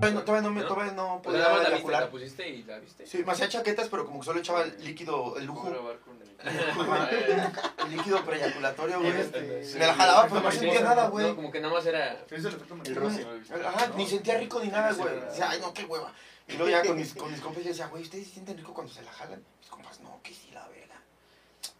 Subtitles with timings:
[0.00, 0.66] Todavía no, todavía no, me, ¿No?
[0.68, 2.02] todavía no podía la viste, eyacular.
[2.02, 3.06] la pusiste y la viste.
[3.06, 6.16] Sí, me hacía chaquetas, pero como que solo echaba el líquido, el lujo, grabar con
[6.22, 6.30] el...
[7.86, 9.12] el líquido preeyaculatorio, güey.
[9.12, 11.26] Este, Me la jalaba, pero no sentía nada, güey.
[11.28, 12.24] No, como que nada más era...
[12.30, 13.66] El.
[13.66, 13.96] Ajá, No.
[13.96, 15.14] ni sentía rico ni nada, güey.
[15.14, 16.12] Sí, Decía, ay, no, qué hueva.
[16.48, 18.72] Y luego ya con mis, con mis compas yo decía, güey, ¿ustedes sí sienten rico
[18.72, 19.44] cuando se la jalan?
[19.60, 20.96] Mis compas, no, que sí, la verga.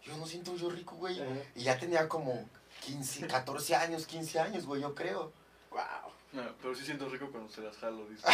[0.03, 1.19] Yo no siento yo rico, güey.
[1.55, 2.47] Y ya tenía como
[2.81, 5.31] 15, 14 años, 15 años, güey, yo creo.
[5.69, 6.11] Wow.
[6.33, 8.25] No, pero sí siento rico cuando se las jalo, dice.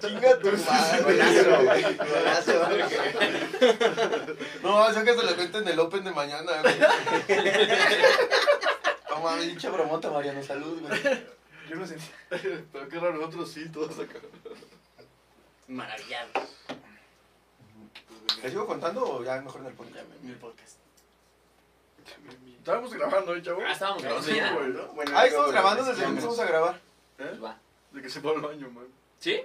[0.00, 1.02] Chinga tu madre.
[1.02, 1.82] Golazo, güey.
[1.96, 2.52] Golazo.
[4.62, 6.78] No, eso que se lo cuento en el Open de mañana, güey.
[9.10, 11.00] No mames, pinche bromota, Mariano, salud, güey.
[11.68, 12.10] Yo lo sentí.
[12.30, 14.18] Pero qué raro, nosotros sí, todos acá.
[15.70, 16.30] Maravillado.
[18.42, 20.06] ¿Les sigo contando o ya mejor en el podcast?
[20.22, 20.76] En el podcast.
[22.58, 23.60] Estábamos grabando, ¿eh, chavo?
[23.66, 24.52] Ah, estábamos grabando Sí, ya.
[24.52, 24.86] güey, ¿no?
[24.88, 26.74] Bueno, Ah, estamos grabando desde que empezamos a grabar.
[26.74, 26.78] ¿Eh?
[27.28, 27.58] Pues va.
[27.92, 28.86] De que se va al baño, man.
[29.20, 29.40] ¿Sí?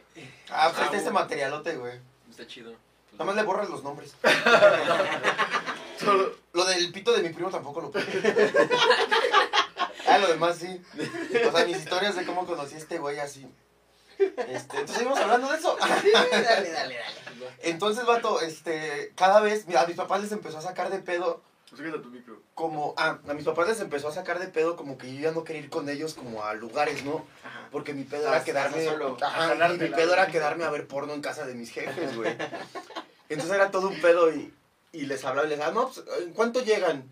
[0.50, 2.00] Ah, pues Ah, este materialote, güey.
[2.30, 2.72] Está chido.
[2.72, 4.16] Pues Nada más le borras los nombres.
[6.00, 6.34] Solo...
[6.54, 8.06] Lo del pito de mi primo tampoco lo puedo.
[10.08, 10.82] Ah, lo demás sí.
[11.48, 13.46] O sea, mis historias de cómo conocí a este güey así.
[14.20, 15.78] Este, entonces seguimos hablando de eso.
[16.02, 16.98] Sí, dale, dale, dale.
[17.64, 21.42] Entonces, vato, este, cada vez, mira, a mis papás les empezó a sacar de pedo
[21.74, 22.42] Acércate a tu micro.
[22.54, 25.32] como, ah, a mis papás les empezó a sacar de pedo como que yo ya
[25.32, 27.26] no quería ir con ellos como a lugares, ¿no?
[27.44, 27.68] Ajá.
[27.72, 29.18] Porque mi pedo era quedarme, solo.
[29.22, 32.36] ajá, y mi pedo era quedarme a ver porno en casa de mis jefes, güey.
[33.30, 34.54] Entonces era todo un pedo y,
[34.94, 37.12] y les hablaba y les decía, no, pues, ¿en cuánto llegan?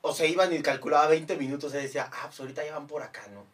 [0.00, 3.02] O se iban y calculaba 20 minutos y decía, ah, pues ahorita ya van por
[3.02, 3.44] acá, ¿no?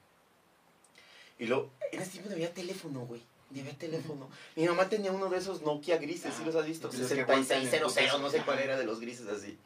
[1.41, 3.23] Y luego, en ese tiempo no había teléfono, güey.
[3.51, 4.29] Ni había teléfono.
[4.55, 6.89] Mi mamá tenía uno de esos Nokia grises, ¿sí los has visto?
[6.89, 9.59] Los que aguantan el 6600, no sé cuál era de los grises así.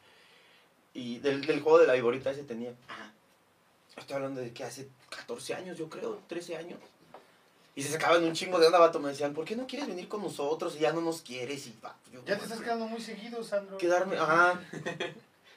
[0.93, 2.73] Y del, del juego de la viborita ese tenía.
[2.87, 3.11] Ajá.
[3.97, 6.79] Estoy hablando de que hace 14 años, yo creo, 13 años.
[7.75, 8.99] Y se sacaban un chingo de onda, vato.
[9.01, 11.67] Me decían, ¿por qué no quieres venir con nosotros y ya no nos quieres?
[11.67, 13.77] Y va, yo, Ya te estás quedando muy seguido, Sandro.
[13.77, 14.61] Quedarme, ajá.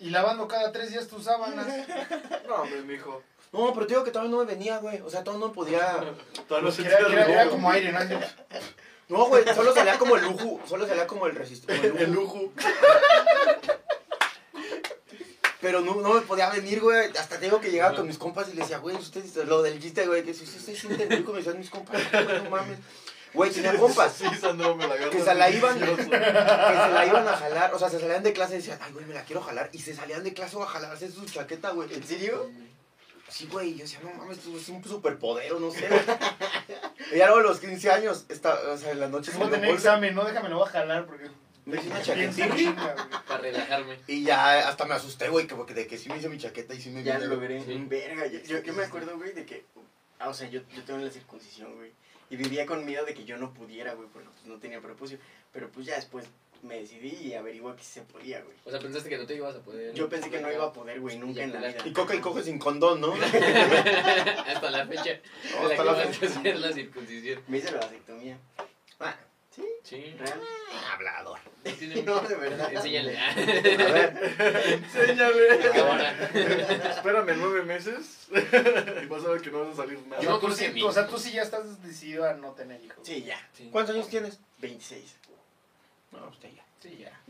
[0.00, 1.66] Y lavando cada tres días tus sábanas.
[2.48, 3.22] No, hombre, mijo.
[3.52, 5.00] No, pero te digo que todavía no me venía, güey.
[5.00, 5.80] O sea, todavía no podía.
[6.48, 7.98] Todavía no Que era, que era- era como aire, ¿no?
[9.08, 10.60] No, güey, solo salía como el lujo.
[10.68, 11.74] Solo salía como el resistor.
[11.74, 12.52] El lujo.
[15.60, 17.08] Pero no, no me podía venir, güey.
[17.18, 19.80] Hasta te digo que llegaba con mis compas y le decía, güey, ustedes, lo del
[19.80, 22.78] chiste, güey, que si ustedes sienten rico, me decían mis compas, güey, no mames.
[23.34, 24.12] Güey, tenía compas.
[24.12, 27.78] Sí, Sandro, me la Que se la iban, que se la iban a jalar, o
[27.78, 29.94] sea, se salían de clase y decían, ay, güey, me la quiero jalar, y se
[29.96, 31.92] salían de clase a jalarse su chaqueta, güey.
[31.92, 32.50] ¿En serio?
[33.28, 35.86] Sí, güey, yo decía, no mames, esto es un superpoder o no sé.
[37.12, 39.48] y ya luego a los 15 años, esta, o sea, en la noche se Voy
[39.48, 40.24] a tener bolsa, examen, ¿no?
[40.24, 41.28] Déjame, lo voy a jalar porque...
[41.66, 43.22] me hice una chaquetita.
[43.26, 43.98] Para relajarme.
[44.06, 46.74] Y ya hasta me asusté, güey, que, porque de que sí me hice mi chaqueta
[46.74, 47.62] y sí me Ya lo logré.
[47.62, 47.84] Sí.
[47.86, 49.64] Verga, yo, yo, yo me acuerdo, güey, de que.
[50.18, 51.92] Ah, o sea, yo, yo tengo la circuncisión, güey.
[52.30, 55.18] Y vivía con miedo de que yo no pudiera, güey, porque pues, no tenía prepucio.
[55.52, 56.26] Pero pues ya después
[56.62, 58.56] me decidí y averigué que se podía, güey.
[58.64, 59.94] O sea, pensaste que no te ibas a poder.
[59.94, 61.78] Yo pensé que no iba a poder, güey, nunca en la vida.
[61.84, 63.14] Y coca y coge sin condón, ¿no?
[64.46, 65.20] Hasta la fecha.
[65.44, 66.26] Hasta Hasta la la fecha.
[66.38, 67.42] hacer la circuncisión.
[67.48, 68.38] Me hice la vasectomía.
[69.00, 69.16] Ah,
[69.54, 69.62] ¿Sí?
[69.82, 70.14] Sí.
[70.18, 70.40] ¿Real?
[70.92, 71.38] hablador.
[71.64, 72.28] No tiene No, mucho.
[72.28, 72.72] de verdad.
[72.72, 73.18] Enséñale.
[73.18, 75.80] A ver, Enséñale.
[75.80, 76.30] Ahora.
[76.90, 80.22] Espérame nueve meses y vas a ver que no vas a salir nada.
[80.22, 82.98] Yo Tú sí- mi- O sea, tú sí ya estás decidido a no tener hijos.
[83.06, 83.36] Sí, ya.
[83.52, 83.68] Sí.
[83.72, 84.38] ¿cuántos años tienes?
[84.58, 85.16] 26.
[86.12, 86.64] No, usted ya.
[86.80, 87.20] Sí, ya.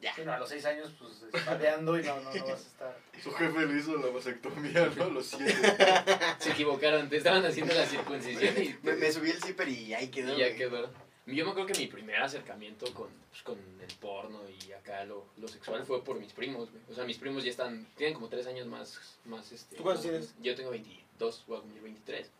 [0.00, 0.14] Ya.
[0.14, 2.98] Sí, no, a los seis años, pues, espadeando y no, no, no vas a estar...
[3.22, 5.04] Su jefe le hizo la vasectomía, ¿no?
[5.04, 5.54] A los siete.
[6.38, 7.08] Se equivocaron.
[7.08, 10.36] Te estaban haciendo la circuncisión y, Me, me subí el zipper y ahí quedó.
[10.36, 10.88] y ya quedó.
[11.26, 15.26] Yo me acuerdo que mi primer acercamiento con, pues, con el porno y acá lo,
[15.36, 16.82] lo sexual fue por mis primos, güey.
[16.90, 19.76] O sea, mis primos ya están, tienen como tres años más, más este...
[19.76, 20.34] ¿Tú cuántos tienes?
[20.40, 22.30] Yo tengo 22, voy a cumplir 23.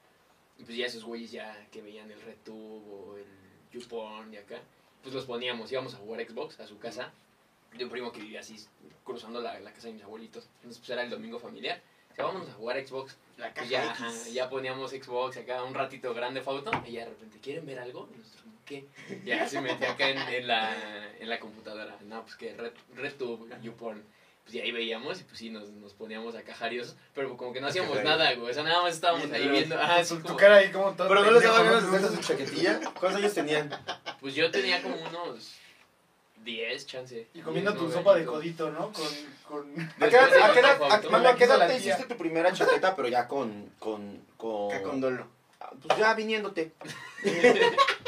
[0.59, 3.27] Y pues ya esos güeyes ya que veían el RedTube o el
[3.73, 4.61] YouPorn y acá,
[5.03, 7.13] pues los poníamos, íbamos a jugar Xbox a su casa
[7.77, 8.57] de un primo que vivía así
[9.05, 10.47] cruzando la, la casa de mis abuelitos.
[10.57, 11.81] Entonces pues era el domingo familiar.
[12.13, 13.17] O sea, vámonos a jugar Xbox.
[13.37, 14.33] La Pues caja ya, X.
[14.33, 18.09] ya poníamos Xbox acá un ratito grande foto y ya de repente, ¿quieren ver algo?
[18.13, 18.85] Y nosotros, ¿qué?
[19.25, 21.97] Ya se metía acá en, en la, en la computadora.
[22.07, 24.03] No, pues que Red, RedTube, YouPorn.
[24.49, 27.61] Pues y ahí veíamos y pues sí, nos, nos poníamos acá jariosos, pero como que
[27.61, 28.51] no hacíamos nada, güey.
[28.51, 29.79] O sea, nada más estábamos ahí Viendo- viendo.
[29.79, 31.07] Ah, así Tu, cara ahí como todo...
[31.07, 32.81] Pero no les daba ganas de su chaquetilla.
[32.99, 33.69] ¿Cuántos años tenían?
[34.23, 35.53] pues yo tenía como unos
[36.45, 37.29] 10 chance.
[37.35, 38.91] Y comiendo 10, tu sopa de codito, ¿no?
[38.91, 39.05] Con...
[39.47, 39.81] con...
[40.01, 40.47] ¿A qué edad, a
[40.95, 44.73] a- ¿a te hiciste tu primera chaqueta, pero ya con, con, con...
[44.73, 45.27] Acá con dolo.
[45.61, 46.73] Ah, Pues ya viniéndote.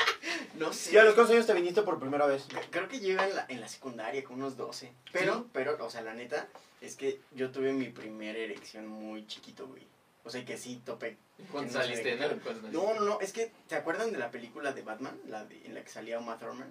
[0.60, 0.92] No sé.
[0.92, 2.46] ¿Y a los cuántos años te viniste por primera vez?
[2.70, 4.92] Creo que yo iba en la, en la secundaria con unos 12.
[5.12, 5.44] Pero, Sí.
[5.52, 6.48] pero, o sea, la neta,
[6.80, 9.86] es que yo tuve mi primera erección muy chiquito, güey.
[10.24, 11.16] O sea, que sí topé.
[11.50, 12.28] ¿Cuándo no saliste, no?
[12.70, 15.18] No, no, no, es que, ¿te acuerdan de la película de Batman?
[15.28, 16.70] La de, en la que salía Uma Thurman.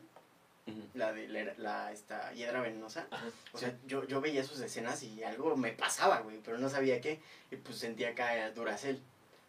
[0.94, 3.08] La de la, la- esta hiedra venenosa.
[3.10, 3.26] Ajá.
[3.54, 7.02] O sea, yo, yo veía sus escenas y algo me pasaba, güey, pero no sabía
[7.02, 7.20] qué.
[7.50, 9.02] Y pues sentía acá a Duracel.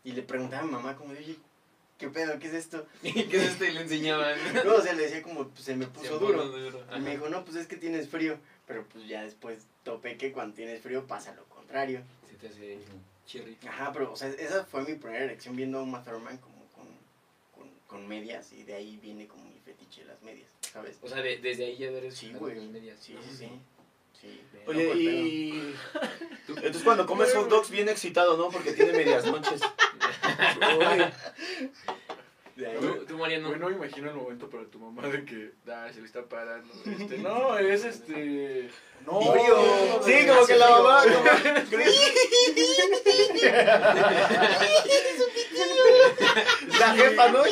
[0.03, 1.37] Y le preguntaba a mi mamá como de, oye,
[2.01, 2.39] ¿qué pedo?
[2.41, 2.87] ¿Qué es esto?
[3.03, 3.65] ¿Qué es esto?
[3.65, 4.37] Y le enseñaban.
[4.65, 6.45] No, o sea, le decía como, pues se me puso Se duro.
[6.49, 6.85] duro.
[6.97, 8.39] Y me dijo, no, pues es que tienes frío.
[8.67, 12.03] Pero pues ya después topé que cuando tienes frío pasa lo contrario.
[12.29, 12.79] Se te hace
[13.27, 13.57] chirri.
[13.69, 16.87] Ajá, pero, o sea, esa fue mi primera elección viendo a Uma Thurman como con,
[17.55, 18.53] con, con medias.
[18.53, 20.99] Y de ahí viene como mi fetiche las medias, ¿sabes?
[21.03, 22.55] O sea, de- desde ahí ya eres Sí, güey.
[22.55, 22.99] de medias.
[23.01, 23.49] Sí, sí, sí.
[24.21, 24.41] Sí.
[24.67, 25.75] Oye, y...
[26.49, 28.49] Entonces cuando comes hot dogs bien excitado, ¿no?
[28.51, 29.61] Porque tiene medias noches.
[32.81, 33.49] ¿Tú, tú, Mariano?
[33.49, 36.25] Güey, no me imagino el momento para tu mamá de que, ah, se le está
[36.27, 36.73] parando.
[36.85, 38.69] Este, no, es este.
[39.07, 40.03] No, Frío.
[40.05, 41.03] Sí, como que la mamá...
[41.05, 41.25] como-
[46.79, 47.43] La jefa, ¿no?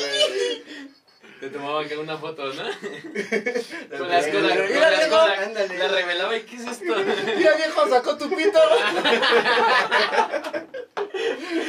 [1.41, 2.63] Te tomaba acá una foto, ¿no?
[2.63, 2.73] La
[3.99, 5.79] Con las cosas, Mira, las viejo, ándale.
[5.79, 6.85] La revelaba y ¿qué es esto?
[7.37, 8.59] Mira, viejo, sacó tu pito.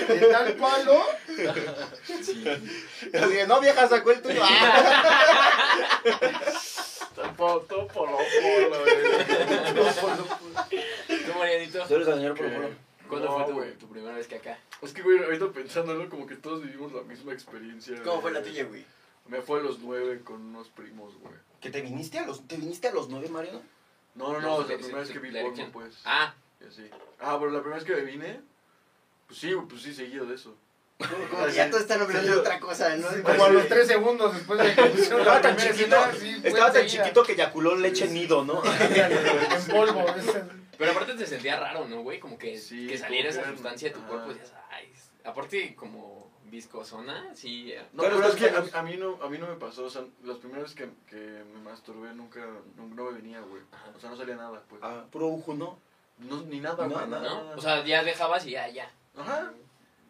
[0.07, 1.03] de tal palo.
[2.19, 2.43] Así
[3.33, 4.41] de, no, vieja, sacó el tuyo.
[4.43, 6.03] Ah.
[7.15, 8.93] Topo, topo, lo polo, güey.
[11.25, 11.85] ¿Tú, Marianito?
[11.87, 12.49] ¿Tú eres el señor Polo.
[12.49, 12.69] Polo?
[13.09, 13.73] ¿Cuándo No, fue tu, güey.
[13.73, 14.57] tu primera vez que acá?
[14.81, 18.01] Es que, güey, ahorita pensándolo, como que todos vivimos la misma experiencia.
[18.03, 18.85] ¿Cómo fue la tuya, güey?
[19.27, 21.33] Me fue a los nueve con unos primos, güey.
[21.61, 23.61] ¿Que te viniste a los, te viniste a los nueve, Mariano?
[24.15, 25.95] No, no, No, no, sí, la sí, primera vez sí, que vi porno, pues.
[26.05, 26.89] Ah, Y así.
[27.19, 28.41] Ah, pero la primera vez que me vine,
[29.27, 30.55] pues sí, pues sí, seguido de eso.
[30.97, 33.07] Como que ya todos están hablando de otra cosa, ¿no?
[33.23, 36.73] Como a los tres segundos después de que pusieron Estaba la tan chiquito, sí, estaba
[36.73, 38.61] tan chiquito que eyaculó leche nido, ¿no?
[38.65, 40.05] En polvo.
[40.77, 42.19] pero aparte te sentía raro, ¿no, güey?
[42.19, 44.51] Como que, Sí, que saliera esa sustancia de tu cuerpo y es-
[45.23, 47.71] aparte como viscosona, sí.
[47.71, 47.83] eh.
[47.93, 49.89] No, Pero pero, es que a, a mí no, a mí no me pasó, o
[49.89, 52.39] sea, las primeras veces que, que me masturbé nunca,
[52.75, 53.61] no, no me venía, güey.
[53.95, 54.81] O sea, no salía nada, pues.
[54.83, 55.77] Ah, puro ujo, ¿no?
[56.17, 57.29] No, ni nada, No, güey, no, nada.
[57.29, 57.49] ¿No?
[57.51, 58.91] O sea, ya dejabas y ya, ya.
[59.17, 59.51] Ajá,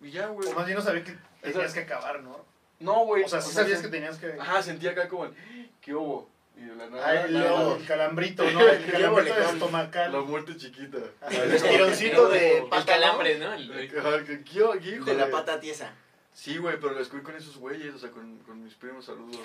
[0.02, 0.48] y ya, güey.
[0.50, 2.38] O más bien no sabía que tenías que acabar, ¿no?
[2.80, 3.24] No, güey.
[3.24, 4.34] O sea, sí sabías sen- que tenías que...
[4.40, 5.34] Ajá, sentía acá como, el,
[5.82, 6.30] ¿qué hubo?
[6.60, 8.60] Y de la nada, Ah, el, el calambrito, ¿no?
[8.68, 9.54] El calambrito boletón.
[9.56, 10.12] estomacal.
[10.12, 10.98] la muerte chiquita.
[11.32, 12.86] El estironcito de El pata, ¿no?
[12.86, 13.54] calambre, ¿no?
[13.54, 14.44] El- que- ¿qué-
[14.82, 15.94] qué hijo De la pata tiesa.
[16.34, 19.38] Sí, güey, pero lo descubrí con esos güeyes, o sea, con, con mis primos, saludos.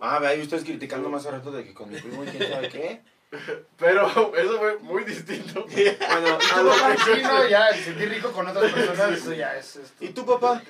[0.00, 2.50] Ah, ve ahí ustedes criticando más a rato de que con mi primo y quién
[2.50, 3.00] sabe qué.
[3.78, 4.06] Pero
[4.36, 5.64] eso fue muy distinto.
[5.70, 9.32] Bueno, Y a lo- papá, sí, no, ya, el sentir rico con otras personas, eso
[9.32, 10.04] ya es esto.
[10.04, 10.62] ¿Y tú, papá?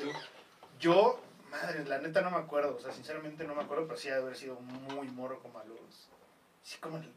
[0.78, 1.20] Yo,
[1.50, 4.14] madre, la neta no me acuerdo, o sea, sinceramente no me acuerdo, pero sí ha
[4.16, 5.78] de haber sido muy morro como a los,
[6.62, 7.08] sí, como a los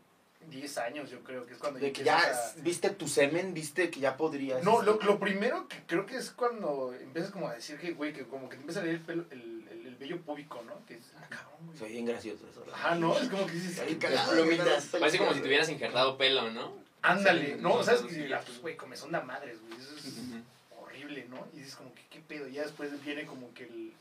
[0.49, 3.53] 10 años yo creo que es cuando De que empiezas ya a- viste tu semen,
[3.53, 4.61] viste que ya podrías.
[4.63, 8.11] No, lo, lo primero que creo que es cuando empiezas como a decir que, güey,
[8.11, 10.85] que como que te empieza a leer el, pelo, el, el, el vello púbico, ¿no?
[10.85, 11.77] Que es, ah, cabrón, güey.
[11.79, 12.65] Soy bien gracioso eso.
[12.73, 13.17] Ajá, ¿no?
[13.17, 13.79] Es como que dices.
[14.99, 16.73] Parece como si tuvieras injertado pelo, ¿no?
[17.01, 18.01] Ándale, no, no, ¿sabes?
[18.01, 20.13] que la, pues, güey, comezón de madres, güey, eso es
[20.79, 21.45] horrible, ¿no?
[21.53, 22.47] Y dices como que, ¿qué pedo?
[22.47, 23.93] Y ya después viene como que el,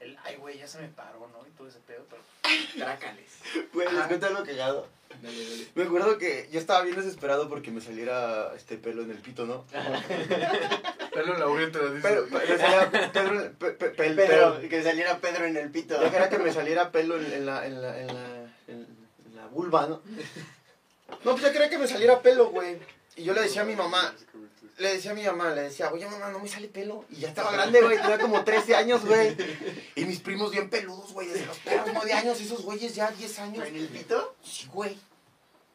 [0.00, 1.46] el ay, güey, ya se me paró, ¿no?
[1.46, 2.22] Y todo ese pedo, pero...
[2.84, 3.30] Trácales.
[3.72, 4.88] Güey, les cuento algo cagado.
[5.22, 5.66] Dale, dale.
[5.74, 9.46] Me acuerdo que yo estaba bien desesperado porque me saliera este pelo en el pito,
[9.46, 9.64] ¿no?
[11.14, 12.00] Pelo en la uretra, dice.
[12.02, 16.00] Pero, pero salía Pedro, pe- pe- pel- Pedro, pero- que saliera Pedro en el pito.
[16.02, 18.24] Ya que era que me saliera pelo en, en la, en, la, en, la,
[18.66, 18.86] en,
[19.26, 20.02] en la vulva, ¿no?
[21.24, 22.78] No, pues ya quería que me saliera pelo, güey.
[23.16, 24.12] Y yo le decía a mi mamá,
[24.78, 27.04] le decía a mi mamá, le decía, oye mamá, no me sale pelo.
[27.10, 29.36] Y ya estaba grande, güey, tenía como 13 años, güey.
[29.94, 33.38] Y mis primos bien peludos, güey, desde los perros 9 años, esos güeyes ya 10
[33.40, 33.66] años.
[33.66, 34.34] ¿En el pito?
[34.42, 34.98] Sí, güey.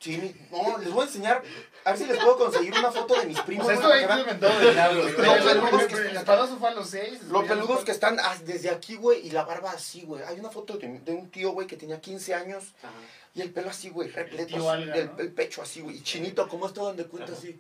[0.02, 1.44] Sí, no, les voy a enseñar,
[1.84, 3.68] a ver si les puedo conseguir una foto de mis O primos.
[3.68, 5.12] sea, güey, esto inventado de nada, güey.
[5.12, 7.24] Lo peludos que El están- espadazo fue a los 6.
[7.24, 10.24] Lo peludos que están desde aquí, güey, y la barba así, güey.
[10.24, 12.94] Hay una foto de, de un tío, güey, que tenía 15 años Ajá.
[13.36, 14.48] y el pelo así, güey, repleto.
[14.56, 15.20] tío así, Alga, del- ¿no?
[15.20, 15.98] el pecho así, güey.
[15.98, 17.38] Y chinito, como esto donde cuenta Ajá.
[17.42, 17.60] así.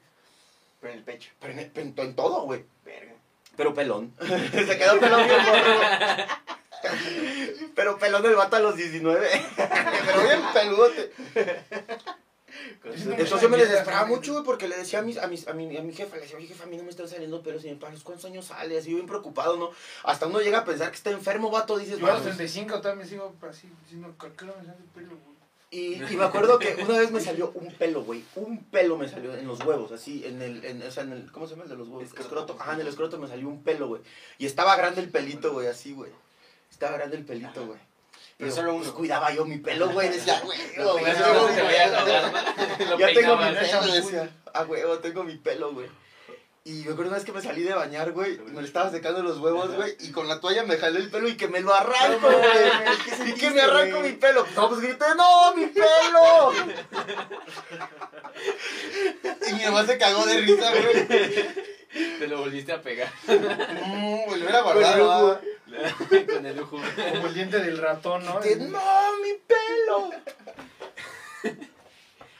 [0.79, 1.31] Pero en el pecho.
[1.39, 2.63] Pero en, en- en todo, güey.
[2.85, 3.13] Verga.
[3.57, 4.13] Pero pelón.
[4.19, 6.25] Se quedó pelón bien morro.
[7.75, 9.27] Pero pelón el vato a los 19.
[9.57, 11.11] Pero bien peludote.
[12.83, 15.75] Entonces yo me desesperaba mucho, güey, porque le decía a, mis, a, mis, a, mi,
[15.77, 17.69] a mi jefa, le decía, oye, jefa, a mí no me están saliendo pelos y
[17.69, 18.77] me paras, ¿cuántos años sale?
[18.77, 19.71] Así bien preocupado, ¿no?
[20.03, 22.37] Hasta uno llega a pensar que está enfermo, vato, dices, Yo a los "Vamos".
[22.37, 25.38] 35 también sigo así, diciendo, ¿por qué no me sale el pelo, güey?
[25.71, 28.23] Y, y me acuerdo que una vez me salió un pelo, güey.
[28.35, 31.31] Un pelo me salió en los huevos, así, en el, en, o sea, en el,
[31.31, 32.05] ¿cómo se llama el de los huevos?
[32.05, 32.27] Escroto.
[32.27, 32.57] Escroto.
[32.59, 34.01] Ajá, en el escroto me salió un pelo, güey.
[34.39, 36.11] Y estaba grande el pelito, güey, así, güey.
[36.71, 37.79] Estaba grande el pelito, güey.
[38.37, 38.93] Pero solo solo uno.
[38.93, 40.09] cuidaba yo mi pelo, güey.
[40.09, 41.05] Decía, güey, güey,
[42.97, 44.29] Ya tengo mi pelo, decía.
[44.53, 45.87] Ah, güey, tengo mi pelo, güey.
[46.65, 48.91] Y me acuerdo una vez que me salí de bañar, güey, y me le estaba
[48.91, 51.61] secando los huevos, güey, y con la toalla me jalé el pelo y que me
[51.61, 52.69] lo arranco, No güey.
[52.69, 54.45] mames, ¿qué Y que me arranco mi pelo.
[54.55, 56.53] No, pues grité, ¡no, mi pelo!
[59.49, 61.07] Y mi mamá se cagó de risa, güey.
[62.19, 65.41] Te lo volviste a pegar Mm, güey, lo hubiera guardado.
[66.27, 66.77] con el lujo.
[67.13, 68.39] Como el diente del ratón, ¿no?
[68.39, 70.11] Que, ¡No, mi pelo!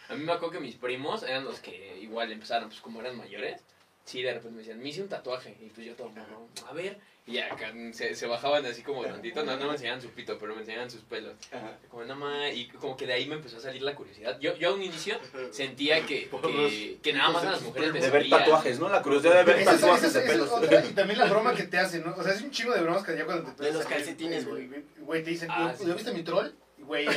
[0.10, 3.18] A mí me acuerdo que mis primos eran los que igual empezaron, pues como eran
[3.18, 3.62] mayores,
[4.10, 5.56] sí, de repente me decían, me hice un tatuaje.
[5.62, 6.98] Y pues yo todo, "No, a ver.
[7.28, 10.56] Y acá se, se bajaban así como tantito, no, no me enseñaban su pito, pero
[10.56, 11.36] me enseñaban sus pelos.
[11.52, 11.78] Ajá.
[11.88, 14.40] Como nada más, y como que de ahí me empezó a salir la curiosidad.
[14.40, 15.16] Yo, yo a un inicio
[15.52, 18.90] sentía que, que, que nada más a las mujeres les De ver tatuajes, ¿no?
[18.90, 20.50] La curiosidad de ver Esa es- tatuajes esa esa pelos.
[20.50, 22.16] otra, y también la broma que te hacen, ¿no?
[22.18, 24.68] O sea, es un chingo de bromas que ya cuando te De los calcetines, güey.
[25.02, 25.86] Güey, te dicen, Ah, "Güey, sí.
[25.86, 26.48] ¿ya viste mi troll?
[26.90, 27.10] Güey, Y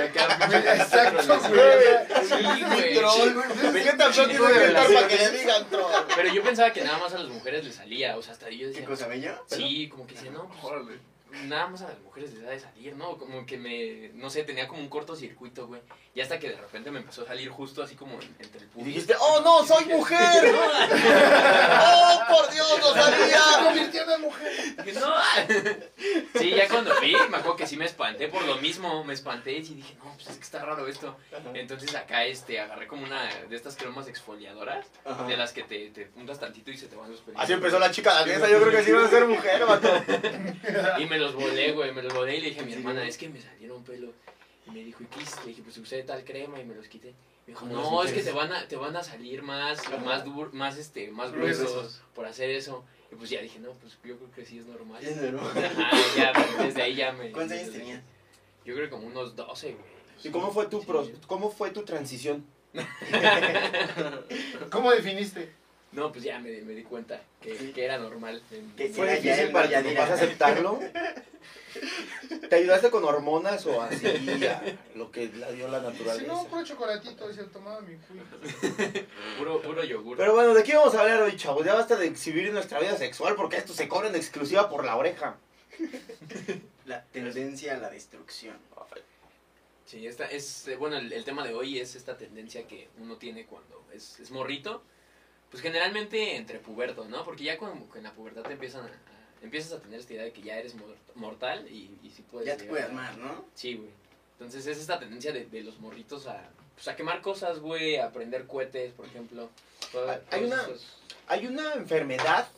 [0.00, 1.60] acá, exacto, güey.
[2.26, 2.94] Sí, güey.
[2.94, 3.48] Troll, güey.
[3.84, 5.92] ¿Qué chido de que para que le digan troll?
[6.16, 8.56] Pero yo pensaba que nada más a las mujeres les salía, o sea, hasta yo
[8.60, 9.32] ¿Qué decía, cosa, bello?
[9.46, 10.98] sí, como que decía, no, pues, Órale.
[11.44, 13.16] Nada más a las mujeres les da de salir, ¿no?
[13.18, 15.80] Como que me, no sé, tenía como un cortocircuito, güey.
[16.14, 18.64] Y hasta que de repente me empezó a salir justo así como en- entre el
[18.64, 18.86] Y pubis.
[18.94, 20.54] dijiste, ¡oh, no, soy mujer!
[21.78, 23.40] ¡Oh, por Dios, no sabía!
[23.64, 24.74] convirtió en mujer.
[25.00, 25.14] No.
[26.38, 29.52] Sí, ya cuando vi, me acuerdo que sí me espanté por lo mismo, me espanté
[29.52, 31.16] y dije, no, pues es que está raro esto.
[31.54, 35.24] Entonces acá este, agarré como una de estas cremas exfoliadoras, Ajá.
[35.24, 37.42] de las que te, te untas tantito y se te van los pelitos.
[37.44, 39.88] Así empezó la chica danesa, yo creo que sí iba a ser mujer, vato.
[40.98, 43.00] Y me los volé, güey, me los volé y le dije a mi Sí, hermana,
[43.00, 43.08] güey.
[43.10, 44.10] es que me salieron pelos.
[44.66, 45.40] Y me dijo, ¿y qué hiciste?
[45.42, 47.08] Le dije, pues usé tal crema y me los quité.
[47.46, 49.98] Me dijo, no, es que te van a, te van a salir más, Ajá.
[49.98, 52.00] más dur, más este, más Gruesos.
[52.14, 52.84] por hacer eso.
[53.12, 55.04] Y pues ya dije, no, pues yo creo que sí es normal.
[55.04, 55.52] Es normal.
[55.64, 57.30] Ajá, ya, desde ahí ya me...
[57.30, 58.02] ¿Cuántos años tenías?
[58.64, 59.84] Yo creo que como unos 12, güey.
[60.24, 60.86] ¿Y cómo fue tu, Sí.
[60.86, 62.44] pro- cómo fue tu transición?
[64.70, 65.52] ¿Cómo definiste?
[65.92, 68.42] No, pues ya me, me di cuenta que, que era normal.
[68.50, 70.02] en- Que ¿Fue Era ya difícil él, para ya dirá.
[70.02, 70.78] papás aceptarlo?
[72.48, 74.62] ¿Te ayudaste con hormonas o así a
[74.94, 76.26] lo que la dio la Si naturaleza?
[76.32, 78.22] no, puro chocolatito y se tomaba mi culo.
[79.38, 80.16] Puro, puro yogur.
[80.16, 81.64] Pero bueno, ¿de qué vamos a hablar hoy, chavos?
[81.66, 84.96] Ya basta de exhibir nuestra vida sexual porque esto se cobra en exclusiva por la
[84.96, 85.36] oreja.
[86.86, 88.56] La tendencia a la destrucción.
[89.86, 93.16] Sí, esta es, eh, bueno, el, el tema de hoy es esta tendencia que uno
[93.16, 94.82] tiene cuando es, es morrito,
[95.50, 97.24] pues generalmente entre pubertos, ¿no?
[97.24, 100.24] Porque ya cuando en la pubertad te empiezan a, a- empiezas a tener esta idea
[100.24, 103.18] de que ya eres mor- mortal y, y sí puedes Ya te llegar a- armar,
[103.18, 103.44] ¿no?
[103.54, 103.90] Sí, güey.
[104.32, 108.12] Entonces es esta tendencia de, de los morritos a, pues, a quemar cosas, güey, a
[108.12, 109.48] prender cohetes, por ejemplo.
[109.92, 110.86] Todo- Hay- hay todos una- esos-
[111.28, 112.48] Hay una enfermedad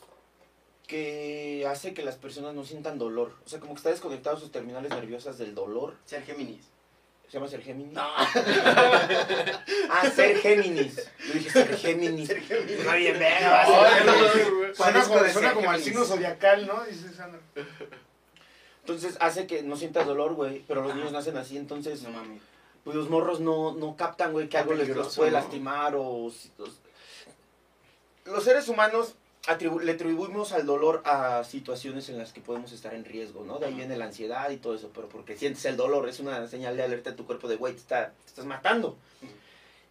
[0.87, 3.35] que hace que las personas no sientan dolor.
[3.45, 5.95] O sea, como que está desconectado sus terminales nerviosas del dolor.
[6.05, 6.65] Ser Géminis.
[7.29, 7.93] ¿Se llama ser Géminis?
[7.93, 8.01] No.
[9.91, 10.95] Ah, ser Géminis.
[11.27, 12.27] Yo dije ser Géminis.
[12.27, 12.79] Ser Géminis.
[12.79, 16.83] Está bien, Ay, ser no, no, Suena como, suena como al signo zodiacal, ¿no?
[16.85, 17.39] Dice Sandra.
[18.81, 20.63] Entonces hace que no sientas dolor, güey.
[20.67, 22.41] Pero los niños nacen así, entonces No mames.
[22.83, 25.37] pues los morros no, no captan, güey, que algo les los puede ¿no?
[25.37, 26.31] lastimar o...
[26.57, 26.81] Los,
[28.25, 29.13] los seres humanos
[29.47, 33.59] atribu- le atribuimos al dolor a situaciones en las que podemos estar en riesgo, ¿no?
[33.59, 36.47] De ahí viene la ansiedad y todo eso, pero porque sientes el dolor, es una
[36.47, 38.97] señal de alerta de tu cuerpo de, güey, te, está- te estás matando.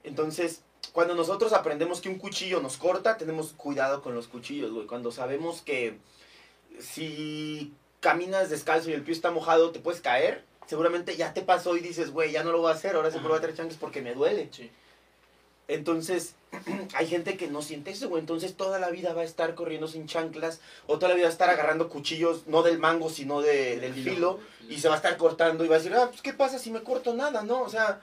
[0.05, 0.63] Entonces,
[0.93, 4.87] cuando nosotros aprendemos que un cuchillo nos corta, tenemos cuidado con los cuchillos, güey.
[4.87, 5.99] Cuando sabemos que
[6.81, 11.77] si caminas descalzo y el pie está mojado, te puedes caer, seguramente ya te pasó
[11.77, 13.77] y dices, güey, ya no lo voy a hacer, ahora se prueba a traer chanques
[13.77, 14.49] porque me duele.
[14.53, 14.71] Sí.
[15.69, 16.35] Entonces,
[16.95, 18.21] hay gente que no siente eso, güey.
[18.21, 21.31] Entonces, toda la vida va a estar corriendo sin chanclas, o toda la vida va
[21.31, 24.97] a estar agarrando cuchillos, no del mango, sino de, del filo, y se va a
[24.97, 27.63] estar cortando y va a decir, ah, pues, ¿qué pasa si me corto nada, no?
[27.63, 28.01] O sea,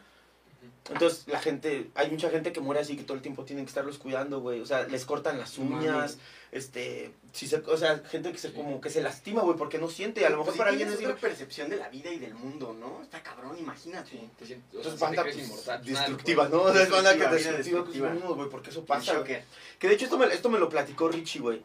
[0.92, 3.70] entonces, la gente, hay mucha gente que muere así que todo el tiempo tienen que
[3.70, 4.62] estarlos cuidando, güey.
[4.62, 6.20] O sea, les cortan las uñas,
[6.52, 9.90] este, si se, o sea, gente que se, como que se lastima, güey, porque no
[9.90, 12.20] siente, y a lo mejor Pues para alguien es otra percepción de la vida y
[12.20, 13.02] del mundo, ¿no?
[13.02, 14.12] Está cabrón, imagínate.
[14.12, 16.48] Sí, te sientes, o sea, entonces banda pues, destructiva.
[16.50, 16.70] ¿no?
[16.70, 19.44] Es banda que Destructiva, destructiva, pues, no, güey, porque eso pasa, shocker.
[19.80, 21.62] Que de hecho esto me, esto me lo platicó Richie, güey.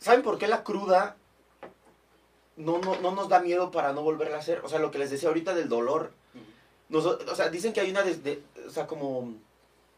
[0.00, 1.16] ¿Saben por qué la cruda
[2.56, 4.60] no, no, no nos da miedo para no volverla a hacer?
[4.64, 6.12] O sea, lo que les decía ahorita del dolor.
[6.92, 8.04] Noso- o sea, dicen que hay una,
[8.66, 9.34] o sea, como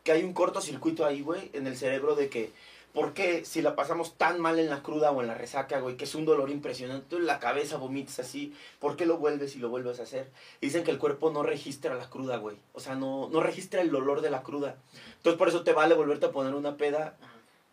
[0.03, 2.53] que hay un cortocircuito ahí, güey, en el cerebro de que
[2.95, 5.97] ¿Por qué si la pasamos tan mal en la cruda o en la resaca, güey,
[5.97, 9.57] que es un dolor impresionante, tú en la cabeza vomitas así, ¿por qué lo vuelves
[9.57, 10.31] y lo vuelves a hacer?
[10.61, 12.57] Dicen que el cuerpo no registra la cruda, güey.
[12.73, 14.77] O sea, no, no registra el dolor de la cruda.
[15.17, 17.17] Entonces por eso te vale volverte a poner una peda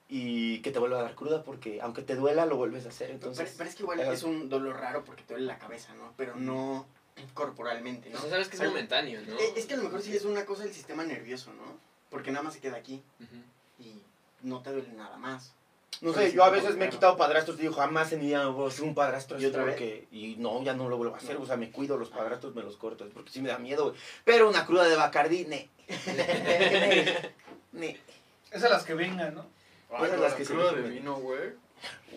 [0.10, 3.10] y que te vuelva a dar cruda, porque aunque te duela, lo vuelves a hacer.
[3.10, 5.94] Pero, Entonces, pero es que igual es un dolor raro porque te duele la cabeza,
[5.94, 6.16] ¿no?
[6.18, 6.88] Pero no
[7.34, 8.20] corporalmente, O ¿no?
[8.22, 9.40] sea, sabes que es O sea, momentáneo, ¿no?
[9.40, 11.78] eh, Es que a lo mejor sí es una cosa del sistema nervioso, ¿no?
[12.10, 13.02] Porque nada más se queda aquí
[13.80, 14.02] y
[14.42, 15.54] no te duele nada más.
[16.02, 18.26] no sé, sí yo a veces me he quitado padrastros y digo, jamás en mi
[18.28, 19.76] vida voy a hacer un padrastro ¿Y otra vez?
[19.76, 21.44] porque- Y no, ya no lo vuelvo a hacer, No.
[21.44, 23.96] o sea, me cuido, los padrastros me los corto, porque sí me da miedo, güey.
[24.26, 25.70] Pero una cruda de Bacardí, ne.
[26.08, 27.34] ne,
[27.74, 28.00] ne.
[28.52, 29.46] Esas las que vengan, ¿no?
[30.04, 31.52] Esas las la que se de vino, güey.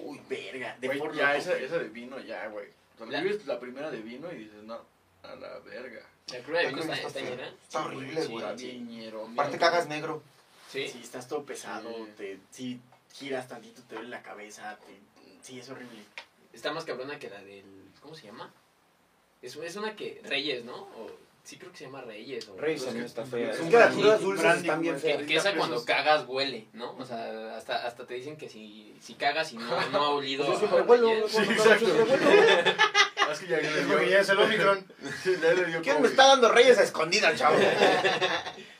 [0.02, 0.76] Uy, verga.
[0.80, 2.66] De ya, esa, esa de vino, ya, güey.
[2.94, 4.80] O sea, La- vives la primera de vino y dices, no,
[5.22, 6.00] a la verga.
[6.32, 7.30] La cruda de vino está, está está fea.
[7.30, 7.48] llena.
[7.62, 8.44] Está horrible, güey.
[9.32, 10.22] Aparte cagas negro.
[10.70, 10.88] Sí.
[10.88, 12.10] Sí, estás todo pesado, Sí.
[12.16, 12.80] te, si
[13.12, 14.98] giras tantito te duele la cabeza, te,
[15.42, 16.02] sí, es horrible.
[16.52, 17.64] Está más cabrona que la del.
[18.00, 18.52] ¿Cómo se llama?
[19.42, 20.20] Es, es una que.
[20.24, 20.74] Reyes, ¿no?
[20.76, 21.10] O,
[21.44, 22.48] sí, creo que se llama Reyes.
[22.48, 23.50] O, Reyes es que- también está fea.
[23.52, 25.18] es que las crudas dulces están bien feas.
[25.18, 26.96] Que, que esa 30 cuando cagas huele, ¿no?
[26.96, 30.46] O sea, hasta, hasta te dicen que si, si cagas y no, no ha olido.
[30.46, 31.86] Yo siempre vuelo, Reyes, Sí, exacto.
[31.86, 32.72] cago siempre vuelo.
[33.32, 34.86] Es que ya ya es el Omicron.
[35.82, 37.56] ¿Quién me está dando reyes a escondidas, chavo?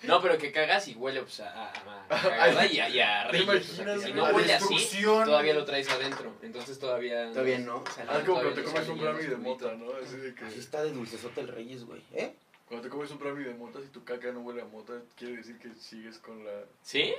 [0.03, 3.29] No, pero que cagas y huele pues, a, a, a cagada y a, y a
[3.31, 3.71] ¿Te Reyes.
[3.71, 6.31] O sea, que si no huele así, todavía lo traes adentro.
[6.43, 7.31] Entonces todavía.
[7.33, 9.87] Todavía no, o sea, Ah, es como Todavía te comes un brownie de mota, ¿no?
[10.05, 10.45] Así de que...
[10.45, 12.03] Así está de dulcesote el reyes, güey.
[12.13, 12.35] ¿Eh?
[12.75, 15.37] Cuando te comes un brownie de mota, si tu caca no huele a mota, quiere
[15.37, 16.65] decir que sigues con la...
[16.83, 17.15] ¿Sí?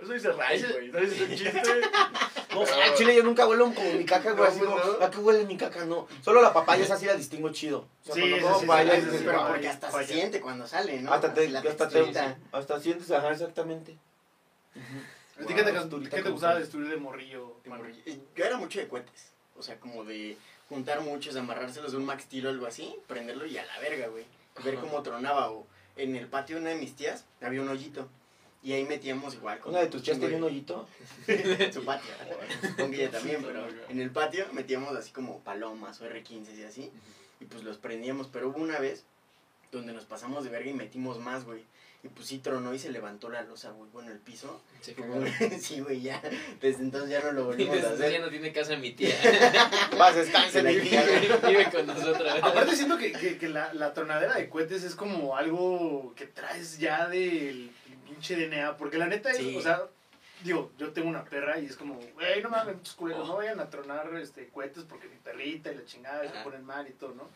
[0.00, 0.90] Eso dice Ray, güey.
[0.90, 1.62] ¿Sabes ese chiste?
[2.50, 4.42] No, o sea, al chile yo nunca huelo como mi caca, güey.
[4.42, 5.04] No, Así pues, como, no.
[5.04, 5.84] ¿a qué huele mi caca?
[5.84, 6.08] No.
[6.24, 7.86] Solo la papaya esa sí la distingo chido.
[8.02, 11.02] O sea, Sí, cuando como sí, papaya, sí, pero porque hasta se siente cuando sale,
[11.02, 11.12] ¿no?
[11.12, 12.12] Hasta te, la hasta te,
[12.50, 13.96] hasta sientes, ajá, exactamente.
[14.74, 17.58] ¿A ti qué te, Wow, qué te gustaba destruir de morrillo?
[17.62, 17.84] de Manu?
[17.84, 18.02] morrillo.
[18.34, 19.30] Yo era mucho de cohetes.
[19.56, 20.36] O sea, como de
[20.68, 24.24] juntar muchos, amarrárselos de un Max o algo así, prenderlo y a la verga, güey.
[24.64, 25.50] Ver cómo tronaba.
[25.50, 28.08] O en el patio de una de mis tías había un hoyito.
[28.62, 29.60] Y ahí metíamos igual.
[29.60, 30.88] con ¿Una de tus tías tenía un hoyito?
[31.28, 32.10] en su patio.
[32.76, 36.90] Con Guille también, pero en el patio metíamos así como palomas o R15 y así.
[37.40, 38.28] Y pues los prendíamos.
[38.32, 39.04] Pero hubo una vez
[39.70, 41.64] donde nos pasamos de verga y metimos más, güey.
[42.06, 43.90] Y pues sí tronó y se levantó la losa, güey.
[43.90, 44.62] Bueno, el piso.
[44.80, 44.94] Se
[45.58, 46.22] sí, güey, ya.
[46.60, 48.20] Desde entonces ya no lo volvimos a entonces ya hacer.
[48.20, 49.16] no tiene casa mi tía.
[49.98, 51.04] Vas, descanse, mi tía.
[51.48, 52.32] Vive con nosotros.
[52.40, 56.78] Aparte siento que, que, que la, la tronadera de cohetes es como algo que traes
[56.78, 57.72] ya del
[58.06, 59.56] pinche DNA, porque la neta es, Sí.
[59.56, 59.82] o sea,
[60.44, 63.58] digo, yo tengo una perra y es como, güey, no mames, muchos culeros, no vayan
[63.58, 67.14] a tronar este, cohetes porque mi perrita y la chingada se ponen mal y todo,
[67.16, 67.28] ¿no?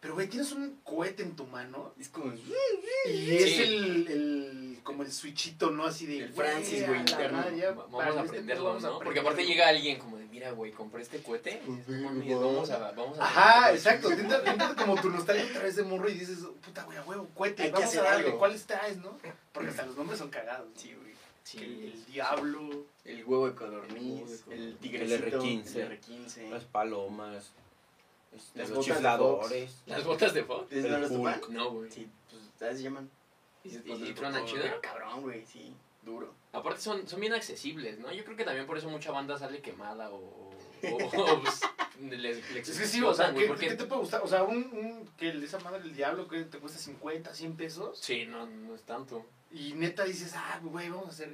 [0.00, 2.32] Pero, güey, tienes un cohete en tu mano Es como.
[2.32, 3.62] y es Sí.
[3.62, 5.84] el, el, como el switchito, ¿no?
[5.84, 7.36] Así de, El Francis, güey, interno.
[7.38, 8.98] madre, ya, Vamos a este aprenderlo, pedo vamos a ¿no?
[9.00, 9.52] Porque aparte aprenderlo.
[9.52, 11.62] llega alguien como de, mira, güey, compré este cohete.
[11.66, 13.24] y dices, "No mames, Vamos a, vamos a.
[13.24, 14.08] Ajá, exacto.
[14.08, 16.96] Te entra, te entra como tu nostalgia otra vez de morro y dices, puta, güey,
[16.96, 18.38] a huevo, cohete, Hay que vamos hacer a darle, algo.
[18.38, 19.18] ¿cuáles traes, no?
[19.52, 20.68] Porque hasta los nombres son cagados.
[20.76, 21.10] Sí, güey.
[21.44, 22.86] Sí, Que el, el diablo.
[23.04, 25.76] El huevo de codorniz, el El R15.
[25.76, 26.48] el R15.
[26.50, 27.50] Las palomas.
[28.32, 29.82] Este, Las los botas de chifladores.
[29.86, 30.62] ¿Las botas de Fox?
[30.62, 31.38] ¿Ustedes no?
[31.50, 31.90] No, güey.
[31.90, 33.10] Sí, pues así se llaman.
[33.64, 34.44] ¿Y, y, Fox.
[34.46, 34.62] chido?
[34.62, 35.74] Pero cabrón, güey, sí.
[36.02, 36.32] Duro.
[36.52, 38.10] Aparte son, son bien accesibles, ¿no?
[38.12, 40.16] Yo creo que también por eso mucha banda sale quemada o...
[40.82, 41.60] o, o, pues,
[42.00, 44.22] les, les Es que sí, o sea, ¿qué, porque- qué te puede gustar?
[44.22, 47.34] O sea, un, un que el de esa madre del diablo que te cuesta 50,
[47.34, 47.98] 100 pesos.
[48.00, 49.26] Sí, no, no es tanto.
[49.52, 51.30] Y neta dices, ah, güey, vamos a hacer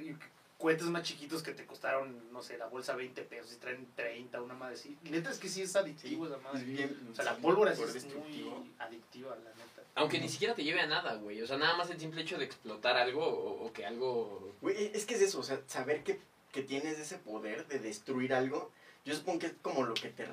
[0.57, 4.41] cohetes más chiquitos que te costaron, no sé, la bolsa 20 pesos y traen 30,
[4.41, 4.97] una madre así.
[5.03, 6.59] Y neta es que sí es adictivo esa madre.
[6.59, 7.09] Es bien.
[7.11, 9.83] O sea, la sí, pólvora sí es muy adictiva, la neta.
[9.95, 11.41] Aunque ni siquiera te lleve a nada, güey.
[11.41, 14.55] O sea, nada más el simple hecho de explotar algo o, o que algo...
[14.61, 16.19] Güey, es que es eso, o sea, saber que,
[16.51, 18.71] que tienes ese poder de destruir algo,
[19.05, 20.27] yo supongo que es como lo que te,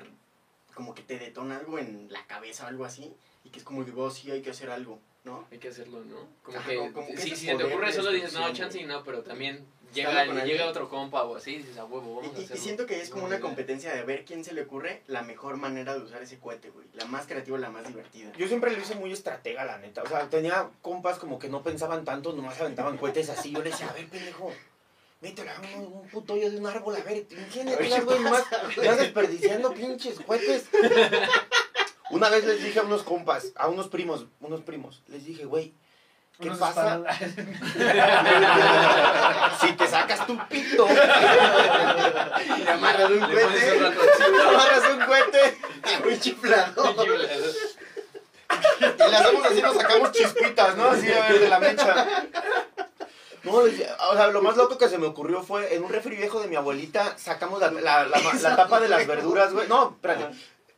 [0.73, 3.83] como que te detona algo en la cabeza o algo así, y que es como
[3.83, 5.47] digo, oh, sí, hay que hacer algo, ¿no?
[5.51, 6.27] Hay que hacerlo, ¿no?
[6.43, 9.03] Como Ajá, que, como- que si, si te ocurre solo dices, no, chance y no,
[9.03, 10.61] pero también llega, con llega alguien.
[10.61, 12.63] otro compa o así, dices, a huevo, Y, vamos a y- y hacerlo.
[12.63, 15.93] siento que es como una competencia de ver quién se le ocurre la mejor manera
[15.95, 16.85] de usar ese cohete, güey.
[16.93, 18.31] La más creativa, la más divertida.
[18.37, 20.03] Yo siempre lo hice muy estratega, la neta.
[20.03, 23.51] O sea, tenía compas como que no pensaban tanto, nomás aventaban cohetes así.
[23.51, 24.51] Yo le decía, a ver, pendejo,
[25.21, 28.19] mételo a un, un puto hoyo de un árbol, a ver, ingéniate, A qué güey,
[28.19, 28.43] más,
[28.77, 30.65] vas desperdiciando pinches cohetes.
[32.11, 35.73] Una vez les dije a unos compas, a unos primos, unos primos, les dije, güey,
[36.39, 37.01] ¿qué Unos pasa
[39.61, 40.87] si te sacas tu pito?
[40.87, 40.93] Y
[42.63, 43.91] le amarras un Le cohete.
[44.17, 45.57] Te amarras un cohete
[46.03, 46.95] muy chiflado.
[47.03, 47.07] y
[49.09, 50.89] le hacemos así, nos sacamos chispitas, ¿no?
[50.89, 52.05] Así, a ver, de la mecha.
[53.43, 56.39] No, o sea, lo más loco que se me ocurrió fue en un refri viejo
[56.39, 59.67] de mi abuelita sacamos la, la, la, la tapa de las verduras, güey.
[59.67, 60.33] No, espérate.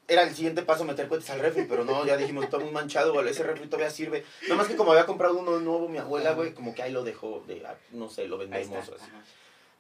[0.10, 3.12] Era el siguiente paso meter cohetes al refri, pero no, ya dijimos, está muy manchado,
[3.12, 4.24] güey, ese refri todavía sirve.
[4.44, 7.04] Nada más que como había comprado uno nuevo mi abuela, güey, como que ahí lo
[7.04, 9.12] dejó, de, ah, no sé, lo vendemos así.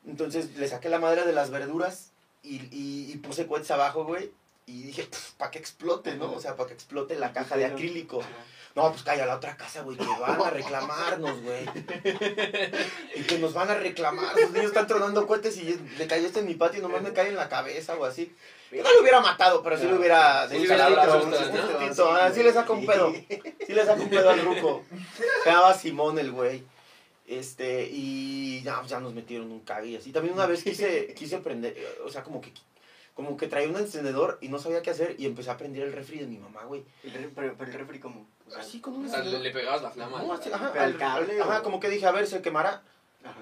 [0.05, 2.11] Entonces le saqué la madera de las verduras
[2.43, 4.31] y, y, y puse cohetes abajo, güey.
[4.65, 6.33] Y dije, para que explote, ¿no?
[6.33, 8.21] O sea, para que explote la caja de acrílico.
[8.77, 11.65] No, pues calla la otra casa, güey, que van a reclamarnos, güey.
[13.15, 14.39] Y que nos van a reclamar.
[14.39, 17.11] Los niños están tronando cohetes y le cayó este en mi patio y nomás me
[17.11, 18.31] cae en la cabeza o así.
[18.71, 20.47] Yo no lo hubiera matado, pero sí lo hubiera...
[20.47, 21.79] Sí, de le hubiera un dado susto, sustos, un ¿no?
[21.87, 23.13] sustito, ah, Sí le saca un pedo.
[23.65, 24.85] Sí le saca un pedo al ruco.
[25.43, 26.63] Se llamaba Simón el güey.
[27.25, 30.11] Este, y ya, ya nos metieron un cague y así.
[30.11, 32.51] También una vez quise, quise prender, o sea, como que,
[33.17, 35.91] como que traía un encendedor y no sabía qué hacer y empecé a prender el
[35.91, 36.85] refri de mi mamá, güey.
[37.03, 38.27] El re- pero, pero el refri, ¿cómo?
[38.47, 39.43] O sea, Así con un O sea, le, encendedor.
[39.43, 40.21] le pegabas la flama.
[40.21, 42.27] No, al- así, ajá, ¿Pero al al- cable Ajá, o- como que dije, a ver,
[42.27, 42.83] se quemará.
[43.23, 43.39] ajá.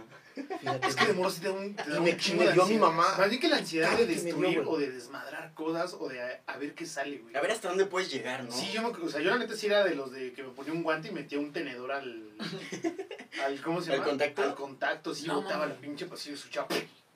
[0.59, 0.87] Fíjate.
[0.87, 2.47] Es que de morro sí te da un, te da Y me- un chingo me
[2.47, 2.87] de dio mi ansiedad.
[2.87, 3.15] mamá.
[3.17, 6.41] Más bien que la ansiedad de dio, destruir o de desmadrar cosas o de a,
[6.47, 7.35] a ver qué sale, güey.
[7.35, 8.51] A ver hasta dónde puedes llegar, ¿no?
[8.51, 10.49] Sí, yo, me, o sea, yo la neta sí era de los de que me
[10.51, 12.29] ponía un guante y metía un tenedor al.
[13.45, 14.09] al ¿Cómo se ¿Al llama?
[14.09, 14.41] contacto?
[14.43, 16.67] Al contacto, sí, No, botaba la pinche pasillo y escuchaba.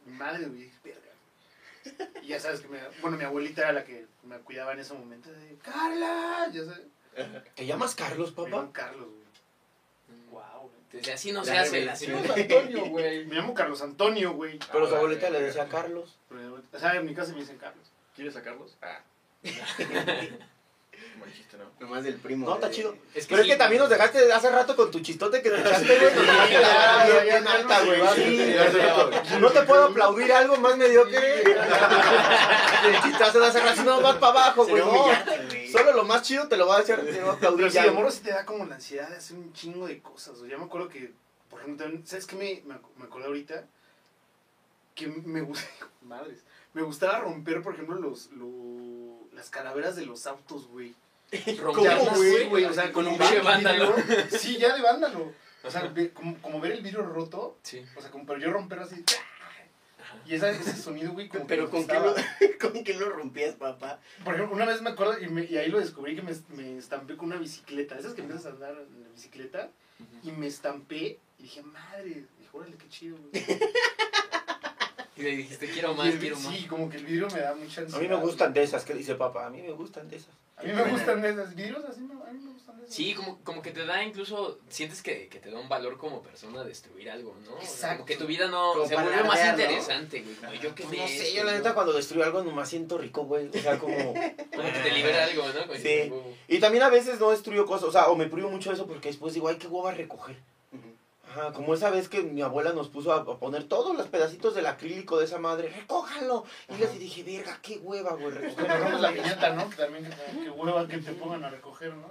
[0.06, 0.69] Mi madre, güey.
[2.21, 4.93] Y ya sabes que me, bueno, mi abuelita era la que me cuidaba en ese
[4.93, 5.32] momento.
[5.32, 6.88] De, Carla, ya sabes.
[7.56, 8.71] ¿Te llamas Carlos, Me llamo papá?
[8.73, 9.19] Carlos, güey.
[10.32, 10.82] Wow, güey.
[10.91, 11.71] Desde así no La se hace.
[11.71, 12.23] revelación.
[12.23, 13.25] Sí, Antonio, güey.
[13.25, 14.60] Me llamo Carlos Antonio, güey.
[14.71, 16.17] Pero su Ah, abuelita le decía Carlos.
[16.30, 17.91] Pero, O sea, en mi casa me dicen Carlos.
[18.15, 18.78] ¿Quieres sacarlos?
[18.82, 19.02] Ah.
[21.19, 21.65] Como dijiste, ¿no?
[21.79, 22.45] Nomás del primo.
[22.47, 22.95] No, está de- chido.
[23.13, 25.60] Es que Pero es que también nos dejaste hace rato con tu chistote que te
[25.62, 27.23] echaste, güey.
[27.25, 28.01] Bien, alta, güey.
[29.39, 31.43] No te puedo aplaudir algo más mediocre.
[32.86, 34.82] El chistazo de hace rato, si no vas para abajo, güey.
[34.82, 35.67] Güey.
[35.71, 37.88] Solo lo más chido te lo voy a hacer, te voy a aplaudir Pero sí,
[37.88, 40.38] de morro sí te da como la ansiedad de hacer un chingo de cosas.
[40.39, 41.12] Sea, yo me acuerdo que,
[41.49, 43.65] por ejemplo, ¿sabes qué me, me, ac- me acordé ahorita?
[44.95, 45.67] Que me gusta,
[46.01, 46.39] madres,
[46.73, 50.95] me gustaba romper, por ejemplo, los, lo- las calaveras de los autos, güey.
[51.63, 52.65] ¿Cómo, güey, güey?
[52.65, 53.95] O sea, con un pinche vidrio- vándalo.
[54.31, 55.31] Sí, ya de vándalo.
[55.63, 57.83] O sea, ve- como, como ver el vidrio roto, Sí.
[57.97, 59.03] o sea, como, pero yo romperlo así.
[60.25, 62.15] Y esa- ese sonido, güey, como que Pero ¿con qué, lo,
[62.61, 63.99] ¿con qué lo rompías, papá?
[64.23, 66.77] Por ejemplo, una vez me acuerdo, y, me- y ahí lo descubrí, que me, me
[66.77, 67.97] estampé con una bicicleta.
[67.97, 69.69] Esas que empiezas a andar en la bicicleta.
[70.23, 72.05] Y me estampé y dije, madre,
[72.37, 73.45] dije, órale, qué chido, güey.
[75.17, 76.55] Y le dijiste, quiero más, el- quiero más.
[76.55, 78.01] sí, como que el vidrio me da mucha A ansiedad.
[78.01, 79.47] mí me gustan de esas, ¿qué dice papá?
[79.47, 80.33] A mí me gustan de esas.
[80.60, 81.56] A mí me gustan esas.
[81.56, 82.93] Vidrios así, me- a mí me gustan esas.
[82.93, 86.22] Sí, como, como que te da incluso, sientes que, que te da un valor como
[86.22, 87.52] persona destruir algo, ¿no?
[87.56, 87.95] O sea, Exacto.
[87.98, 90.36] como que tu vida no Como se vuelve más interesante, güey.
[90.36, 93.24] Como yo que Pues no sé, yo la neta cuando destruyo algo nomás siento rico,
[93.26, 93.48] güey.
[93.48, 93.95] O sea, como...
[94.60, 95.67] Como que te libera algo, ¿no?
[95.67, 96.12] Como Sí.
[96.50, 98.86] Y también a veces no destruyo cosas, o sea, o me privo mucho de eso
[98.88, 100.38] porque después digo, ay, qué hueva recoger.
[101.29, 104.55] Ajá, como esa vez que mi abuela nos puso a, a poner todos los pedacitos
[104.55, 106.43] del acrílico de esa madre, recójanlo.
[106.69, 109.63] Y les dije, verga, qué hueva, güey, rompes la piñata, ¿no?
[109.77, 112.07] También que, que hueva que te pongan a recoger, ¿no?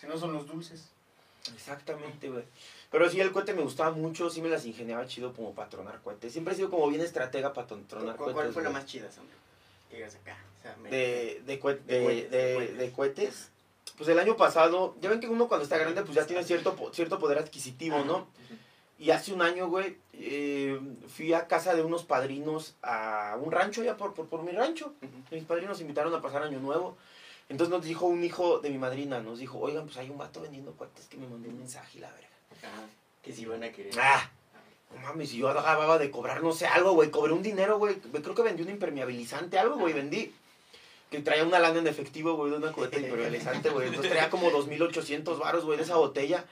[0.00, 0.88] Si no son los dulces.
[1.54, 2.44] Exactamente, güey.
[2.90, 6.00] Pero sí, el cohete me gustaba mucho, sí me las ingeniaba chido como para tronar
[6.00, 6.32] cohetes.
[6.32, 8.34] Siempre he sido como bien estratega para tronar ¿Cuál, cohetes.
[8.34, 9.36] cuál fue la más chida, Sandro?
[9.90, 10.38] Que digas acá.
[10.60, 12.28] O sea, me- de, de, cue- De
[12.78, 13.50] de, cohetes,
[13.96, 16.76] Pues el año pasado, ya ven que uno cuando está grande pues ya tiene cierto,
[16.92, 18.26] cierto poder adquisitivo, ¿no?
[18.98, 23.82] Y hace un año, güey, eh, fui a casa de unos padrinos a un rancho,
[23.82, 24.94] ya por, por, por mi rancho.
[25.30, 26.96] Mis padrinos nos invitaron a pasar año nuevo.
[27.48, 30.40] Entonces nos dijo un hijo de mi madrina, nos dijo, oigan, pues hay un vato
[30.40, 32.28] vendiendo cohetes que me mandó un mensaje y la verga.
[33.20, 33.92] Que si van a querer.
[33.98, 34.30] Ah,
[34.94, 37.10] no mames, y yo acababa de cobrar, no sé, algo, güey.
[37.10, 37.96] Cobré un dinero, güey.
[37.96, 40.32] Creo que vendí un impermeabilizante, algo, güey, vendí.
[41.14, 43.86] Que traía una lana en efectivo, güey, de una cubeta impermeabilizante, güey.
[43.86, 46.44] Entonces traía como 2.800 varos, güey, de esa botella.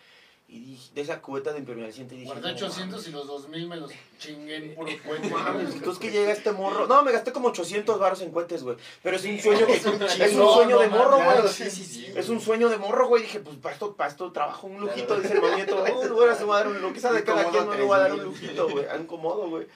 [0.46, 2.14] Y dije, de esa cubeta de impermeabilizante.
[2.14, 5.37] Y dije, Guardé no 800 y los 2000 me los chingué en puro cuento.
[5.37, 6.87] mames, entonces que llega este morro.
[6.87, 8.77] No, me gasté como 800 varos en cohetes, güey.
[9.03, 11.48] Pero es un sueño que es un, sueño de morro, güey.
[11.48, 12.12] sí, sí, sí.
[12.14, 13.22] Es un sueño de morro, güey.
[13.25, 15.72] Dije, pues para esto, para esto trabajo un lujito, dice el manieto.
[15.92, 18.12] Uh, no voy a dar un sea de cada quien, no le voy a dar
[18.12, 18.40] un 3000.
[18.40, 18.85] lujito, güey.
[18.96, 19.66] Un cómodo, güey.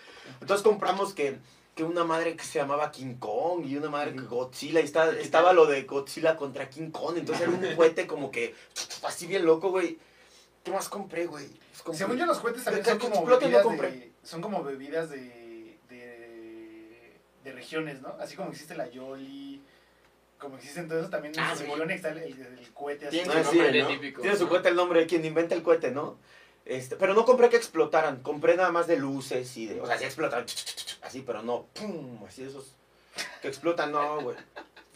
[0.40, 1.38] Entonces compramos que,
[1.77, 4.81] que una madre que se llamaba King Kong y una madre que Godzilla.
[4.81, 7.19] Y estaba, estaba lo de Godzilla contra King Kong.
[7.19, 8.55] Entonces era un cohete como que
[9.05, 9.99] así bien loco, güey.
[10.65, 11.47] ¿Qué más compré, güey?
[11.47, 13.91] Pues compré- Según yo los cohetes también son que como no bebidas compré.
[13.91, 18.17] de, son como bebidas de, de, de regiones, ¿no?
[18.19, 19.62] Así como existe la Yoli,
[20.39, 23.19] como existen todos también en Ah, las sí, regiones está el, el, el cohete así.
[23.19, 23.89] Tiene Ah, su nombre, ¿no?
[23.91, 23.95] ¿no?
[23.95, 24.23] típico.
[24.23, 26.19] Tiene su cohete el nombre de quien inventa el cohete, ¿no?
[26.67, 29.81] Este, pero no compré que explotaran, compré nada más de luces y de.
[29.81, 30.45] O sea, sí explotan,
[31.03, 32.25] así, pero no, ¡pum!
[32.27, 32.73] Así de esos
[33.41, 34.37] que explotan, no, güey.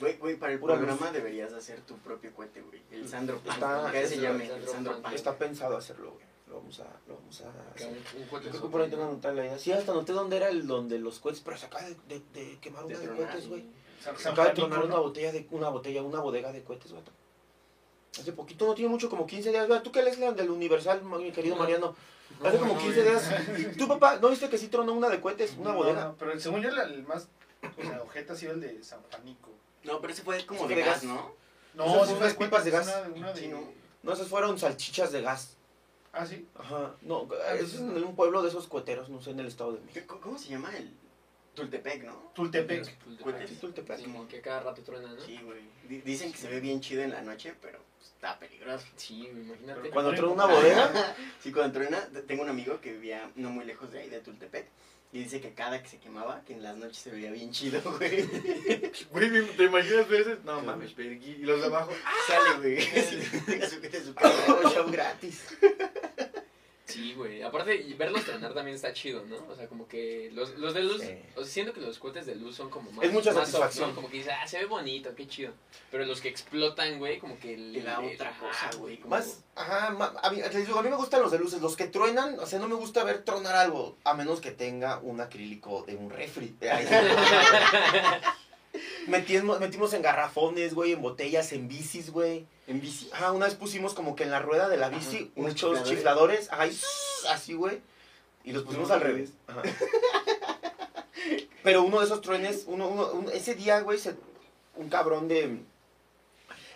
[0.01, 1.13] Güey, güey, para el Pura programa luz.
[1.13, 2.83] deberías hacer tu propio cohete, güey.
[2.91, 3.55] El Sandro Pan.
[3.55, 5.03] Está- se eso, llame, el Sandro Sandro Pan.
[5.03, 5.15] Pan.
[5.15, 6.25] Está pensado hacerlo, güey.
[6.49, 7.75] Lo vamos a, lo vamos a...
[7.77, 9.11] Que un, un cohete Creo que sopla, por ahí tengo ¿no?
[9.11, 9.59] anotada la idea.
[9.59, 12.59] Sí, hasta noté dónde era el donde los cohetes, pero se acaba de, de, de
[12.61, 13.65] quemar una de cohetes, güey.
[14.17, 17.13] Se acaba de tronar una botella, de, una botella, una bodega de cohetes, vato.
[18.19, 19.69] Hace poquito, no tiene mucho, como 15 días.
[19.69, 21.63] Vea, Tú que lees del Universal, mi querido No.
[21.63, 21.95] Mariano.
[22.41, 23.11] No, Hace como no, 15 ya.
[23.11, 23.77] días.
[23.77, 25.55] ¿Tú, papá, no viste que sí tronó una de cohetes?
[25.59, 26.05] Una No, bodega.
[26.07, 27.29] no, pero según yo, la- el más.
[27.79, 29.51] O sea, ojeta ha sido el de San Juanico.
[29.85, 31.05] No, pero ese fue como de gas.
[31.05, 31.35] ¿no?
[31.75, 32.87] No, Esas unas pipas de gas.
[33.17, 33.69] ¿no?
[34.03, 35.57] No, esas fueron salchichas de gas.
[36.13, 36.47] Ah, sí.
[36.59, 36.95] Ajá.
[37.03, 40.07] No, es en un pueblo de esos coheteros, no sé, en el estado de México.
[40.09, 40.91] ¿Cómo- ¿Cómo se llama el
[41.55, 42.31] Tultepec, no?
[42.35, 42.99] Tultepec.
[43.59, 43.99] Tultepec.
[43.99, 45.21] Sí, como que cada rato truena, ¿no?
[45.21, 45.61] Sí, güey.
[45.89, 47.79] Di- Dicen que se ve bien chido en la noche, pero
[48.21, 48.87] está peligroso.
[48.97, 49.81] Sí, imagínate.
[49.81, 53.31] Pero Cuando tronó como- una bodega, Sí, cuando truena, t- tengo un amigo que vivía
[53.37, 54.67] no muy lejos de ahí, de Tultepec.
[55.13, 57.81] Y dice que cada que se quemaba, que en las noches se veía bien chido,
[57.99, 58.29] güey.
[59.11, 60.45] Güey, ¿te imaginas veces?
[60.45, 61.31] No mames, vergui.
[61.31, 61.91] Y los de abajo.
[62.29, 62.81] Sale, güey.
[63.03, 63.19] Sí,
[63.63, 65.47] a su- show gratis.
[66.91, 67.43] Sí, güey.
[67.43, 69.37] Aparte, y verlos tronar también está chido, ¿no?
[69.49, 71.15] O sea, como que los, los de luz, Sí.
[71.37, 73.05] o sea, siento que los cohetes de luz son como más...
[73.05, 73.89] Es mucha más soft, satisfacción.
[73.91, 73.95] ¿no?
[73.95, 75.53] Como que dices, ah, se ve bonito, qué chido.
[75.91, 77.57] Pero los que explotan, güey, como que...
[77.57, 77.81] Le-
[78.15, 78.99] otra cosa, güey.
[78.99, 81.61] como- Más, ajá, ma- a, mí, les digo, a mí me gustan los de luces,
[81.61, 84.99] los que truenan, o sea, no me gusta ver tronar algo, a menos que tenga
[84.99, 86.55] un acrílico de un refri.
[89.07, 92.47] Metimos, metimos en garrafones, güey, en botellas, en bicis, güey.
[92.67, 93.09] En bici.
[93.13, 95.89] Ajá, una vez pusimos como que en la rueda de la bici unos muchos chifladores.
[95.89, 96.79] chifladores, ajá, y
[97.31, 97.81] así, güey.
[98.45, 99.31] Y los pusimos No, al revés.
[99.47, 99.63] Ajá.
[101.63, 104.17] Pero uno de esos truenes, uno, uno, un- ese día, güey, se-
[104.77, 105.59] un cabrón de...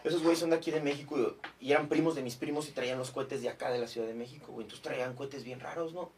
[0.04, 1.16] Esos güeyes son de aquí de México
[1.60, 3.88] y, y eran primos de mis primos y traían los cohetes de acá de la
[3.88, 4.64] Ciudad de México, güey.
[4.64, 6.10] Entonces traían cohetes bien raros, ¿no?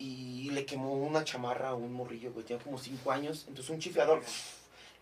[0.00, 2.44] Y le quemó una chamarra a un morrillo, güey.
[2.44, 3.44] Tenía como cinco años.
[3.46, 4.22] Entonces un chiflador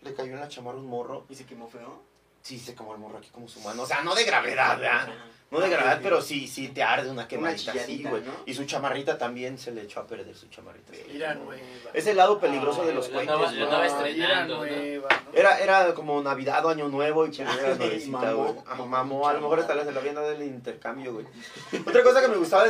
[0.01, 1.25] le cayó en la chamarra un morro.
[1.29, 2.01] ¿Y se quemó feo?
[2.41, 3.83] Sí, se quemó el morro aquí como su mano.
[3.83, 5.07] O sea, no de gravedad, ¿verdad?
[5.51, 8.21] No de Ah, gravedad, pero sí, sí te arde una quemadita así, güey.
[8.23, 8.31] ¿no?
[8.45, 10.93] Y su chamarrita también se le echó a perder su chamarrita.
[10.93, 11.33] quemó.
[11.33, 11.59] nueva.
[11.93, 14.57] Es el lado peligroso Ah, de los la cohetes, la andaba Ah, estrenando, Era ¿no?
[14.57, 15.37] nueva, ¿no?
[15.37, 18.59] Era, era como Navidad o Año Nuevo y Chale, era nuevecita, mamó, güey.
[18.67, 21.25] Ajá, mamó a lo mejor hasta se la habían dado el intercambio, güey.
[21.87, 22.67] Otra cosa que me gustaba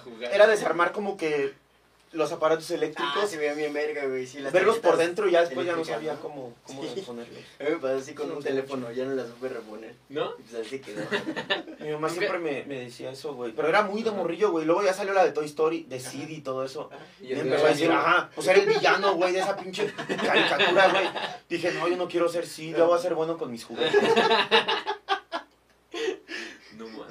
[0.00, 0.30] jugar.
[0.32, 1.54] era desarmar como que
[2.12, 4.26] los aparatos Ah, eléctricos, se veía bien verga, güey.
[4.26, 6.20] Sí, las verlos por dentro y ya después ya no sabía ¿no?
[6.20, 7.02] cómo, cómo Sí.
[7.02, 7.38] ponerlos.
[7.60, 9.94] A mí me pasó así con Sí, un no, teléfono, ya no la supe reponer.
[10.08, 10.30] ¿No?
[10.38, 11.02] Y pues así quedó.
[11.80, 13.52] Mi mamá siempre me, me decía eso, güey.
[13.52, 14.64] Pero era muy de morrillo, güey.
[14.64, 16.90] Luego ya salió la de Toy Story, de Sid y todo eso.
[17.20, 19.56] Y Y el empezó a decir, de- ajá, pues era el villano, güey, de esa
[19.56, 19.92] pinche
[20.26, 21.08] caricatura, güey.
[21.48, 23.94] Dije, no, yo no quiero ser Sid, yo voy a ser bueno con mis juguetes.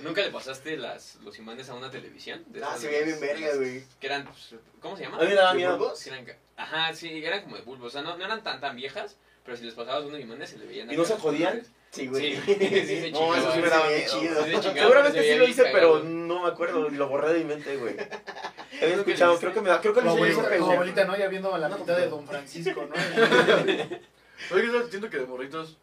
[0.05, 2.43] ¿Nunca le pasaste las, los imanes a una televisión?
[2.47, 3.83] De Ah, se veía bien verga, güey.
[3.99, 5.17] Que eran, pues, ¿cómo se llama?
[5.17, 5.77] A mí me daba ¿De miedo.
[5.77, 5.99] bulbos?
[5.99, 6.11] Sí,
[6.57, 7.87] Ajá, sí, eran como de bulbo.
[7.87, 10.57] O sea, no, no eran tan tan viejas, pero si les pasabas unos imanes se
[10.59, 10.91] le veían.
[10.91, 11.63] ¿Y no se jodían?
[11.89, 12.35] Sí, güey.
[12.35, 14.19] Sí, sí, se No, eso sí me daba miedo.
[14.19, 14.61] chido.
[14.61, 17.75] Seguramente se sí lo bien hice, pero no me acuerdo, lo borré de mi mente,
[17.77, 17.95] güey.
[18.81, 19.39] Había escuchado, sí.
[19.39, 21.17] creo que me da, creo que lo hice como abuelita, ¿no?
[21.17, 22.93] Ya viendo la mitad de Don Francisco, ¿no?
[24.55, 25.77] Oye, siento que de morritos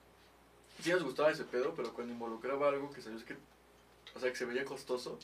[0.83, 3.37] sí les gustaba ese pedo, pero cuando involucraba algo que sabías que.
[4.15, 5.19] O sea, que se veía costoso,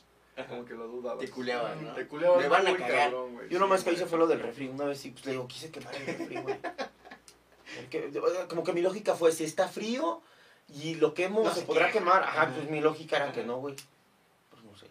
[0.48, 1.18] como que lo dudabas.
[1.24, 1.92] Te culeaban, ¿no?
[1.94, 2.40] Te culeabas.
[2.42, 3.10] Me van a cagar.
[3.10, 3.48] cabrón, güey.
[3.48, 4.68] Yo nomás Sí, que hice fue lo del refri.
[4.68, 6.58] Una vez sí, pues le digo, quise quemar el refri, güey.
[7.76, 8.10] Porque,
[8.48, 10.22] Como que mi lógica fue, si está frío
[10.68, 12.12] y lo quemo, No se se podrá quema.
[12.12, 12.22] quemar.
[12.24, 12.54] Ajá, Ajá.
[12.54, 13.74] pues mi lógica era que no, güey.
[14.50, 14.86] Pues no sé.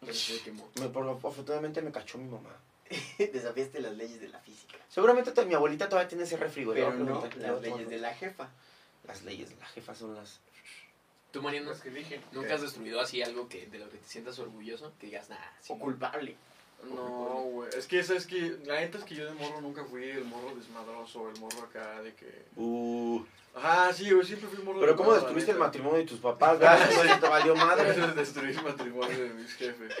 [0.00, 0.68] Pero se quemó.
[0.80, 2.50] Me, por, afortunadamente me cachó mi mamá.
[3.18, 4.76] Desafiaste las leyes de la física.
[4.88, 6.78] Seguramente mi abuelita todavía tiene ese refri, güey.
[6.80, 8.48] le Pero no las leyes de la jefa.
[9.04, 10.40] Las leyes de la jefa son las...
[11.30, 12.20] ¿Tú, Mariano, que dije.
[12.32, 14.92] nunca has destruido así algo que de lo que te sientas orgulloso?
[14.98, 15.28] Que digas,
[15.60, 16.36] sí, O culpable.
[16.84, 17.70] No, güey.
[17.76, 20.54] Es que, ¿sabes que La neta es que yo de morro nunca fui el morro
[20.54, 22.46] desmadroso, el morro acá de que.
[22.56, 26.20] Uh, Ajá, sí, güey, siempre fui morro pero ¿cómo desmadroso, destruiste el matrimonio de tus
[26.20, 26.58] papás?
[26.58, 27.90] Gracias, güey, te valió madre.
[27.90, 29.92] Eso es destruir el matrimonio de mis jefes.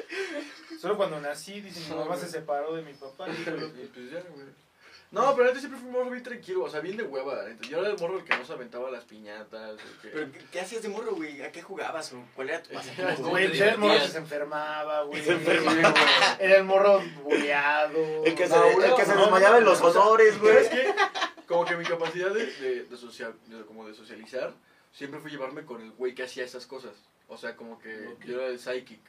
[0.80, 3.26] Solo cuando nací, dice mi mamá se separó de mi papá.
[3.28, 4.67] Y pues ya, güey.
[5.10, 7.42] No, pero antes siempre fui morro bien tranquilo, o sea, bien de hueva.
[7.68, 9.70] Yo era el morro el que no se aventaba las piñatas.
[9.80, 11.40] el que- ¿Pero qué, qué hacías de morro, güey?
[11.42, 13.28] ¿A qué jugabas o cuál era tu ¿Cómo pasatiempo?
[13.30, 15.22] Güey, te pues era el morro que se enfermaba, güey.
[15.24, 15.72] Se enfermaba.
[15.72, 16.46] Sí, güey.
[16.46, 18.24] Era el morro buleado.
[18.24, 20.00] El que se, No, el güey, que se no, desmayaba no, en los o sea,
[20.02, 20.52] honores, güey.
[20.54, 20.94] ¿Sabes qué?
[21.46, 24.52] Como que mi capacidad de, de, de, social, de- como de socializar
[24.92, 26.92] siempre fue llevarme con el güey que hacía esas cosas.
[27.28, 29.00] O sea, como que yo era el psychic.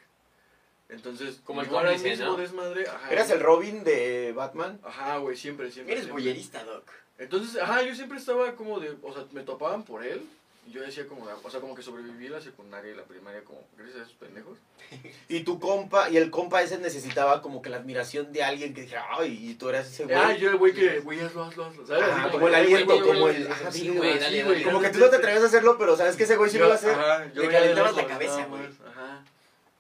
[0.90, 2.38] Entonces, Como el igual era cómplice, mismo ¿no?
[2.42, 2.88] desmadre.
[2.88, 4.80] Ajá, ¿Eres el Robin de Batman?
[4.84, 5.94] Ajá, güey, siempre, siempre.
[5.96, 6.84] Eres boyerista, Doc.
[7.20, 10.22] Entonces, ajá, yo siempre estaba como de, o sea, me topaban por él.
[10.68, 13.44] Y yo decía como, de- o sea, como que sobreviví la secundaria y la primaria
[13.44, 14.58] como, gracias a esos pendejos.
[15.30, 18.82] Y tu compa, y el compa ese necesitaba como que la admiración de alguien que
[18.82, 20.16] dijera, ay, y tú eras ese güey.
[20.16, 21.86] Ah, yo el güey que, güey, hazlo, hazlo, hazlo.
[21.88, 22.04] ¿Sabes?
[22.04, 24.64] Ajá, como el aliento, güey, como güey, el- güey, ajá, Sí, güey, sí.
[24.64, 26.68] Como que tú no te atreves a hacerlo, pero sabes que ese güey sí lo
[26.68, 26.92] va a hacer.
[26.96, 28.62] Ajá, yo Le calentabas la cabeza, güey.
[28.88, 29.24] Ajá.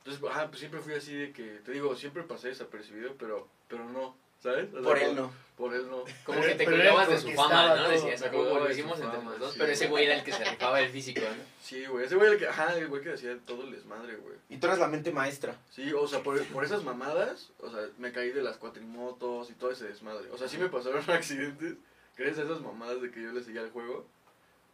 [0.09, 3.85] Entonces, ajá, pues siempre fui así de que, te digo, siempre pasé desapercibido, pero, pero
[3.85, 4.69] no, ¿sabes?
[4.73, 5.31] O sea, Por él no.
[5.55, 6.03] Por él no.
[6.25, 7.83] Como que te colgabas de su fama, ¿no?
[7.83, 7.89] todo.
[7.89, 9.53] Decías, "Ah, acordaba lo hicimos entre los dos.
[9.53, 9.59] sí.
[9.59, 11.43] Pero ese güey era el que se rifaba el físico, ¿no?
[11.61, 14.15] Sí, güey, ese güey era el que, ajá, el güey que hacía todo el desmadre,
[14.15, 14.35] güey.
[14.49, 15.55] Y tú eres la mente maestra.
[15.69, 19.53] Sí, o sea, por, por esas mamadas, o sea, me caí de las cuatrimotos y
[19.53, 20.31] todo ese desmadre.
[20.31, 21.75] O sea, sí me pasaron accidentes
[22.17, 24.07] gracias a esas mamadas de que yo le seguía el juego,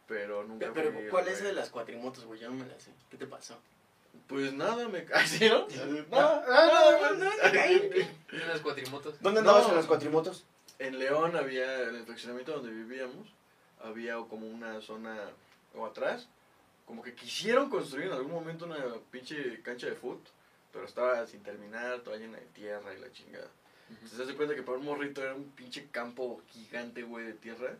[0.06, 2.40] pero nunca Pero, fui ¿cuál es de las cuatrimotos, güey?
[2.40, 2.92] Yo no me la sé.
[3.10, 3.60] ¿Qué te pasó?
[4.26, 5.66] Pues nada, me ¿sí, no?
[6.10, 6.44] Nada,
[7.10, 8.08] no, no, me caí.
[8.32, 9.20] Unas cuatrimotos.
[9.20, 9.70] ¿Dónde andabas No.
[9.70, 10.44] en las cuatrimotos?
[10.78, 13.28] En León había, en el fraccionamiento donde vivíamos,
[13.82, 15.16] había como una zona,
[15.74, 16.28] o atrás,
[16.84, 18.76] como que quisieron construir en algún momento una
[19.10, 20.20] pinche cancha de fútbol,
[20.72, 23.48] pero estaba sin terminar, toda llena de tierra y la chingada.
[23.88, 27.32] Entonces, se hace cuenta que para un morrito era un pinche campo gigante, güey, de
[27.34, 27.72] tierra.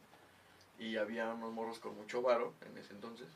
[0.79, 3.27] Y había unos morros con mucho varo en ese entonces.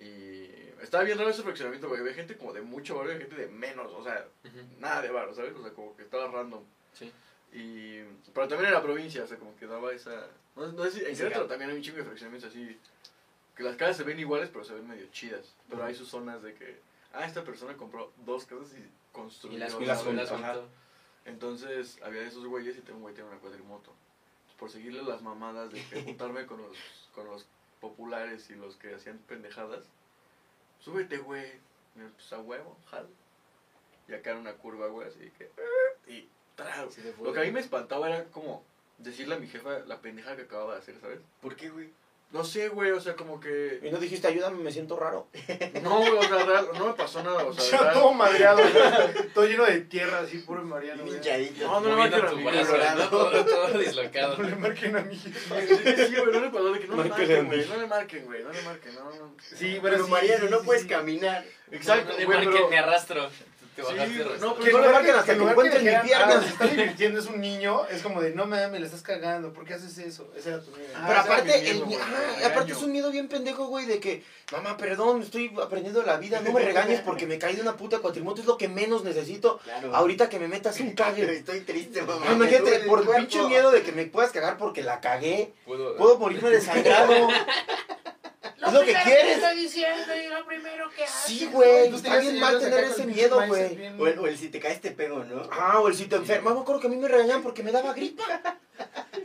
[0.00, 0.50] Y
[0.82, 2.00] estaba bien raro ese fraccionamiento, güey.
[2.00, 4.58] Había gente como de mucho varo y gente de menos, o sea, Ujú.
[4.80, 5.54] nada de varo, ¿sabes?
[5.54, 6.62] O sea, como que estaba random.
[6.92, 7.12] Sí.
[7.52, 8.02] Y,
[8.32, 10.26] pero también era provincia, o sea, como que daba esa...
[10.56, 12.78] No, no sé si, en Querétaro también hay un chingo de fraccionamientos así,
[13.56, 15.54] que las casas se ven iguales, pero se ven medio chidas.
[15.70, 16.80] Pero hay sus zonas de que,
[17.12, 19.56] ah, esta persona compró dos casas y construyó...
[19.56, 20.58] Y las Y las las.
[21.24, 23.92] Entonces, había esos güeyes y tengo un güey tiene una cuadrimoto.
[23.92, 26.76] Entonces, por seguirle las mamadas de que juntarme con los,
[27.14, 27.46] con los
[27.88, 29.82] populares y los que hacían pendejadas,
[30.80, 31.60] súbete, güey.
[31.94, 33.08] Pues a huevo, jalo.
[34.08, 35.44] Y acá era una curva, güey, así que...
[35.44, 36.28] "Eh", Y...
[36.60, 37.02] tra- Sí.
[37.22, 38.62] Lo que a mí me espantaba era como
[38.98, 41.20] decirle a mi jefa la pendeja que acababa de hacer, ¿sabes?
[41.40, 41.90] ¿Por qué, güey?
[42.32, 43.88] No sé, güey, o sea, como Y que...
[43.92, 45.28] no dijiste, ayúdame, me siento raro.
[45.82, 49.28] No, güey, o sea, real, no me pasó nada, o sea, Yo todo madreado, güey.
[49.34, 51.04] todo lleno de tierra, así, puro Mariano.
[51.04, 51.52] güey.
[51.60, 52.34] No, no, no, brazo,
[52.66, 53.04] colorado.
[53.04, 53.08] ¿no?
[53.08, 54.36] Todo, todo dislocado.
[54.38, 55.16] No le marquen a mí.
[55.16, 57.86] Sí, sí, güey, no le pasó de que no le a marquen, güey, no le
[57.86, 59.34] marquen, güey, no le marquen, no, no.
[59.38, 60.88] Sí, Pero sí, Mariano, sí, no puedes sí.
[60.88, 61.44] caminar.
[61.70, 62.68] Exacto, No le güey, marquen, pero...
[62.68, 63.30] me arrastro.
[63.74, 65.84] Te bajaste no, Que Que en no le lugar marquen que- hasta que lugar encuentren
[65.84, 66.34] mi pierna.
[66.36, 69.52] "Ah, se está divirtiendo, es un niño, es como de, no mames, le estás cagando,
[69.52, 70.30] ¿por qué haces eso?
[70.36, 70.88] Ese era tu miedo.
[70.94, 74.22] Ah, Pero aparte, miedo, el, y aparte es un miedo bien pendejo, güey, de que,
[74.52, 77.98] mamá, perdón, estoy aprendiendo la vida, no me regañes porque me caí de una puta
[77.98, 79.58] cuatrimoto, es lo que menos necesito.
[79.64, 79.94] Claro.
[79.94, 81.24] Ahorita que me metas un cague.
[81.36, 82.26] Estoy triste, mamá.
[82.32, 86.50] Imagínate, por pinche miedo de que me puedas cagar porque la cagué, Puedo, puedo morirme
[86.50, 87.28] desangrado.
[88.66, 89.40] Es lo que quieres.
[89.56, 93.46] diciendo y lo primero que Sí, güey, Tú está bien que mal tener ese miedo,
[93.46, 93.74] güey.
[93.76, 95.42] bien- O el, o el si te caes te pego, ¿no?
[95.52, 96.54] Ah, o el si te enfermas.
[96.54, 98.58] Me acuerdo que a mí me regañaban porque me daba gripa.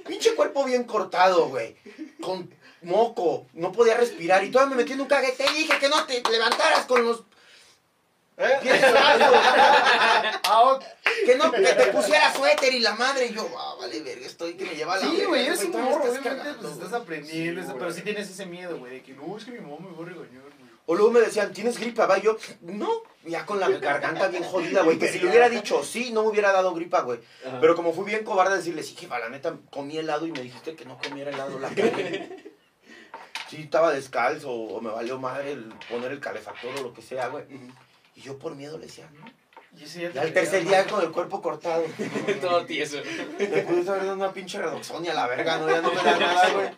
[0.08, 1.76] Pinche cuerpo bien cortado, güey.
[2.22, 2.50] Con
[2.82, 3.48] moco.
[3.54, 4.44] No podía respirar.
[4.44, 5.32] Y todavía me metí en un cague.
[5.34, 7.24] Te dije que no te levantaras con los
[8.39, 8.60] ¿Eh?
[10.52, 10.80] Ah.
[11.25, 13.28] Que no que te pusiera suéter y la madre.
[13.28, 16.06] Y yo, ah, vale, verga, estoy que me lleva la Sí, güey, eres un morro,
[16.06, 19.13] estás obviamente, pues estás aprendiendo, Sí, eso, pero sí tienes ese miedo, güey, de que
[19.13, 20.69] no, es que mi mamá me va a regañar, güey.
[20.86, 22.08] O luego me decían, ¿tienes gripa?
[22.08, 22.89] Va, yo, no.
[23.25, 24.97] Ya con la garganta bien jodida, güey.
[24.97, 27.19] Que si le hubiera dicho sí, no me hubiera dado gripa, güey.
[27.62, 30.75] Pero como fui bien cobarde decirle, sí, jefa, la neta, comí helado y me dijiste
[30.75, 32.54] que no comiera helado, la cagué.
[33.49, 37.30] Sí, estaba descalzo o me valió madre el poner el calefactor o lo que sea,
[37.30, 37.45] güey.
[38.20, 39.26] Y yo por miedo le decía, no.
[39.80, 41.84] Y ese ya Y al tercer día con el cuerpo cortado.
[42.42, 42.98] todo tieso.
[43.40, 46.20] Me pude haber dado una pinche redoxonia a la verga, no, ya no me da
[46.20, 46.70] nada, güey.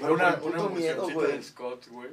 [0.00, 1.32] Pero Una, puto miedo, güey.
[1.32, 2.10] de Scott, güey.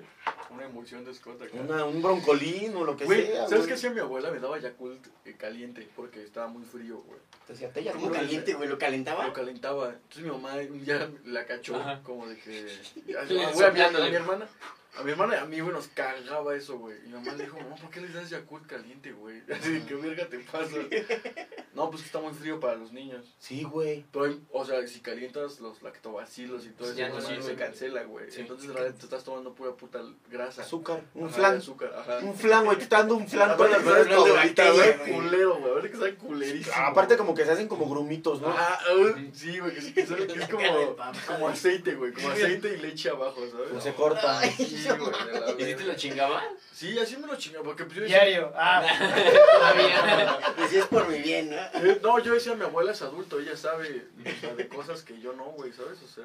[0.52, 1.58] Una emulsión de Scott acá.
[1.58, 4.30] Una- un broncolín o lo que Güey, sea, ¿sabes qué hacía mi abuela?
[4.32, 7.20] Me daba Yakult eh, caliente porque estaba muy frío, güey.
[7.48, 8.70] Te decía, te ya ¿Cómo caliente, güey?
[8.70, 9.26] ¿Lo calentaba?
[9.26, 9.90] Lo calentaba.
[9.90, 12.02] Entonces mi mamá un día la cachó Ajá.
[12.04, 12.68] como de que...
[13.08, 14.10] Ya, a, a soplándole.
[14.12, 14.48] mi hermana...
[14.97, 16.97] A mi hermana y a mí, güey, nos cagaba eso, güey.
[17.05, 19.41] Y mi mamá le dijo, mamá, ¿por qué les das Yakult caliente, güey?
[19.51, 20.75] Así ¿qué verga te pasa?
[21.77, 23.23] No, pues que está muy frío para los niños.
[23.38, 24.03] Sí, güey.
[24.12, 27.53] Pero, o sea, si calientas los lactobacilos y todo eso, Ya no no sirve, se
[27.53, 27.55] güey.
[27.55, 28.31] cancela, güey.
[28.31, 28.41] Sí.
[28.41, 30.63] Entonces, en realidad, te estás tomando pura puta grasa.
[30.63, 31.57] Azúcar, un Ajá, flan.
[31.57, 32.17] azúcar, ajá.
[32.23, 35.60] Un flan, güey, te está dando un flan Aparte flores hablando de ahorita, güey, culero,
[35.60, 35.71] güey.
[35.71, 36.75] Ahorita que sabe culerísimo.
[36.77, 38.47] Aparte como que se hacen como grumitos, ¿no?
[38.49, 40.95] Ah, uh, sí, güey, que, sí, que que es como,
[41.27, 42.12] como aceite, güey.
[42.12, 43.67] Como aceite y leche abajo, ¿sabes?
[43.71, 44.41] Pues se corta.
[44.41, 46.43] Sí, güey, ¿Y si te lo chingaba?
[46.73, 48.54] Sí, así me lo chingaba, porque pues yo decía, Diario.
[48.56, 48.86] Ah,
[49.54, 50.39] Todavía.
[50.63, 51.56] Y si es por mi bien, ¿no?
[51.58, 55.19] eh, no, yo decía, mi abuela es adulto, ella sabe, o sea, de cosas que
[55.19, 56.00] yo no, güey, ¿sabes?
[56.04, 56.23] O sea,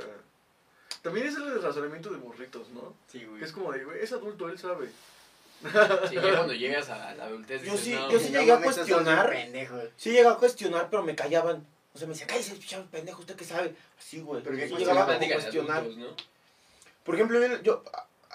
[1.02, 2.94] también es el razonamiento de morritos, ¿no?
[3.10, 3.38] Sí, güey.
[3.40, 4.90] Que es como de, güey, es adulto, él sabe.
[6.08, 8.52] Sí, ya cuando llegas a la adultez Yo dices, sí- no, yo sí No llegué
[8.52, 9.36] a mames, cuestionar.
[9.96, 11.64] Sí llegaba a cuestionar, pero me callaban.
[11.94, 13.74] O sea, me decía, cállese, chavo, pendejo, ¿usted qué sabe?
[13.98, 14.42] Así, güey.
[14.42, 15.76] Pero Sí pues, llegaba a cuestionar.
[15.78, 16.06] adultos, ¿no?
[17.04, 17.84] Por ejemplo, yo, yo-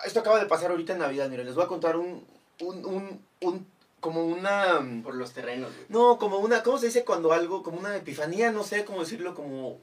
[0.05, 2.25] esto acaba de pasar ahorita en Navidad, miren, les voy a contar un,
[2.61, 3.67] un, un, un
[3.99, 5.85] como una, Por los terrenos, güey.
[5.89, 9.33] no, como una, ¿cómo se dice cuando algo, como una epifanía, no sé cómo decirlo,
[9.33, 9.79] como,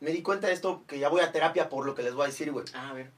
[0.00, 2.24] me di cuenta de esto, que ya voy a terapia por lo que les voy
[2.24, 2.64] a decir, güey.
[2.74, 3.10] Ah, a ver.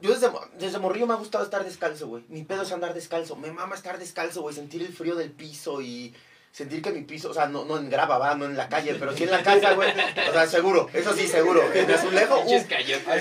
[0.00, 2.24] yo desde, desde morrillo me ha gustado estar descalzo, güey.
[2.28, 3.36] Mi pedo es andar descalzo.
[3.36, 4.54] Me mama estar descalzo, güey.
[4.54, 6.14] Sentir el frío del piso y
[6.56, 8.94] sentir que mi piso, o sea, no, no en grava, va, no en la calle,
[8.98, 9.90] pero sí en la casa, güey.
[9.90, 11.62] O sea, seguro, eso sí, seguro.
[11.74, 12.48] En azulejo, uh,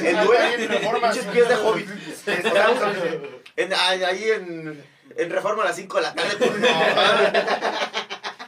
[0.06, 0.16] en
[1.02, 1.90] pinches pies de hobbit.
[1.90, 2.94] O sea,
[3.58, 4.86] en- ahí ahí en,
[5.18, 6.68] en Reforma a las 5 de la tarde, pues no.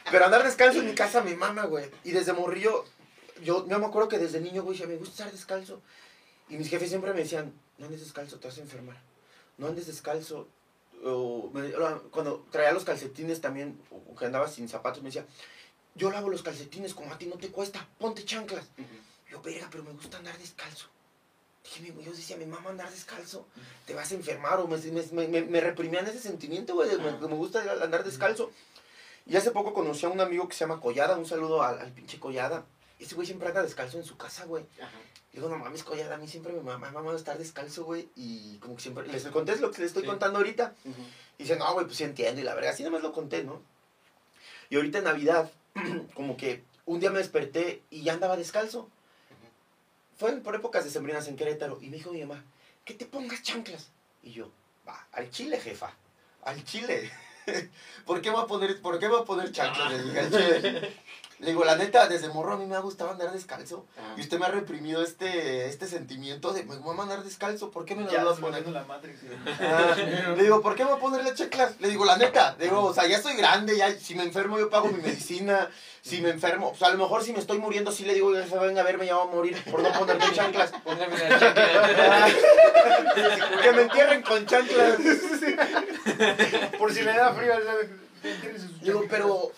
[0.09, 1.85] Pero andar descalzo en mi casa me mama, güey.
[2.05, 2.85] Y desde morrillo,
[3.43, 5.81] yo, yo me acuerdo que desde niño, güey, decía, me gusta estar descalzo.
[6.47, 8.95] Y mis jefes siempre me decían, no andes descalzo, te vas a enfermar.
[9.57, 10.47] No andes descalzo.
[11.03, 11.51] O,
[12.11, 15.25] cuando traía los calcetines también, o que andaba sin zapatos, me decía,
[15.95, 18.65] yo lavo los calcetines como a ti no te cuesta, ponte chanclas.
[19.29, 20.87] Yo, verga, pero me gusta andar descalzo.
[21.63, 23.45] Dije, mi- yo decía, mi mamá andar descalzo,
[23.85, 24.59] te vas a enfermar.
[24.59, 28.51] O me, me, me, me reprimían ese sentimiento, güey, de me, me gusta andar descalzo.
[29.25, 31.91] Y hace poco conocí a un amigo que se llama Collada, un saludo al, al
[31.91, 32.65] pinche Collada.
[32.99, 34.65] Ese güey siempre anda descalzo en su casa, güey.
[35.37, 38.09] Digo, no mames, Collada, a mí siempre me mama, me mama estar descalzo, güey.
[38.15, 40.07] Y como que siempre, les conté lo que les estoy Sí.
[40.09, 40.73] contando ahorita.
[41.37, 42.41] Y dice, no, güey, pues sí entiendo.
[42.41, 43.61] Y la verdad, así nada más lo conté, ¿no?
[44.71, 45.51] Y ahorita en Navidad,
[46.15, 48.89] como que un día me desperté y ya andaba descalzo.
[50.17, 51.77] Fue por épocas de sembrinas en Querétaro.
[51.83, 52.43] Y me dijo mi mamá,
[52.83, 53.89] que te pongas chanclas.
[54.23, 54.49] Y yo,
[54.89, 55.93] va, al chile, jefa.
[56.41, 57.11] Al chile.
[58.07, 59.93] ¿Por qué voy a poner, por qué a poner chanclas?
[59.93, 60.95] Al chile.
[61.39, 63.85] Le digo, la neta, desde morro a mí me ha gustado andar descalzo.
[63.95, 64.15] Ajá.
[64.17, 67.69] Y usted me ha reprimido este, este sentimiento de, me voy a andar descalzo.
[67.69, 68.67] ¿Por qué me lo Ya voy a poner?
[68.67, 69.19] la Matrix.
[69.61, 69.95] Ah,
[70.35, 71.79] le digo, ¿por qué me voy a ponerle checlas?
[71.79, 74.57] Le digo, la neta, le digo, o sea, ya estoy grande, ya, si me enfermo
[74.57, 75.69] yo pago mi medicina,
[76.01, 78.31] si me enfermo, o sea, a lo mejor si me estoy muriendo, sí le digo,
[78.31, 80.71] venga a verme, ya voy a morir por no ponerme chanclas.
[80.83, 82.25] Póngame la chancla.
[82.25, 82.27] Ah,
[83.61, 84.97] que me entierren con chanclas.
[86.79, 87.89] Por si le da frío, ¿sabes?
[88.41, 89.51] Tienes sus Digo, pero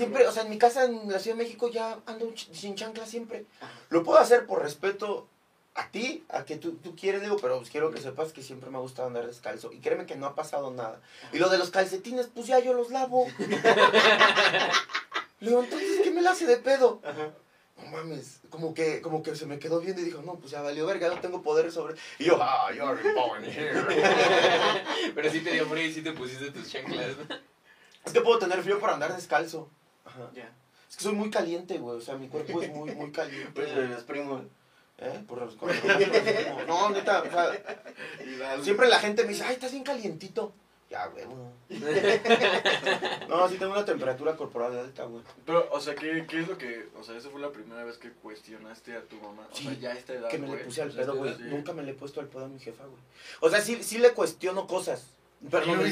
[0.00, 3.10] siempre, o sea, en mi casa en la Ciudad de México ya ando sin chanclas
[3.10, 3.44] siempre.
[3.90, 5.28] Lo puedo hacer por respeto
[5.74, 8.70] a ti, a que tú, tú quieres, digo, pero pues quiero que sepas que siempre
[8.70, 9.72] me ha gustado andar descalzo.
[9.72, 11.02] Y créeme que no ha pasado nada.
[11.32, 13.26] Y lo de los calcetines, pues ya yo los lavo.
[15.40, 17.02] Le digo, entonces, ¿qué me la hace de pedo?
[17.76, 20.60] No mames, como que, como que se me quedó viendo y dijo, no, pues ya
[20.60, 21.94] valió verga, no tengo poder sobre...
[22.18, 23.82] Y yo, ah, you're born here.
[25.14, 27.16] Pero sí te dio frío y sí te pusiste tus chanclas.
[28.04, 29.70] Es que puedo tener frío para andar descalzo.
[30.04, 30.30] Ajá.
[30.34, 30.52] Ya.
[30.88, 33.52] Es que soy muy caliente, güey, o sea, mi cuerpo es muy, muy caliente.
[33.52, 34.42] Por eso primos.
[34.98, 35.24] ¿Eh?
[35.26, 35.56] Por los
[36.66, 37.52] No, neta, o sea,
[38.62, 40.52] siempre la gente me dice, ay, estás bien calientito.
[40.90, 41.52] Ya, güey, no.
[43.28, 45.22] No, sí tengo una temperatura corporal alta, güey.
[45.46, 46.88] Pero, o sea, ¿qué, ¿qué es lo que...?
[46.98, 49.46] O sea, esa fue la primera vez que cuestionaste a tu mamá.
[49.52, 51.06] O sea, Sí, ya a esta edad, Que me le güey, puse al sea, a
[51.06, 51.38] pedo, güey.
[51.38, 53.00] Nunca me le he puesto al pedo a mi jefa, güey.
[53.40, 55.06] O sea, sí, sí le cuestiono cosas.
[55.48, 55.90] Pero no, no me-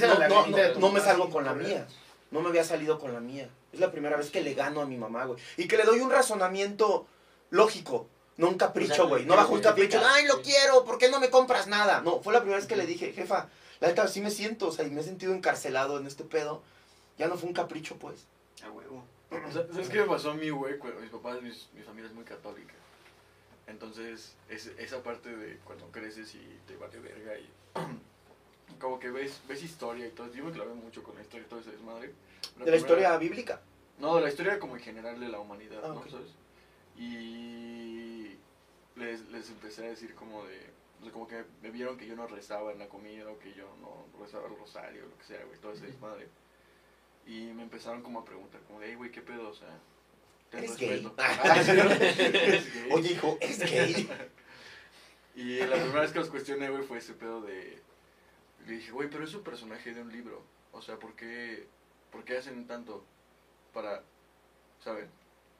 [0.78, 1.86] no, no, salgo con la mía.
[2.32, 3.48] No me había salido con la mía.
[3.72, 5.38] Es la primera vez que le gano a mi mamá, güey.
[5.56, 7.06] Y que le doy un razonamiento
[7.50, 8.08] lógico.
[8.36, 9.24] No un capricho, güey.
[9.26, 10.00] No bajo un capricho.
[10.04, 10.84] Ay, lo quiero.
[10.84, 12.00] ¿Por qué no me compras nada?
[12.00, 13.48] No, fue la primera vez que le dije, jefa,
[13.80, 14.68] la neta sí me siento.
[14.68, 16.62] O sea, y me he sentido encarcelado en este pedo.
[17.18, 18.26] Ya no fue un capricho, pues.
[18.64, 19.04] A huevo.
[19.30, 20.74] O sea, ¿Sabes qué me pasó a mí, güey?
[21.00, 22.74] Mis papás, mis- mi familia es muy católica.
[23.66, 27.46] Entonces, es, esa parte de cuando creces y te vale verga y
[28.80, 30.32] como que ves, ves historia y todo.
[30.32, 32.12] Yo me clavé mucho con la historia y todo ese desmadre.
[32.64, 33.61] De la historia bíblica.
[33.99, 35.95] No, de la historia como en general de la humanidad, Ah, ¿no?
[36.01, 36.09] ok.
[36.11, 36.28] ¿Sabes?
[36.97, 38.36] Y
[38.97, 40.59] les, les empecé a decir como de...
[41.01, 43.53] o sea, como que me vieron que yo no rezaba en la comida o que
[43.55, 46.28] yo no rezaba el rosario, lo que sea, güey, todo ese desmadre.
[47.26, 49.49] Y me empezaron como a preguntar, como de, hey, güey, ¿qué pedo?
[49.51, 49.68] O sea,
[50.51, 51.14] ten ¿Eres respeto.
[51.16, 51.26] gay?
[51.43, 52.89] Ah, sí, ¿eres gay?
[52.93, 54.09] Oye, hijo, ¿es gay?
[55.36, 57.78] Y la primera vez que los cuestioné, güey, fue ese pedo de...
[58.66, 60.43] Le dije, güey, pero es un personaje de un libro.
[60.72, 61.66] O sea, ¿por qué,
[62.12, 63.04] ¿por qué hacen tanto
[63.72, 64.02] para...
[64.84, 65.09] ¿Saben?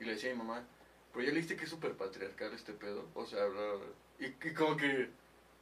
[0.01, 0.65] Y le decía a mi mamá,
[1.13, 3.05] pero ya leíste que es súper patriarcal este pedo.
[3.15, 3.87] O sea, bla, bla, bla.
[4.21, 5.11] Y, y como que...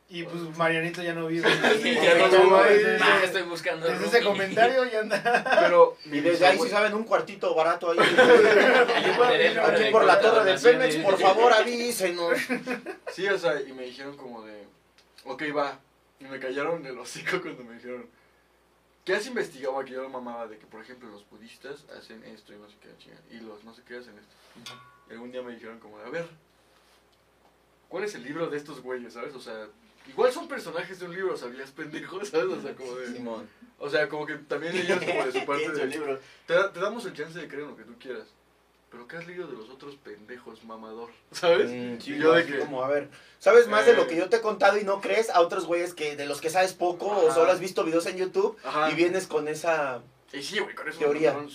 [0.09, 1.49] Y pues Marianito ya no vive.
[1.83, 2.79] Sí, ya no vive.
[2.79, 3.89] desde- Ah, estoy buscando.
[3.89, 5.59] Desde ese comentario ya anda.
[5.61, 5.97] Pero...
[6.05, 7.99] Y desde ahí, si saben, un cuartito barato ahí.
[7.99, 12.39] Aquí por la torre de Pemex, por favor, avísenos.
[13.13, 14.65] Sí, o sea, y me dijeron como de...
[15.25, 15.79] Ok, va.
[16.21, 18.09] Y me callaron el hocico cuando me dijeron...
[19.07, 19.83] ¿Qué has investigado?
[19.85, 22.75] Que yo lo mamaba de que, por ejemplo, los budistas hacen esto y no sé
[22.83, 24.35] qué, chinga, y los no sé qué hacen esto.
[25.09, 26.27] Y algún día me dijeron como, a ver,
[27.89, 29.33] ¿cuál es el libro de estos güeyes, sabes?
[29.37, 29.69] O sea,
[30.09, 32.25] igual son personajes de un libro, ¿sabías, pendejo?
[32.25, 32.47] ¿Sabes?
[32.47, 33.13] O sea, como de...
[33.13, 33.49] Simón.
[33.79, 35.87] O sea, como que también ellos como de su parte de...
[35.87, 36.19] libro.
[36.45, 38.27] Te, te damos el chance de creer en lo que tú quieras.
[38.91, 41.11] Pero ¿qué has leído de los otros pendejos, mamador?
[41.33, 41.71] ¿Sabes?
[41.71, 43.09] Mm, sí, Y yo de que- como, a ver,
[43.39, 43.97] ¿sabes más de Eh.
[43.97, 46.41] lo que yo te he contado y no crees a otros güeyes que de los
[46.41, 48.91] que sabes poco o solo has visto videos en YouTube Ajá.
[48.91, 50.03] y vienes con esa...
[50.33, 51.33] Y sí, güey, con eso Teoría.
[51.35, 51.47] me.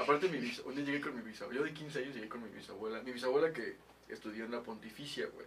[0.00, 1.60] Aparte, mi bisa- un día llegué con mi bisabuela.
[1.60, 3.00] Yo de 15 años llegué con mi bisabuela.
[3.02, 3.76] Mi bisabuela que
[4.08, 5.46] estudió en la pontificia, güey.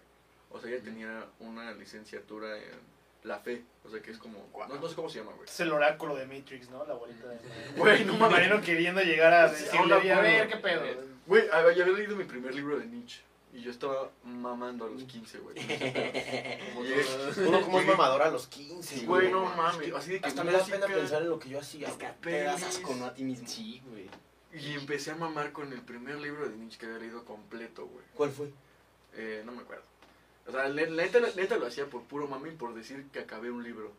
[0.50, 2.80] O sea, ella tenía una licenciatura en
[3.24, 3.64] la fe.
[3.84, 4.50] O sea, que es como.
[4.68, 5.48] No, no sé cómo se llama, güey.
[5.48, 6.86] Es el oráculo de Matrix, ¿no?
[6.86, 7.40] La bolita de...
[7.76, 8.38] Güey, no mames.
[8.38, 10.48] Marino queriendo llegar a decirle, ahora a ver.
[10.48, 10.84] ¿qué pedo?
[11.26, 13.22] Güey, a ya había leído mi primer libro de Nietzsche.
[13.52, 15.56] Y yo estaba mamando a los 15, güey.
[17.48, 19.92] Uno como es mamador a los 15, Güey, no mames.
[19.94, 21.88] Así de que Hasta me da pena pensar en lo que yo hacía.
[21.88, 23.06] Es que te das asco, ¿no?
[23.06, 23.48] A ti mismo.
[23.48, 24.08] Sí, güey.
[24.54, 28.06] Y empecé a mamar con el primer libro de Nietzsche que había leído completo, güey.
[28.14, 28.52] ¿Cuál fue?
[29.16, 29.84] Eh, no me acuerdo.
[30.50, 33.52] O sea, neta, la neta lo hacía por puro mame y por decir que acabé
[33.52, 33.94] un libro.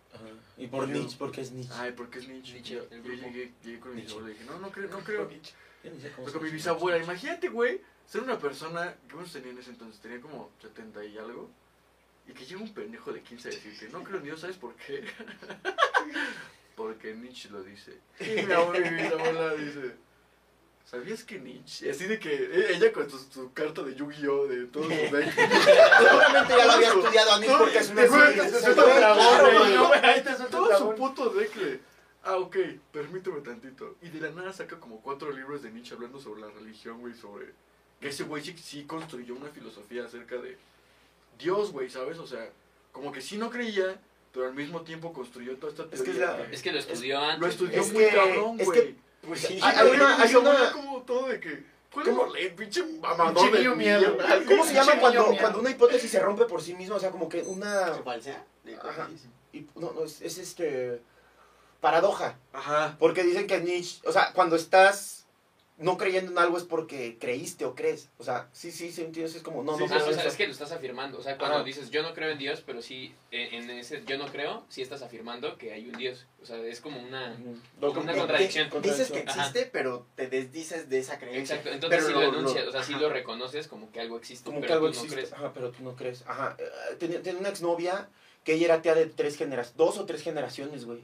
[0.57, 1.73] Y por Nietzsche, porque es Nietzsche.
[1.77, 2.55] Ay, ¿por qué es Nietzsche?
[2.55, 4.17] Nietzsche, yo llegué, llegué con mi Nietzsche.
[4.17, 5.31] bisabuela y dije, no, no creo, no creo.
[5.31, 6.99] Yo ni sé cómo Fue se con mi bisabuela.
[6.99, 10.01] Imagínate, güey, ser una persona, ¿cuántos tenía en ese entonces?
[10.01, 11.49] Tenía como 70 y algo.
[12.27, 14.75] Y que llega un pendejo de 15 a decirte, no creo en Dios, ¿sabes por
[14.75, 15.05] qué?
[16.77, 17.99] Porque Nietzsche lo dice.
[18.21, 19.95] Y mi abuela, mi bisabuela dice,
[20.85, 21.91] ¿sabías que Nietzsche?
[21.91, 24.47] Así de que eh, ella con su, su carta de Yu-Gi-Oh!
[24.47, 25.35] de todos sus decks.
[25.35, 28.51] Seguramente ya lo había estudiado a mí porque es una Güey, serie.
[30.51, 31.81] todo su puto deck de,
[32.25, 32.57] ah, ok,
[32.93, 33.97] permíteme tantito.
[34.03, 37.15] Y de la nada saca como cuatro libros de Nietzsche hablando sobre la religión, güey,
[37.15, 37.47] sobre...
[38.01, 40.57] Que ese güey sí, sí construyó una filosofía acerca de
[41.39, 42.19] Dios, güey, ¿sabes?
[42.19, 42.49] O sea,
[42.93, 44.01] como que sí no creía,
[44.33, 46.39] pero al mismo tiempo construyó toda esta Es que es teoría.
[46.39, 47.41] la- Es que lo estudió antes.
[47.41, 48.95] lo estudió Es muy que- cabrón, es güey.
[49.27, 49.59] Pues sí.
[49.63, 51.65] Hay- hay una- hay una- como todo de que...
[51.93, 52.07] ¿Cuál
[54.47, 54.65] ¿Cómo?
[54.65, 56.97] se llama cuando, cuando una hipótesis se rompe por sí misma?
[56.97, 57.95] O sea, como que una...
[57.95, 58.45] ¿Se falsea?
[58.83, 59.09] Ajá.
[59.53, 61.03] y- No, no, es, es este...
[61.81, 62.37] Paradoja.
[62.53, 62.97] Ajá.
[62.99, 64.07] Porque dicen que Nietzsche...
[64.07, 65.20] O sea, cuando estás
[65.81, 68.11] no creyendo en algo es porque creíste o crees.
[68.19, 69.35] O sea, sí, sí, sí, entiendes.
[69.35, 71.19] Es como, no, Sí, no Ah, o sea, es que lo estás afirmando.
[71.19, 71.65] O sea, cuando Ajá.
[71.65, 74.83] dices yo no creo en Dios, pero sí, en, en ese yo no creo, sí
[74.83, 76.27] estás afirmando que hay un Dios.
[76.43, 77.37] O sea, es como una.
[77.81, 78.69] Como contradicción.
[78.83, 79.41] Dices que Ajá.
[79.41, 81.57] existe, pero te desdices de esa creencia.
[81.57, 81.71] Exacto.
[81.75, 83.03] Entonces Pero sí lo lo- enuncias, lo- o sea, sí ajá.
[83.03, 85.17] lo reconoces como que algo existe, Como pero que algo tú no existe.
[85.17, 85.33] crees.
[85.33, 86.23] Ajá, pero tú no crees.
[86.27, 86.57] Ajá.
[86.59, 88.09] eh, Tenía, tenía una exnovia
[88.45, 91.01] que ella era atea de tres generaciones, dos o tres generaciones, güey.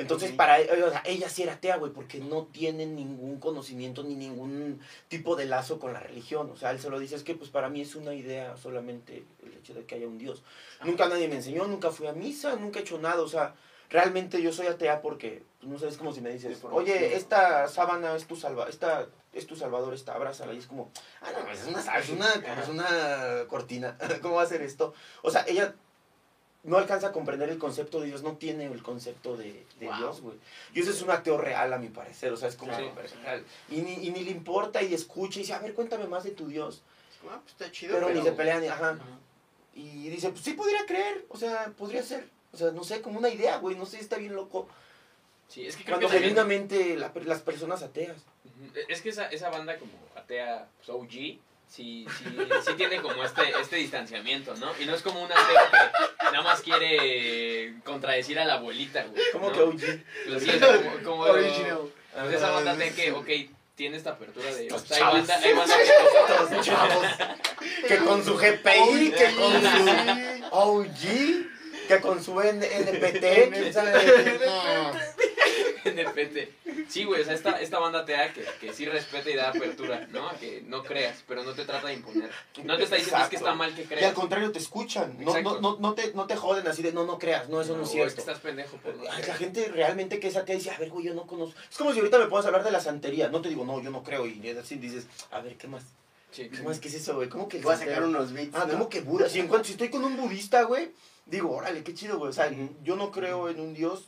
[0.00, 0.36] Entonces, Ok.
[0.36, 4.14] para ella, o sea, ella sí era atea, güey, porque no tiene ningún conocimiento ni
[4.14, 6.50] ningún tipo de lazo con la religión.
[6.50, 9.24] O sea, él se lo dice, es que pues para mí es una idea solamente
[9.42, 10.42] el hecho de que haya un Dios.
[10.84, 13.22] Nunca nadie me enseñó, nunca fui a misa, nunca he hecho nada.
[13.22, 13.54] O sea,
[13.90, 17.68] realmente yo soy atea porque, pues, no sé, es como si me dices, oye, esta
[17.68, 20.54] sábana es tu salva, esta es tu salvador, esta abrázala.
[20.54, 20.90] Y es como,
[21.20, 22.32] ah, no, es una, es una,
[22.62, 23.96] es una cortina.
[24.22, 24.94] ¿Cómo va a ser esto?
[25.22, 25.74] O sea, ella
[26.62, 29.96] no alcanza a comprender el concepto de Dios, no tiene el concepto de, de Wow.
[29.96, 30.36] Dios, güey.
[30.74, 32.32] Y eso es un ateo real, a mi parecer.
[32.32, 32.76] O sea, es como.
[32.76, 33.44] Sí, que- real.
[33.70, 36.32] y, ni, y ni le importa y escucha y dice, a ver, cuéntame más de
[36.32, 36.82] tu Dios.
[37.28, 37.94] Ah, pues está chido.
[37.94, 38.98] Pero, ni se pelean, ni- ajá.
[39.74, 42.28] Y dice, pues sí podría creer, o sea, podría ser.
[42.52, 44.68] O sea, no sé, como una idea, güey, no sé, está bien loco.
[45.48, 48.16] Sí, es que creo Cuando genuinamente la- las personas ateas.
[48.88, 51.38] Es que esa, esa banda como atea pues, OG,
[51.70, 52.24] sí, sí,
[52.66, 54.72] sí tiene como este, este distanciamiento, ¿no?
[54.80, 55.70] Y no es como un ateo
[56.18, 59.22] que nada más quiere contradecir a la abuelita, güey.
[59.32, 59.52] ¿Cómo ¿no?
[59.54, 59.80] que OG?
[60.28, 61.78] Pues sí, o sea, como, como Original.
[62.12, 63.28] pues esa banda atea que, ok,
[63.76, 64.66] tiene esta apertura de...
[64.66, 65.28] Estos o sea, hay chavos.
[65.28, 66.44] banda, hay banda que...
[66.44, 67.06] Estos chavos.
[67.88, 74.40] que con su GPI, que con su OG, que con su NPT, quién sabe.
[74.44, 74.92] No.
[75.90, 76.88] NPT.
[76.88, 80.06] Sí, güey, o sea, esta, esta banda atea que, que sí respeta y da apertura,
[80.10, 80.30] ¿no?
[80.38, 82.30] Que no creas, pero no te trata de imponer.
[82.64, 84.14] No te está diciendo es que está mal que Y al creas.
[84.14, 85.16] contrario, te escuchan.
[85.20, 87.72] No, no, no, no, te, no te joden así de no, no creas, no, eso
[87.72, 88.14] no, No, es cierto.
[88.14, 89.24] que estás pendejo por no Ay.
[89.26, 91.58] La gente realmente que es atea dice, a ver, güey, yo no conozco.
[91.70, 93.28] Es como si ahorita me puedas hablar de la santería.
[93.28, 94.26] No te digo, no, yo no creo.
[94.26, 95.82] Y así dices, a ver, ¿qué más?
[96.30, 96.48] Sí.
[96.48, 96.78] ¿Qué más?
[96.78, 97.28] ¿Qué es eso, güey?
[97.28, 98.54] ¿Cómo que Voy a sacar unos beats.
[98.54, 98.72] Ah, ¿no?
[98.74, 99.28] ¿cómo que Buda?
[99.28, 100.90] Si, encuentro, si estoy con un budista, güey,
[101.26, 102.30] digo, órale, qué chido, güey.
[102.30, 102.50] O sea,
[102.84, 104.04] yo no creo en un dios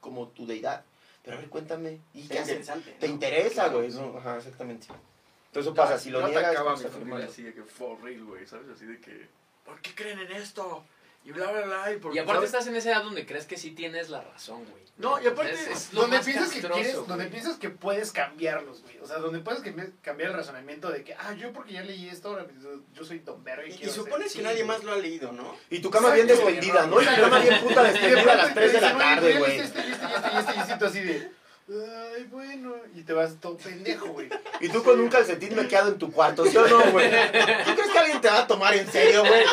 [0.00, 0.84] como tu deidad.
[1.26, 1.98] Pero a ver, cuéntame.
[2.14, 2.70] ¿Y qué haces?
[3.00, 3.12] ¿Te ¿no?
[3.14, 3.78] interesa, Claro.
[3.78, 3.90] güey?
[3.90, 4.86] No, ajá, exactamente.
[4.86, 8.00] Entonces eso pasa, si lo Yo niegas, atacaba a mi familia así de que for
[8.00, 8.68] real, güey, ¿sabes?
[8.68, 9.26] Así de que,
[9.64, 10.84] ¿por qué creen en esto?
[11.26, 11.92] Y bla, bla, bla.
[11.92, 12.50] Y, porque, Y aparte ¿sabes?
[12.52, 14.86] estás en esa edad donde crees que sí tienes la razón, güey.
[14.98, 17.06] No, y aparte- Es- es lo Donde más piensas que castroso, quieres, güey.
[17.08, 18.98] donde piensas que puedes cambiarlos, güey.
[19.00, 19.60] O sea, donde puedes
[20.00, 22.56] cambiar, el razonamiento de que, ah, yo porque ya leí esto, ahora pues,
[22.94, 24.68] yo soy Don Verga y, Y, supones que Sí, nadie güey.
[24.68, 25.54] más lo ha leído, ¿no?
[25.68, 27.02] Y tu cama bien despedida, ¿no?
[27.02, 29.58] Y tu cama bien puta despedida a las 3 de la tarde, güey.
[29.60, 31.30] Este, y este, este, y este, y este, así de,
[31.68, 34.28] ay, bueno, y te vas todo pendejo, güey.
[34.60, 37.10] Y tú con un calcetín mequeado en tu cuarto, ¿sí o no, güey?
[37.10, 39.44] ¿Tú crees que alguien te va a tomar en serio, güey?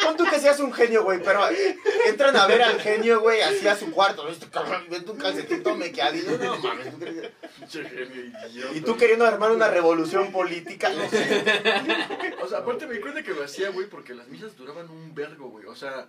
[0.00, 1.40] Pon tú que seas un genio, güey, pero
[2.06, 4.24] entran a ver al genio, güey, así a su cuarto.
[4.28, 4.86] ¿Viste, cabrón?
[4.88, 6.38] Ven tu calcetín todo mequeadito.
[6.38, 7.32] No mames, ¿tú crees?
[8.74, 11.44] Y tú queriendo armar una revolución política, no sé.
[12.40, 15.12] O sea, aparte me di cuenta que lo hacía, güey, porque las misas duraban un
[15.12, 15.66] vergo, güey.
[15.66, 16.06] O sea,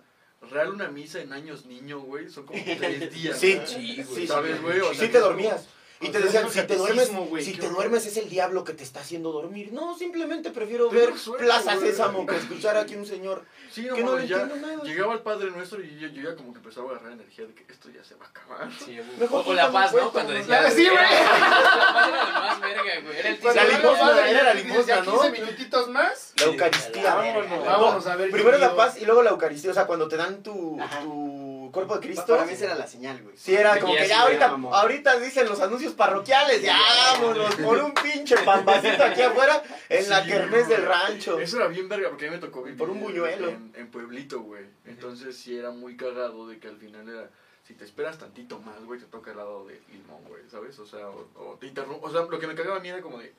[0.50, 3.38] real una misa en años niño, güey, son como tres días.
[3.38, 4.20] Sí, sí, güey.
[4.22, 4.80] sí, ¿Sabes, güey?
[4.80, 5.66] O sea, Sí te dormías.
[6.00, 8.84] Y te decían, si te duermes, güey, si te duermes es el diablo que te
[8.84, 9.72] está haciendo dormir.
[9.72, 11.90] No, simplemente prefiero Tengo ver sueño, Plaza güey.
[11.90, 14.84] Sésamo que escuchar aquí un señor Sí, no, que no le ya entiendo nada.
[14.84, 17.52] llegaba el Padre Nuestro y yo, yo ya como que empezaba a agarrar energía de
[17.54, 18.70] que esto ya se va a acabar.
[18.78, 20.12] Sí, Mejor o, o la paz, ¿no?
[20.12, 20.38] Cuando ¿no?
[20.38, 20.70] decía.
[20.70, 20.94] Sí, güey.
[20.94, 23.18] La paz era lo más verga, güey.
[23.18, 25.20] Era el limosna, era la limosna, ¿no?
[25.20, 26.07] 15 minutitos más.
[26.40, 27.14] La Eucaristía.
[27.14, 27.66] Vámonos.
[27.66, 28.30] Vámonos a ver.
[28.30, 29.70] Primero la paz y luego la Eucaristía.
[29.70, 32.26] O sea, cuando te dan tu, tu cuerpo de Cristo.
[32.26, 33.36] Para mí esa era la señal, güey.
[33.36, 36.78] Sí, era como que ya ahorita, ahorita dicen los anuncios parroquiales, ya
[37.12, 41.38] vámonos por un pinche pambacito aquí afuera en la kermés del rancho.
[41.38, 43.48] Eso era bien verga porque a mí me tocó vivir Por un buñuelo.
[43.48, 44.64] En, en Pueblito, güey.
[44.86, 47.30] Entonces sí era muy cagado de que al final era...
[47.66, 50.78] Si te esperas tantito más, güey, te toca el lado de limón, güey, ¿sabes?
[50.78, 52.06] O sea, o, o te interrumpo...
[52.06, 53.34] O sea, lo que me cagaba a mí era como de...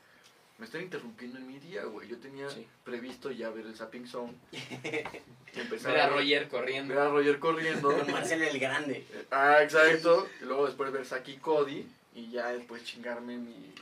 [0.60, 2.06] Me están interrumpiendo en mi día, güey.
[2.06, 2.66] Yo tenía Sí.
[2.84, 4.34] previsto ya ver el Zapping Zone.
[5.54, 6.94] empezar Ver a Roger corriendo.
[6.94, 7.90] Ver a Roger corriendo.
[7.98, 9.04] Con Marcelo el Grande.
[9.30, 10.28] Ah, exacto.
[10.42, 13.72] Y luego después ver Saki Cody y ya después chingarme mi.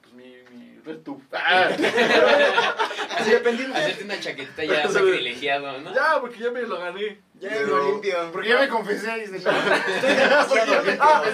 [0.00, 0.24] Pues mi.
[0.56, 1.22] mi RedTube.
[1.32, 1.68] Ah,
[3.18, 3.76] Así dependiendo.
[3.76, 5.94] Hacerte una chaquetita ya sacrilegiado, ¿no?
[5.94, 7.18] ya, porque ya me lo gané.
[7.42, 8.30] Ya Pero- limpio.
[8.30, 9.06] Porque ya me confesé.
[9.06, 9.16] Demasiado
[10.84, 10.96] limpio.
[11.00, 11.24] Ah,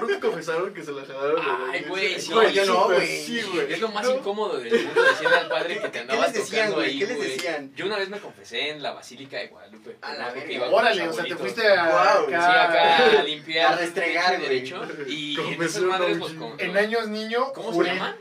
[0.00, 1.36] ¿no te confesaron que se la jalaron?
[1.46, 3.06] la Ay, güey, sí, yo no, güey.
[3.22, 3.70] Sí, güey.
[3.74, 4.14] Es lo más No.
[4.14, 7.70] incómodo del mundo decirle al padre que te andabas tocando ahí, ¿Qué les decían?
[7.76, 9.98] Yo una vez me confesé en la Basílica de Guadalupe.
[10.00, 10.68] A la verga.
[10.70, 11.86] Órale, o sea, te fuiste a.
[11.90, 13.72] Guau, Sí, acá a limpiar.
[13.74, 15.36] A restregar, derecho y güey.
[15.36, 15.50] derecho.
[15.50, 18.16] Y en esas madres, pues, En años niño, ¿Cómo se llama?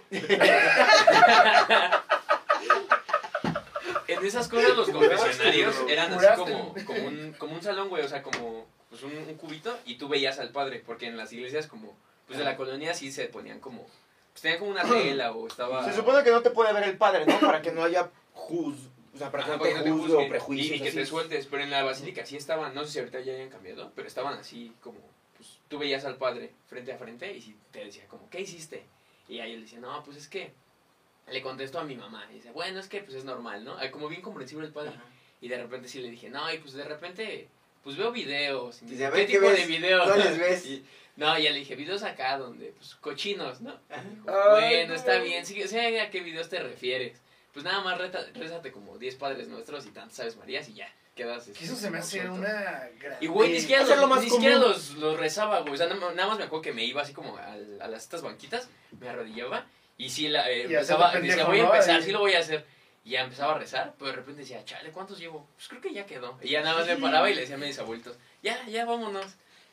[4.19, 8.07] En esas cosas los confesionarios eran así como, como, un, como un salón, güey, o
[8.07, 11.67] sea, como pues un, un cubito y tú veías al padre, porque en las iglesias
[11.67, 13.87] como, pues de la colonia sí se ponían como,
[14.31, 15.83] pues tenían como una tela o estaba...
[15.85, 17.39] Se supone que no te puede ver el padre, ¿no?
[17.39, 18.77] Para que no haya juz.
[19.13, 20.71] O sea, para que Ajá, no te no te juzgue juzguen o prejuicios.
[20.71, 23.19] y, y que te sueltes, pero en la basílica sí estaban, no sé si ahorita
[23.21, 24.99] ya hayan cambiado, pero estaban así como,
[25.35, 28.83] pues tú veías al padre frente a frente y sí te decía como, ¿qué hiciste?
[29.27, 30.53] Y ahí él decía, no, pues es que
[31.31, 32.25] le contesto a mi mamá.
[32.31, 33.77] Y dice, bueno, es que pues es normal, ¿no?
[33.91, 34.89] Como bien comprensible el padre.
[34.89, 35.03] Ajá.
[35.41, 37.47] Y de repente sí le dije, no, y pues de repente,
[37.83, 38.81] pues veo videos.
[38.81, 39.67] Y me Dice, a ¿Qué ver, ¿qué tipo de ves?
[39.67, 40.07] videos?
[40.07, 40.65] ¿Cuáles ves?
[40.65, 43.71] Y- no, ya le dije, videos acá donde, pues, cochinos, ¿no?
[44.13, 44.93] Dijo, Ay, bueno, no.
[44.93, 47.17] está bien, sí, sé a qué videos te refieres.
[47.53, 50.93] Pues nada más reta- rézate como 10 padres nuestros y tantas Aves Marías y ya,
[51.15, 51.45] quedas.
[51.45, 52.33] Que este, eso se me hace suelto.
[52.35, 53.17] una gran.
[53.19, 55.73] Y güey, ni siquiera, los, lo más ni siquiera los, los rezaba, güey.
[55.73, 58.21] O sea, nada, más me acuerdo que me iba así como al- a, las estas
[58.21, 58.69] banquitas,
[58.99, 59.65] me arrodillaba
[59.97, 61.73] y sí, la, eh, Y empezaba, hacerte decía, pendejo, voy a ¿no?
[61.73, 62.03] empezar, Ahí.
[62.03, 62.65] sí lo voy a hacer.
[63.03, 65.47] Y ya empezaba a rezar, pero de repente decía, chale, ¿cuántos llevo?
[65.55, 66.37] Pues creo que ya quedó.
[66.41, 69.25] Y ya nada más me paraba y le decía a mis abuelitos, ya, ya, vámonos.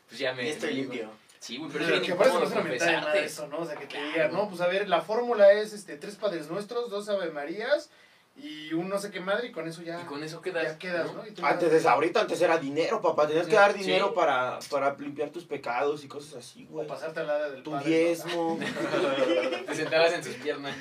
[0.09, 0.45] Pues ya me...
[0.45, 1.11] Ya estoy me- limpio.
[1.41, 3.27] Sí, güey, pero es Pero que por eso no es una mentada de madre confesarte.
[3.27, 3.59] eso, ¿no?
[3.59, 4.07] O sea, que te Claro.
[4.13, 7.91] digan, no, pues a ver, la fórmula es este, tres padres nuestros, dos ave marías
[8.37, 10.79] y un no sé qué madre y con eso ya, Y con eso quedas, ya
[10.79, 11.23] quedas, ¿no?
[11.23, 11.27] ¿no?
[11.27, 13.29] Y tú Antes de ahorita antes era dinero, papá.
[13.29, 14.13] Tenías que dar dinero Sí.
[14.17, 16.87] para, para limpiar tus pecados y cosas así, O güey.
[16.89, 18.59] pasarte al lado del Tu padre, diezmo.
[19.67, 20.77] Te sentabas en sus piernas.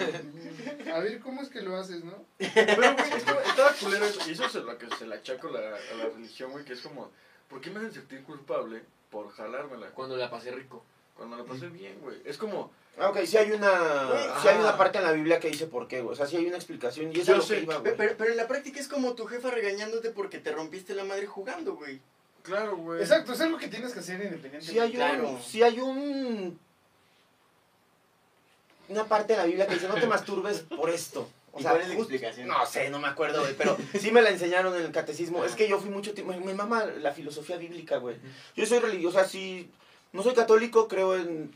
[0.94, 2.26] A ver, ¿cómo es que lo haces, no?
[2.38, 4.20] Pero, güey, estaba, estaba culero eso.
[4.28, 6.82] Y eso es lo que se la achaco la, a la religión, güey, que es
[6.82, 7.12] como,
[7.48, 9.92] ¿por qué me hacen sentir culpable por jalármela?
[9.92, 10.84] Cuando la pasé rico.
[11.16, 12.18] Cuando la pasé bien, güey.
[12.26, 13.70] Es como, Ah, ok, sí hay una,
[14.06, 16.14] Güey, sí hay una parte en la Biblia que dice por qué, güey.
[16.14, 17.96] O sea, sí hay una explicación y eso es lo que iba, güey.
[17.98, 21.26] Pero, pero en la práctica es como tu jefa regañándote porque te rompiste la madre
[21.26, 22.00] jugando, güey.
[22.44, 23.02] claro, güey.
[23.02, 24.72] Exacto, es algo que tienes que hacer independientemente.
[24.72, 25.40] Sí hay un, Claro.
[25.44, 26.60] sí hay un,
[28.90, 31.30] una parte de la Biblia que dice no te masturbes por esto.
[31.52, 32.48] O ¿Y sea, cuál es la just- explicación?
[32.48, 35.44] No sé, no me acuerdo, güey, pero sí me la enseñaron en el catecismo.
[35.46, 38.18] Es que yo fui mucho tiempo, me, me mama la filosofía bíblica, güey.
[38.56, 39.70] Yo soy religiosa, sí,
[40.14, 41.52] no soy católico, creo en,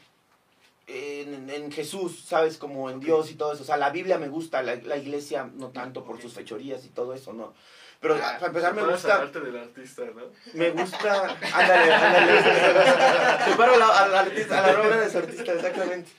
[0.88, 2.58] en, en Jesús, ¿sabes?
[2.58, 3.64] Como en Dios y todo eso.
[3.64, 6.90] O sea, la Biblia me gusta, la, la iglesia no tanto por sus fechorías y
[6.90, 7.54] todo eso, ¿no?
[8.00, 9.16] Pero Ah, para empezar me gusta...
[9.16, 10.22] al arte del artista, ¿no?
[10.54, 11.38] Me gusta.
[11.54, 13.46] Ándale, ándale.
[13.46, 16.10] Separo al artista, a la obra de su artista, exactamente.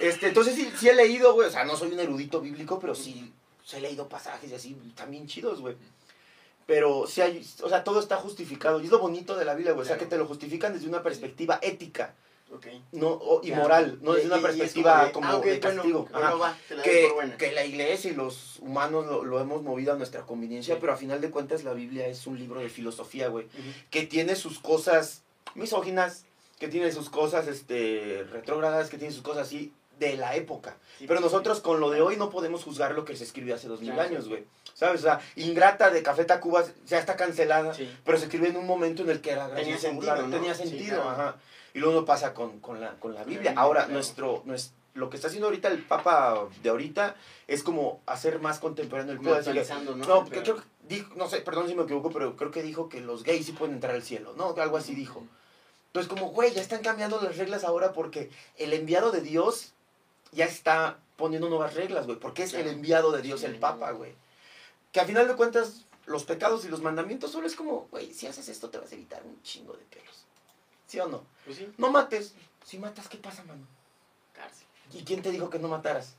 [0.00, 1.48] Este, entonces sí, sí he leído, güey.
[1.48, 3.32] O sea, no soy un erudito bíblico, pero sí,
[3.64, 5.76] sí he leído pasajes y así, también chidos, güey.
[6.66, 8.80] Pero sí hay, o sea, todo está justificado.
[8.80, 9.84] Y es lo bonito de la Biblia, güey.
[9.84, 12.14] O sea, que te lo justifican desde una perspectiva ética
[12.50, 12.66] Ok.
[12.92, 15.60] no, y moral, no desde una y- y es perspectiva de, como ah, de bueno,
[15.60, 16.08] castigo.
[16.10, 19.62] bueno, va, te la doy que, que la iglesia y los humanos lo, lo hemos
[19.62, 20.80] movido a nuestra conveniencia, Sí.
[20.80, 23.46] pero a final de cuentas la Biblia es un libro de filosofía, güey,
[23.90, 25.22] que tiene sus cosas
[25.54, 26.24] misóginas,
[26.58, 30.76] que tiene sus cosas este, retrógradas, que tiene sus cosas así de la época.
[30.98, 33.66] Sí, Pero nosotros con lo de hoy no podemos juzgar lo que se escribió hace
[33.68, 34.44] dos mil años, güey.
[34.74, 35.00] ¿Sabes?
[35.00, 37.72] O sea, Ingrata de Café Tacuba ya está cancelada,
[38.04, 40.30] pero se escribió en un momento en el que era Tenía sentido, ¿no?
[40.30, 41.10] Tenía sentido, claro.
[41.10, 41.36] ajá.
[41.78, 43.54] Y luego pasa con, con, la, con la Biblia.
[43.56, 47.14] Ahora, nuestro, nues- lo que está haciendo ahorita el Papa de ahorita
[47.46, 49.20] es como hacer más contemporáneo el
[49.64, 50.04] actualizando, ¿no?
[50.06, 52.88] No, porque creo que dijo, no sé, perdón si me equivoco, pero creo que dijo
[52.88, 54.54] que los gays sí pueden entrar al cielo, ¿no?
[54.60, 55.22] Algo así dijo.
[55.86, 59.72] Entonces, como, güey, ya están cambiando las reglas ahora porque el enviado de Dios
[60.32, 62.18] ya está poniendo nuevas reglas, güey.
[62.18, 64.14] Porque es el enviado de Dios, el Papa, güey.
[64.90, 68.26] Que a final de cuentas, los pecados y los mandamientos solo es como, güey, si
[68.26, 70.24] haces esto te vas a evitar un chingo de pelos.
[70.88, 71.24] ¿Sí o no?
[71.44, 72.34] Pues sí, No mates.
[72.64, 73.64] Si matas, ¿qué pasa, mano?
[74.34, 74.66] cárcel.
[74.92, 76.16] ¿Y quién te dijo que no mataras?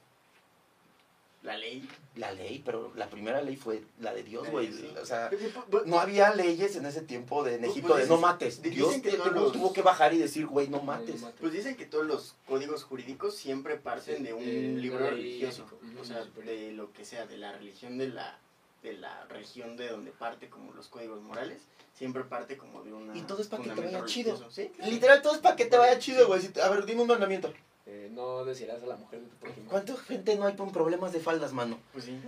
[1.41, 1.87] La ley.
[2.15, 4.73] La ley, pero la primera ley fue la de Dios, güey.
[4.73, 4.93] sí.
[5.01, 5.29] O sea,
[5.69, 8.61] Pues, no había leyes en ese tiempo de, en Pues, Egipto pues de no mates.
[8.61, 11.25] dicen Dios que te- tuvo, los- tuvo que bajar y decir, güey, no No, mates.
[11.39, 15.65] Pues dicen que todos los códigos jurídicos siempre parten de un Eh, libro religioso.
[15.99, 18.37] O sea, de lo que sea, de la religión de la,
[18.83, 21.61] de la región de donde parte como los códigos morales,
[21.93, 23.15] siempre parte como de una...
[23.15, 24.51] Y todo es para que te vaya chido.
[24.51, 24.71] Sí.
[24.85, 26.41] Literal, todo es para que te vaya chido, güey.
[26.63, 27.51] A ver, dime un mandamiento.
[27.91, 29.67] Eh, no decirás a la mujer de tu prójimo.
[29.67, 31.79] ¿Cuánta gente no hay con problemas de faldas, mano?
[31.91, 32.21] Pues sí.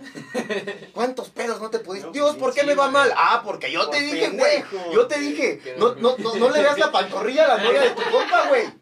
[0.92, 2.08] ¿Cuántos pedos no te pudiste?
[2.08, 2.94] No, Dios, ¿por qué sí, me va güey.
[2.94, 3.14] mal?
[3.16, 4.64] Ah, porque yo te dije, güey.
[4.92, 7.82] Yo te dije, Que no, no, no, no le veas la pantorrilla a la novia
[7.82, 8.81] de tu compa, güey.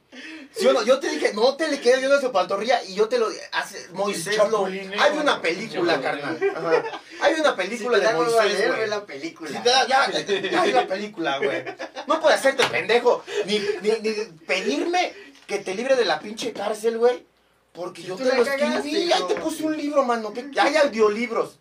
[0.56, 0.82] ¿Sí o no?
[0.82, 3.86] Yo te dije, no te le quedes viendo su pantorrilla y yo te lo hace
[3.92, 4.66] Moisés lo.
[4.66, 6.38] Hay una película, carnal.
[6.56, 6.82] Ajá.
[7.22, 9.50] Hay una película de Moisés, ve la película.
[9.50, 10.10] Si te da- ya,
[10.50, 11.64] ya hay la película, güey.
[12.06, 13.22] No puedes hacerte pendejo.
[13.46, 14.10] Ni, ni, ni
[14.46, 15.12] pedirme
[15.46, 17.24] que te libre de la pinche cárcel, güey.
[17.72, 19.12] Porque Si yo te lo escribí.
[19.12, 20.32] Ahí te puse un libro, mano.
[20.32, 21.60] que Hay audiolibros.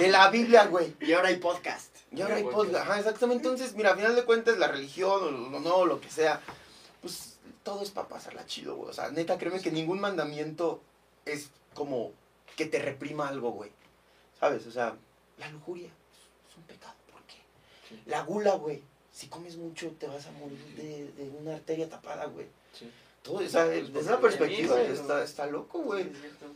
[0.00, 0.94] De la Biblia, güey.
[1.00, 1.94] Y ahora hay podcast.
[2.12, 2.88] Y ahora hay podcast.
[2.88, 3.46] Ajá, exactamente.
[3.48, 6.40] Entonces, mira, a final de cuentas, la religión o lo- no, lo que sea,
[7.62, 8.90] todo es para pasarla chido, güey.
[8.90, 10.80] O sea, neta, créeme que ningún mandamiento
[11.24, 12.12] es como
[12.56, 13.70] que te reprima algo, güey.
[14.38, 14.66] ¿Sabes?
[14.66, 14.96] O sea,
[15.38, 15.88] la lujuria
[16.50, 16.94] es un pecado.
[17.12, 17.36] ¿Por qué?
[17.88, 18.02] Sí.
[18.06, 18.82] La gula, güey.
[19.12, 22.46] Si comes mucho, te vas a morir de, de una arteria tapada, güey.
[22.72, 22.90] Sí.
[23.22, 26.02] Todo, o sea, Pues, desde esa perspectiva está, está loco, güey.
[26.10, 26.46] Es cierto.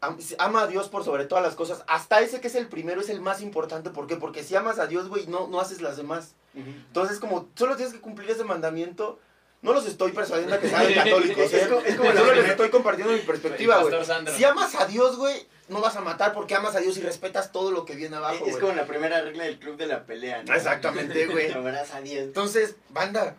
[0.00, 1.84] Am- Ama a Dios por sobre todas las cosas.
[1.86, 3.90] Hasta ese que es el primero es el más importante.
[3.90, 4.16] ¿Por qué?
[4.16, 6.32] Porque si amas a Dios, güey, no, no haces las demás.
[6.54, 9.18] Entonces, como solo tienes que cumplir ese mandamiento,
[9.62, 11.52] no los estoy persuadiendo a que sean católicos.
[11.52, 11.60] ¿eh?
[11.62, 13.94] Es como- es como solo les estoy compartiendo mi perspectiva, güey.
[14.36, 17.52] Si amas a Dios, güey, no vas a matar porque amas a Dios y respetas
[17.52, 20.42] todo lo que viene abajo, es como la primera regla del club de la pelea,
[20.42, 20.54] ¿no?
[20.54, 21.50] Exactamente, güey.
[21.52, 22.24] Amarás a Dios.
[22.24, 23.36] Entonces, banda,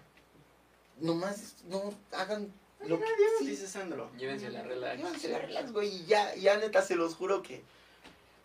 [1.00, 2.54] nomás no hagan
[2.86, 3.48] lo que Dios, sí.
[3.48, 4.10] dice Sandro.
[4.18, 4.98] Llévense la relax.
[4.98, 7.64] Llévense la relax, güey, y ya, ya neta se los juro que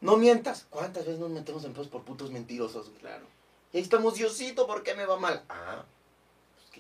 [0.00, 0.66] no mientas.
[0.70, 3.00] ¿Cuántas veces nos metemos en pedos por putos mentirosos, güey?
[3.00, 3.24] Claro.
[3.72, 5.42] Y ahí estamos, Diosito, ¿por qué me va mal?
[5.48, 5.95] Ah, pues, ¿qué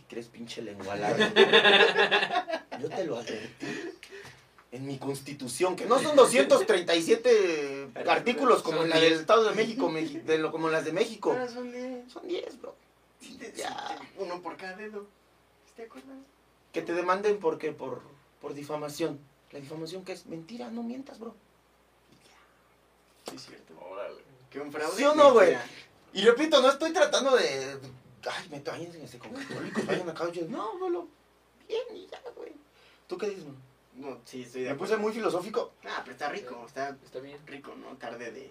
[0.08, 1.32] crees, pinche lengua larga?
[2.80, 3.66] Yo te lo advertí.
[4.72, 9.20] En mi constitución, que no son 237 artículos como la del 10.
[9.20, 11.34] Estado de México, de lo, como las de México.
[11.38, 12.12] Ah, son diez.
[12.12, 12.74] Son 10, bro.
[13.20, 13.98] Sí, Ya.
[14.18, 15.06] Uno por cada dedo.
[15.76, 16.18] ¿Te acuerdas?
[16.72, 18.02] Que te demanden por qué, por,
[18.40, 19.18] por difamación.
[19.52, 21.34] La difamación que es mentira, no mientas, bro.
[23.30, 23.74] Sí, es cierto.
[23.90, 24.20] Órale.
[24.50, 24.96] Que un fraude.
[24.96, 25.56] ¿Sí o no, güey?
[26.12, 27.78] Y repito, no estoy tratando de.
[28.28, 30.30] Ay, me váyanse con católicos, vayan acá.
[30.30, 31.08] Yo, no, bro.
[31.68, 32.52] Bien, y ya, güey.
[33.06, 33.56] ¿Tú qué dices, man?
[33.94, 34.94] No, sí, estoy de Me acuerdo.
[34.94, 35.72] puse muy filosófico.
[35.84, 36.64] Ah, pero está rico.
[36.66, 37.38] Está Está bien.
[37.46, 37.96] rico, ¿no?
[37.96, 38.50] Tarde de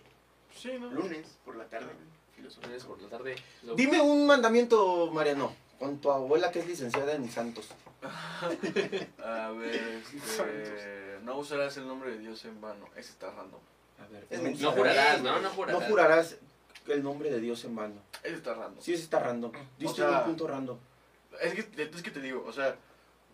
[0.55, 0.89] Sí, ¿no?
[0.91, 1.88] lunes por la tarde.
[2.36, 2.67] Filosofía.
[2.69, 3.36] Lunes por la tarde.
[3.63, 7.67] lo- Dime un mandamiento, Mariano, con tu abuela que es licenciada en Santos.
[9.23, 12.86] A ver, este, no usarás el nombre de Dios en vano.
[12.95, 13.59] Ese está random.
[14.03, 14.69] A ver, Es no, mentira.
[14.69, 15.39] No jurarás, ¿no?
[15.41, 16.36] No No jurarás.
[16.88, 18.01] El nombre de Dios en vano.
[18.23, 18.81] Ese está random.
[18.81, 19.51] Sí, ese está random.
[19.77, 20.77] Diste sea- un punto random.
[21.41, 22.75] Es que, es que te digo, o sea,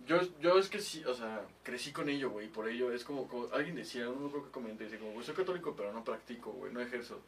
[0.08, 3.28] yo, yo es que sí, o sea, crecí con ello, güey, por ello es como,
[3.28, 6.52] como alguien decía, uno creo que comenté, dice como, güey, soy católico, pero no practico,
[6.52, 7.20] güey, no ejerzo.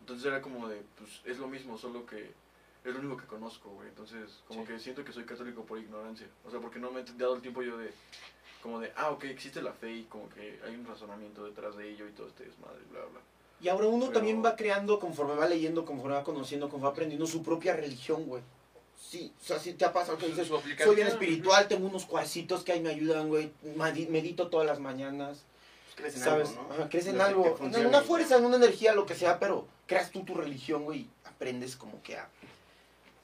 [0.00, 2.32] Entonces era como de, pues, es lo mismo, solo que
[2.84, 3.88] es lo único que conozco, güey.
[3.88, 4.68] Entonces, como Sí.
[4.72, 6.26] que siento que soy católico por ignorancia.
[6.46, 7.92] O sea, porque no me he dado el tiempo yo de,
[8.62, 11.90] como de, ah, ok, existe la fe y como que hay un razonamiento detrás de
[11.90, 13.20] ello y todo este desmadre, bla, bla.
[13.60, 16.92] Y ahora uno Pero- también va creando, conforme va leyendo, conforme va conociendo, conforme va
[16.92, 18.42] aprendiendo su propia religión, güey.
[19.00, 20.48] Sí, o sea, sí te ha pasado que Su- dices,
[20.84, 23.50] soy bien espiritual, tengo unos cuarcitos que ahí me ayudan, güey.
[24.08, 25.44] Medito todas las mañanas,
[25.86, 26.48] Pues crees en ¿sabes?
[26.50, 26.74] algo, ¿no?
[26.74, 29.38] Ajá, crees en Lo que te algo, una y fuerza, una energía, lo que sea,
[29.38, 32.28] pero creas tú tu religión, güey, y aprendes como que a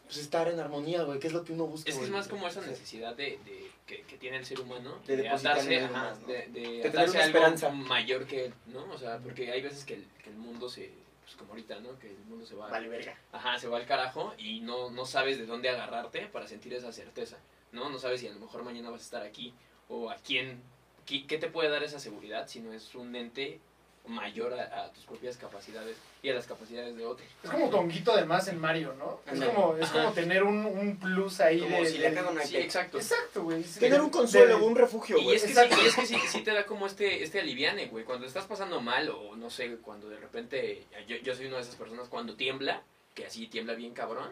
[0.04, 1.90] pues, estar en armonía, güey, que es lo que uno busca.
[1.90, 4.98] Es que es más como esa necesidad de, de- que, que tiene el ser humano
[5.06, 6.26] De de, atarse, ajá, más, ¿no?
[6.28, 7.70] de, de tener atarse una a algo esperanza.
[7.70, 8.84] mayor que él, ¿no?
[8.92, 10.90] O sea, porque hay veces que el, que el mundo se,
[11.22, 11.98] pues como ahorita, ¿no?
[11.98, 13.18] Que el mundo se va, Vale, verga.
[13.32, 16.92] ajá, se va al carajo y no, no sabes de dónde agarrarte para sentir esa
[16.92, 17.36] certeza,
[17.72, 17.90] ¿no?
[17.90, 19.52] No sabes si a lo mejor mañana vas a estar aquí
[19.90, 20.62] o a quién,
[21.04, 23.60] qué, qué te puede dar esa seguridad si no es un ente
[24.06, 27.26] mayor a, a tus propias capacidades y a las capacidades de otros.
[27.42, 29.20] Es como tu honguito de más en Mario, ¿no?
[29.30, 31.86] Es como, es como tener un, un plus ahí Como de...
[31.86, 32.98] si le cago una Sí, exacto.
[32.98, 33.62] Exacto, güey.
[33.62, 35.36] Tener un consuelo, de- un refugio, Y güey.
[35.36, 35.76] es que, sí, Exacto.
[35.82, 38.04] y es que sí, sí te da como este, este aliviane, güey.
[38.04, 41.62] Cuando estás pasando mal o no sé, cuando de repente, yo, yo soy una de
[41.62, 42.82] esas personas cuando tiembla,
[43.14, 44.30] que así tiembla bien cabrón,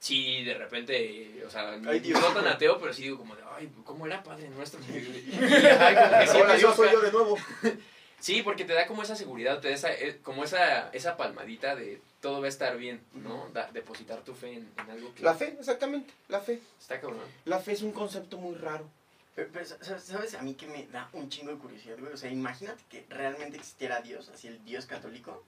[0.00, 2.20] sí, de repente, o sea, Ay, Dios.
[2.20, 4.80] no tan ateo, pero sí digo como de, ay, ¿cómo era Padre Nuestro?
[4.82, 7.36] Y, ay, como que sí me yo soy yo de nuevo.
[8.20, 11.76] Sí, porque te da como esa seguridad, te da esa, eh, como esa, esa palmadita
[11.76, 13.48] de todo va a estar bien, ¿no?
[13.50, 16.60] Da- depositar tu fe en, en algo que La fe, exactamente, la fe.
[16.80, 17.20] está cabrón.
[17.44, 18.88] La fe es un concepto muy raro.
[19.36, 22.12] Pero, pero, ¿sabes- ¿sabes a mí que me da un chingo de curiosidad, güey?
[22.12, 25.44] O sea, imagínate que realmente existiera Dios, así el Dios católico.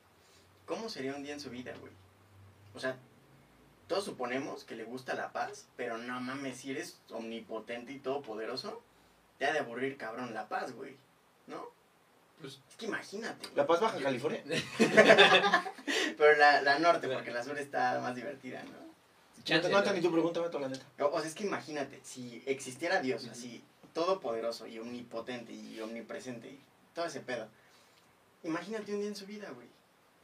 [0.67, 1.93] ¿Cómo sería un día en su vida, güey?
[2.75, 2.97] O sea,
[3.89, 8.81] todos suponemos que le gusta la paz, pero no mames, si eres omnipotente y todopoderoso,
[9.39, 10.95] te ha de aburrir cabrón la paz, güey.
[11.49, 11.69] ¿No?
[12.41, 13.47] Pues- es que imagínate.
[13.47, 13.57] güey.
[13.57, 14.43] La Paz Baja California.
[16.17, 18.71] Pero la, la norte, porque la sur está más divertida, ¿no?
[18.73, 20.85] No, Chance, te- no entendí tu pregunta, Beto, la neta.
[21.01, 23.63] O, o sea, es que imagínate, si existiera Dios así,
[23.95, 26.61] todopoderoso y omnipotente y omnipresente y
[26.95, 27.49] todo ese pedo,
[28.45, 29.67] imagínate un día en su vida, güey.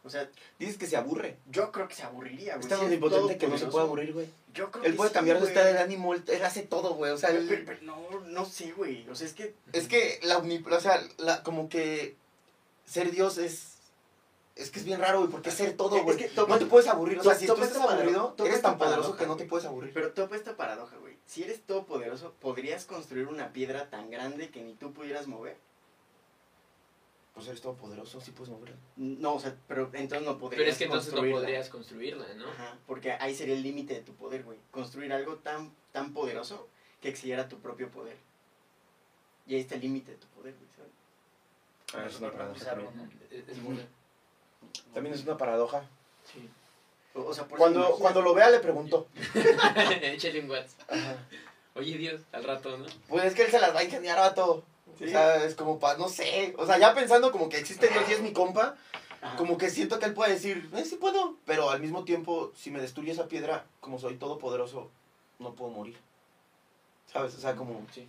[0.06, 0.28] O sea,
[0.58, 1.36] Dices que se aburre.
[1.50, 2.62] yo creo que se aburriría, güey.
[2.64, 4.26] Es tan Si omnipotente que no se puede aburrir, güey.
[4.54, 5.52] Yo creo Él que puede sí, cambiar de güey.
[5.52, 7.12] estado de ánimo, él, él hace todo, güey.
[7.12, 9.06] O sea, Pero, él- pero- pero no, no sé, güey.
[9.10, 10.38] O sea, es que es que la.
[10.38, 12.16] O sea, la, como que
[12.86, 13.72] ser Dios es...
[14.54, 16.16] Es que es bien raro, güey, porque es ser todo, Es güey.
[16.16, 17.18] que topa- no te puedes aburrir.
[17.18, 19.92] O sea, si tú estás aburrido, eres tan poderoso que no te puedes aburrir.
[19.92, 21.14] Pero topa esta paradoja, güey.
[21.26, 25.58] Si eres todopoderoso, ¿podrías construir una piedra tan grande que ni tú pudieras mover?
[27.36, 28.76] Pues eres todopoderoso, sí puedes moverlo.
[28.96, 31.40] No, o sea, pero entonces no podrías Pero es que entonces no construirla.
[31.42, 32.48] podrías construirla, ¿no?
[32.48, 34.58] Ajá, porque ahí sería el límite de tu poder, güey.
[34.70, 36.66] Construir algo tan, tan poderoso
[37.02, 38.16] que excediera tu propio poder.
[39.46, 40.92] Y ahí está el límite de tu poder, güey, ¿sabes?
[41.94, 42.90] Ah, es una paradoja también.
[43.30, 43.82] Es, buena.
[44.94, 45.84] También es una paradoja.
[46.24, 46.48] Sí.
[47.14, 49.08] O, o sea, por eso Cuando, imagínate- cuando lo vea le pregunto.
[50.02, 50.90] Échale un WhatsApp.
[50.90, 51.16] Ajá.
[51.74, 52.86] Oye, Dios, al rato, ¿no?
[53.08, 54.64] Pues es que él se las va a ingeniar a todo.
[54.98, 55.04] Sí.
[55.04, 56.54] O sea, es como para, no sé.
[56.58, 58.76] O sea, ya pensando como que existe Dios y es mi compa,
[59.20, 59.36] Ajá.
[59.36, 61.36] como que siento que él puede decir, eh, sí puedo.
[61.44, 64.90] Pero al mismo tiempo, si me destruye esa piedra, como soy todopoderoso,
[65.38, 65.98] no puedo morir.
[67.12, 67.34] ¿Sabes?
[67.34, 68.08] O sea, como, Sí.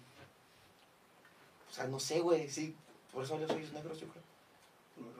[1.70, 2.76] o sea, no sé, güey, sí.
[3.14, 4.24] Por eso los ojos negros, yo creo.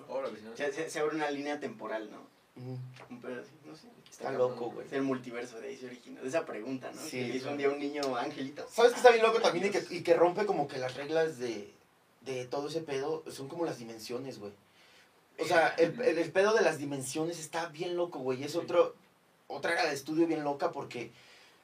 [0.09, 0.39] Órale.
[0.55, 2.20] Se, se- se abre una línea temporal, ¿no?
[3.10, 3.88] Un pedo así, no sé.
[4.10, 4.88] Está loco, güey.
[4.88, 6.22] Es el multiverso, de ahí se origina.
[6.22, 7.01] De esa pregunta, ¿no?
[7.01, 8.68] Sí, que hizo un día un niño angelito.
[8.72, 11.38] ¿Sabes que está bien loco también y que, y que rompe como que las reglas
[11.38, 11.72] de,
[12.22, 13.24] de todo ese pedo?
[13.32, 14.51] Son como las dimensiones, güey.
[15.39, 18.43] O sea, el, el, el pedo de las dimensiones está bien loco, güey.
[18.43, 18.95] Es otro,
[19.47, 21.12] otra era de estudio bien loca porque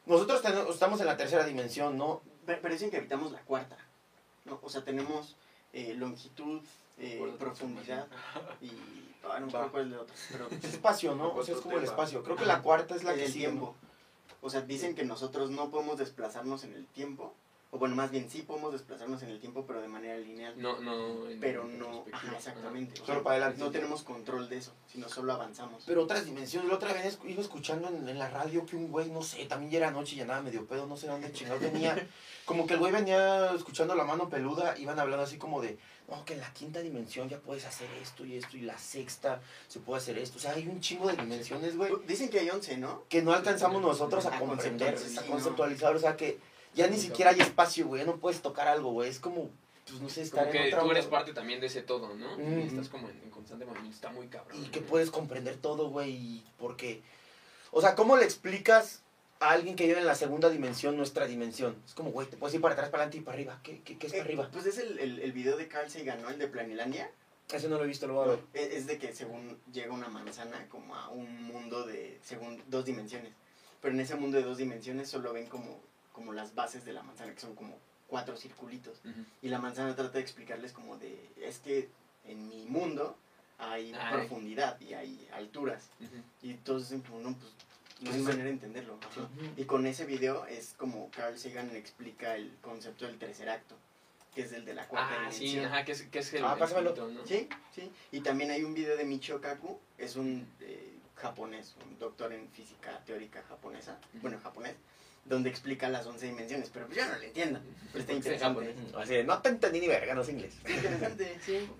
[0.06, 2.22] nosotros tenemos- estamos en la tercera dimensión, ¿no?
[2.46, 3.78] Pero, pero dicen que habitamos la cuarta,
[4.46, 4.60] ¿no?
[4.62, 5.36] O sea, tenemos
[5.74, 6.62] eh, longitud,
[6.98, 8.08] eh, profundidad
[8.62, 8.72] y...
[9.24, 10.48] Ah, no me acuerdo cuál es el otro, pero...
[10.50, 11.34] Es espacio, ¿no?
[11.34, 12.24] O sea, es como el espacio.
[12.24, 13.76] Creo que la cuarta es la que el sigue, tiempo.
[13.82, 13.94] ¿no?
[14.42, 17.34] O sea, dicen que nosotros no podemos desplazarnos en el tiempo.
[17.72, 20.54] O bueno, más bien sí podemos desplazarnos en el tiempo, pero de manera lineal.
[20.62, 21.28] No, no.
[21.28, 23.02] en Pero no, ajá, exactamente.
[23.02, 23.60] O Solo para adelante.
[23.64, 25.84] no tenemos control de eso, sino solo avanzamos.
[25.88, 26.70] Pero otras dimensiones.
[26.70, 29.72] La otra vez iba escuchando en, en la radio que un güey, no sé, también
[29.72, 31.96] ya era noche y ya nada medio pedo, no sé dónde chingado venía.
[32.46, 35.80] Como que el güey venía escuchando la mano peluda, iban hablando así como de,
[36.16, 39.42] no, que en la quinta dimensión ya puedes hacer esto y esto, y la sexta
[39.68, 40.38] se puede hacer esto.
[40.38, 43.04] O sea, hay un chingo de dimensiones, güey, Dicen que hay 11, ¿no?
[43.10, 45.96] que no alcanzamos nosotros a A comprender, conceptualizar, a conceptualizar.
[45.96, 46.40] O sea, que
[46.74, 49.10] ya ni siquiera hay espacio, güey, ya no puedes tocar algo, güey.
[49.10, 49.50] Es como,
[49.88, 51.18] pues no sé, estar Como en que otra tú eres onda.
[51.18, 52.34] parte también de ese todo, ¿no?
[52.34, 52.60] Ujú.
[52.60, 54.64] Y estás como en, en constante movimiento, está muy cabrón.
[54.64, 57.02] y que puedes comprender todo, güey, y porque...
[57.76, 59.03] O sea, ¿cómo le explicas
[59.40, 61.76] a alguien que vive en la segunda dimensión nuestra dimensión?
[61.86, 63.60] Es como, güey, te puedes ir para atrás, para adelante y para arriba.
[63.64, 64.50] ¿Qué, qué, qué es para Eh, arriba?
[64.52, 66.30] Pues es el, el, el video de Carl Sagan, ¿no?
[66.30, 67.10] El de Planilandia.
[67.52, 68.40] Ese no lo he visto, lo voy a ver.
[68.54, 72.86] Es, es de que según llega una manzana como a un mundo de, según dos
[72.86, 73.34] dimensiones.
[73.82, 75.80] Pero en ese mundo de dos dimensiones solo ven como,
[76.14, 77.78] como las bases de la manzana, que son como
[78.08, 79.02] cuatro circulitos.
[79.42, 81.90] Y la manzana trata de explicarles como de, es que
[82.26, 83.18] en mi mundo
[83.58, 84.14] hay Ay.
[84.14, 85.90] profundidad y hay alturas.
[86.42, 87.52] Y todos dicen no, pues
[88.04, 88.24] no hay sí.
[88.24, 88.98] manera de entenderlo.
[89.02, 89.28] Ajá.
[89.58, 93.76] Y con ese video es como Carl Sagan explica el concepto del tercer acto,
[94.36, 95.66] que es el de la cuarta Ah, sí, dimensión.
[95.66, 96.44] ajá, que es, que es el.
[96.46, 96.96] Ah, el pásamelo.
[96.96, 97.26] ¿no?
[97.26, 97.92] Sí, sí.
[98.12, 102.50] Y también hay un video de Michio Kaku, es un eh, japonés, un doctor en
[102.50, 104.76] física teórica japonesa, bueno, japonés,
[105.26, 107.60] donde explica las 11 dimensiones, pero pues yo no lo entiendo.
[107.92, 108.76] Pero está Sí, interesante.
[108.98, 110.56] Así de, no te entendí ni verga, no sé inglés.
[110.58, 111.70] Está interesante, sí.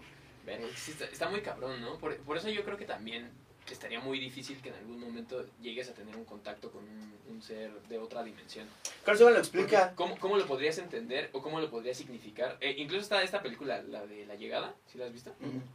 [0.76, 1.98] Sí, está, está muy cabrón, ¿no?
[2.00, 3.30] Por, por eso yo creo que también
[3.72, 7.42] estaría muy difícil que en algún momento llegues a tener un contacto con un, un
[7.42, 8.68] ser de otra dimensión.
[9.06, 9.94] Carl Sagan lo explica.
[9.96, 12.58] ¿Cómo, ¿Cómo lo podrías entender o cómo lo podrías significar?
[12.60, 15.34] Eh, incluso está esta película, la de La Llegada, ¿sí la has visto?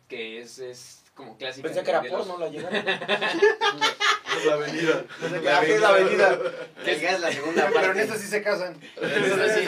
[0.09, 1.67] Que es, es como clásica.
[1.67, 2.83] Pensé que era porno la llegada.
[4.39, 5.05] Es la avenida.
[5.21, 6.39] Pensé que era la avenida.
[6.85, 7.79] Que es la segunda parte.
[7.81, 8.75] Pero en esta sí se casan.
[8.75, 9.59] En sí, esta sí,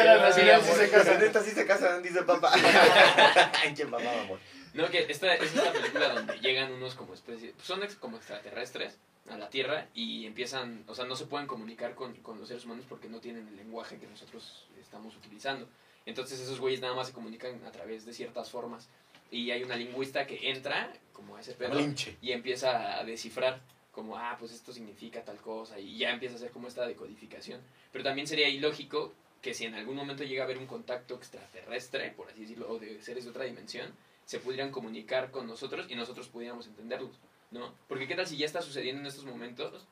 [0.76, 1.16] se casan.
[1.16, 2.52] En esta sí se casan, dice papá.
[3.64, 4.38] Ay, qué mamá, amor.
[4.74, 8.98] No, que esta es esta película donde llegan unos como especie, son ex- como extraterrestres
[9.28, 12.64] a la Tierra y empiezan, o sea, no se pueden comunicar con, con los seres
[12.64, 15.68] humanos porque no tienen el lenguaje que nosotros estamos utilizando.
[16.06, 18.88] Entonces esos güeyes nada más se comunican a través de ciertas formas.
[19.30, 22.16] Y hay una lingüista que entra como a ese pedo Malinche.
[22.20, 23.60] y empieza a descifrar
[23.92, 27.60] como, ah, pues esto significa tal cosa y ya empieza a hacer como esta decodificación.
[27.92, 29.12] Pero también sería ilógico
[29.42, 32.78] que si en algún momento llega a haber un contacto extraterrestre, por así decirlo, o
[32.78, 33.92] de seres de otra dimensión,
[34.30, 37.10] se pudieran comunicar con nosotros y nosotros pudiéramos entenderlos,
[37.50, 37.74] ¿no?
[37.88, 39.88] Porque qué tal si ya está sucediendo en estos momentos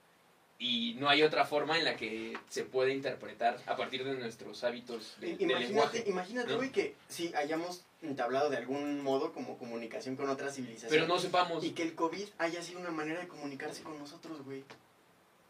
[0.61, 4.63] y no hay otra forma en la que se puede interpretar a partir de nuestros
[4.63, 6.05] hábitos de, de Imagínate, lenguaje.
[6.07, 6.57] imagínate, ¿no?
[6.59, 10.91] güey, que si hayamos entablado de algún modo como comunicación con otra civilización.
[10.91, 11.65] Pero no sepamos.
[11.65, 14.63] Y que el COVID haya sido una manera de comunicarse con nosotros, güey.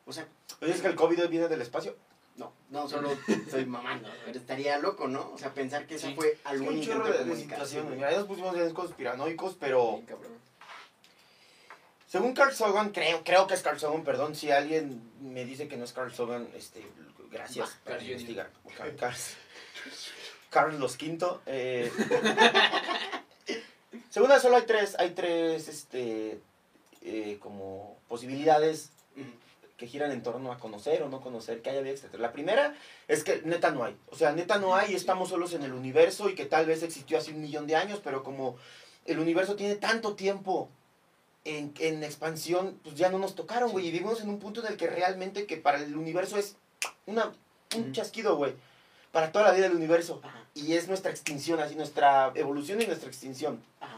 [0.06, 0.26] O sea,
[0.62, 1.94] es que el COVID viene del espacio.
[2.38, 5.32] No, no solo estoy mamando, pero estaría loco, ¿no?
[5.32, 6.14] O sea, pensar que Sí.
[6.14, 8.04] fue Es que algún intento chorro de de, comunicación.
[8.04, 10.32] Ahí nos pusimos bien conspiranoicos, pero cabrón.
[12.06, 15.76] según Carl Sagan, creo, creo que es Carl Sagan, perdón, si alguien me dice que
[15.76, 16.86] no es Carl Sagan, este,
[17.30, 18.10] gracias Carl Jr.
[18.12, 18.50] investigar.
[18.76, 19.16] Carl, Carl-
[20.50, 21.40] Carlos V.
[21.46, 21.92] eh.
[24.10, 26.40] según eso, solo hay tres, hay tres, este,
[27.02, 28.90] eh, como posibilidades.
[29.78, 32.20] Que giran en torno a conocer o no conocer que haya vida extraterrestre.
[32.20, 32.74] La primera
[33.06, 33.96] es que neta no hay.
[34.10, 36.82] O sea, neta no hay y estamos solos en el universo y que tal vez
[36.82, 38.56] existió hace un millón de años, pero como
[39.06, 40.68] el universo tiene tanto tiempo
[41.44, 43.86] en, en expansión, pues ya no nos tocaron, güey.
[43.86, 46.56] Y vivimos en un punto en el que realmente que para el universo es
[47.06, 47.32] una,
[47.76, 48.54] un chasquido, güey.
[49.12, 50.20] Para toda la vida del universo.
[50.24, 53.62] Ajá, Y es nuestra extinción, así nuestra evolución y nuestra extinción.
[53.80, 53.97] ajá.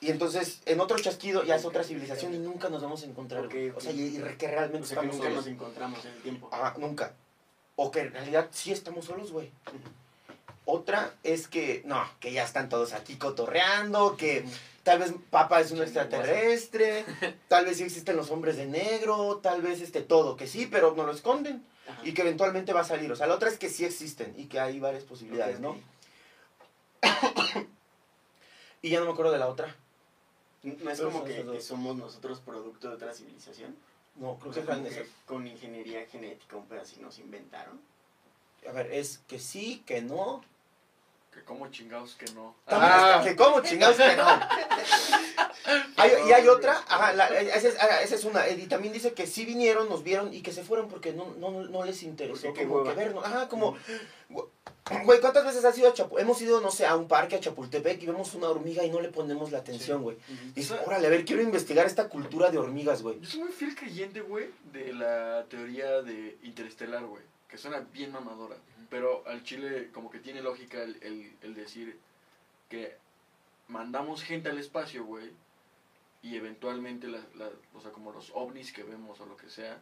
[0.00, 3.46] Y entonces, en otro chasquido ya es otra civilización y nunca nos vamos a encontrar.
[3.46, 5.36] O sea, y, que realmente O sea, que estamos nunca solos.
[5.36, 6.48] nos encontramos en el tiempo.
[6.52, 7.14] Ajá, nunca.
[7.76, 9.50] O que en realidad sí estamos solos, güey.
[10.64, 14.44] Otra es que, no, que ya están todos aquí cotorreando, que
[14.82, 17.04] tal vez Papa es un extraterrestre,
[17.48, 20.94] tal vez sí existen los hombres de negro, tal vez este todo, que sí, pero
[20.96, 22.00] no lo esconden Ajá.
[22.04, 23.10] y que eventualmente va a salir.
[23.12, 25.76] O sea, la otra es que sí existen y que hay varias posibilidades, ¿no?
[28.82, 29.74] Y ya no me acuerdo de la otra.
[30.66, 33.76] ¿No es como que, somos nosotros producto de otra civilización?
[34.16, 34.88] No, creo que sea, como
[35.26, 37.80] con ingeniería genética, un pedacito nos inventaron.
[38.68, 40.42] A ver, es que sí, que no.
[41.32, 42.54] Que como chingados que no.
[42.66, 44.24] Ah, que cómo chingados que no.
[45.96, 48.48] Hay- y hay otra, ajá, la- esa, es, esa es una.
[48.48, 51.50] Y también dice que sí vinieron, nos vieron y que se fueron porque no, no,
[51.50, 53.24] no les interesó como que vernos.
[53.24, 53.76] Ajá, como.
[55.04, 56.22] Güey, ¿cuántas veces has ido a Chapultepec?
[56.24, 59.00] Hemos ido, no sé, a un parque a Chapultepec y vemos una hormiga y no
[59.00, 60.16] le ponemos la atención, güey.
[60.54, 63.18] Dices, órale, a ver, quiero investigar esta cultura de hormigas, güey.
[63.20, 67.22] Yo soy muy fiel creyente, güey, de la teoría de interestelar, güey.
[67.48, 68.56] Que suena bien mamadora.
[68.88, 71.98] Pero al chile como que tiene lógica el, el, el decir
[72.68, 72.96] que
[73.66, 75.30] mandamos gente al espacio, güey.
[76.22, 79.78] Y eventualmente, la, la- o sea, como los ovnis que vemos o lo que sea,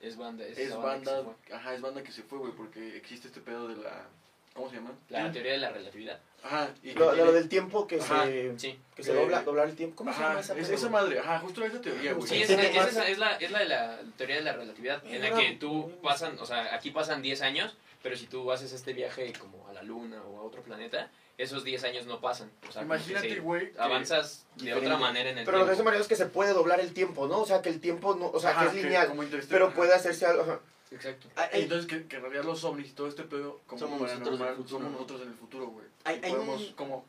[0.00, 1.54] Es banda, es, es banda, que se banda, fue.
[1.56, 4.06] ajá, es banda que se fue, güey, porque existe este pedo de la,
[4.54, 4.92] ¿cómo se llama?
[5.08, 6.18] La teoría de la relatividad.
[6.42, 8.58] Ajá, y Lo, tiene- lo del tiempo que Ajá, se.
[8.58, 8.78] Sí.
[8.94, 9.96] Que se Eh, dobla, doblar el tiempo.
[9.96, 12.28] ¿Cómo se Ajá, llama esa es- pedo, esa madre, ajá, justo esa teoría, güey.
[12.28, 15.02] Sí, Sí, esa, sí, esa- es, la, es la de la teoría de la relatividad,
[15.06, 18.72] en la que tú pasan, o sea, aquí pasan 10 años, pero si tú haces
[18.72, 22.50] este viaje como a la luna o a otro planeta, esos 10 años no pasan.
[22.68, 23.72] O sea, Imagínate, se- güey.
[23.78, 24.86] avanzas de Diferente.
[24.86, 25.84] otra manera en el Pero lo que tiempo.
[25.84, 27.40] Mario es que se puede doblar el tiempo, ¿no?
[27.40, 28.26] O sea, que el tiempo no.
[28.30, 29.12] O sea, ajá, que es lineal.
[29.48, 30.60] Pero puede hacerse algo.
[30.90, 31.28] Exacto.
[31.36, 34.00] Hay, hay- entonces que, que en realidad los ovnis y todo este pedo como Somos
[34.00, 34.90] nosotros futuro, somos ¿no?
[34.90, 35.86] nosotros en el futuro, güey.
[36.04, 37.04] hay- Y hay podemos un- como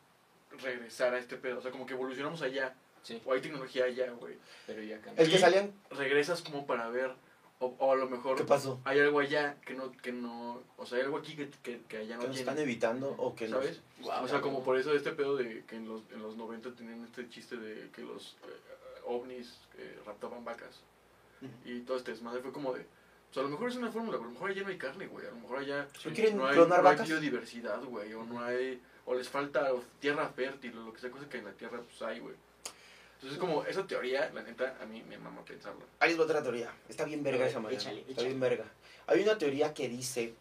[0.61, 4.11] regresar a este pedo, o sea, como que evolucionamos allá, Sí, o hay tecnología allá,
[4.11, 4.36] güey.
[4.67, 5.23] pero ya cambió.
[5.23, 5.71] El que salían.
[5.91, 7.11] Regresas como para ver,
[7.59, 8.80] o, o a lo mejor ¿Qué pasó?
[8.84, 11.97] hay algo allá que no, que no, o sea, hay algo aquí que, que, que
[11.97, 13.80] allá Que no nos están tiene, evitando o que ¿sabes?
[14.03, 17.03] O sea, como por eso este pedo de que en los, en los 90 tenían
[17.05, 20.82] este chiste de que los eh, ovnis eh, raptaban vacas.
[21.63, 22.86] Y todo este desmadre fue como de,
[23.32, 25.07] pues a lo mejor es una fórmula, pero a lo mejor allá no hay carne,
[25.07, 28.41] güey, a lo mejor allá ¿No quieren no hay, no hay biodiversidad, güey, o no
[28.43, 31.51] hay, o les falta o tierra fértil, o lo que sea, cosa que en la
[31.53, 32.36] tierra pues hay, güey.
[33.15, 35.84] Entonces como esa teoría, la neta, a mí me mama pensarla.
[35.99, 36.71] Ahí es otra teoría.
[36.88, 37.80] Está bien verga ver, esa manera.
[37.82, 38.27] échale, Está échale.
[38.30, 38.65] bien verga.
[39.07, 40.34] Hay una teoría que dice.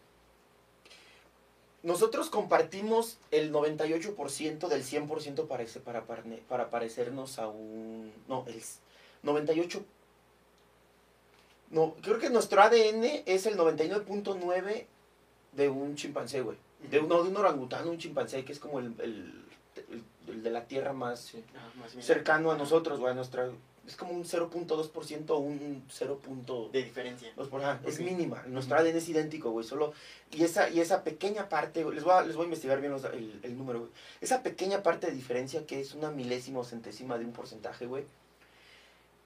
[1.81, 8.11] Nosotros compartimos el 98% del 100% para, para, parne- para parecernos a un...
[8.27, 8.79] No, el s-
[9.23, 9.83] 98...
[11.71, 14.85] No, creo que nuestro ADN es el 99.9
[15.53, 16.57] de un chimpancé, güey.
[16.89, 19.45] De un, no, de un orangután, un chimpancé, que es como el, el-
[19.91, 21.45] el- el de la Tierra más bien.
[22.03, 23.11] cercano a nosotros, güey.
[23.11, 23.49] a Nuestra,
[23.87, 26.19] es como un 0.2% o un 0.
[26.71, 27.31] De diferencia.
[27.35, 27.49] Por-
[27.89, 28.43] Es mínima.
[28.47, 29.65] Nuestro ADN es idéntico, güey.
[29.65, 29.93] Solo.
[30.31, 33.03] Y esa, y esa pequeña parte, les voy a, les voy a investigar bien los-
[33.05, 33.91] el, el número, güey.
[34.21, 38.05] Esa pequeña parte de diferencia, que es una milésima o centésima de un porcentaje, güey,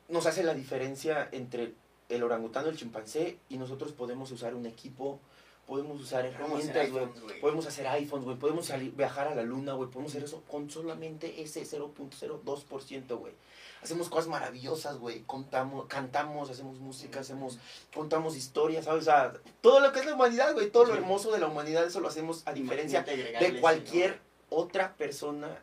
[0.10, 1.74] nos hace la diferencia entre
[2.10, 5.20] el orangután o el chimpancé y nosotros podemos usar un equipo,
[5.66, 7.08] podemos usar herramientas, güey.
[7.42, 8.38] Podemos hacer iPhones, güey.
[8.38, 9.90] Podemos salir, viajar a la luna, güey.
[9.90, 13.34] Podemos hacer eso con solamente ese 0.02%, güey.
[13.82, 15.24] Hacemos cosas maravillosas, güey.
[15.24, 17.60] Contamos, cantamos, hacemos música, hacemos,
[17.94, 19.02] contamos historias, ¿sabes?
[19.02, 20.70] O sea, todo lo que es la humanidad, güey.
[20.70, 25.60] Todo lo hermoso de la humanidad, eso lo hacemos a diferencia de cualquier otra persona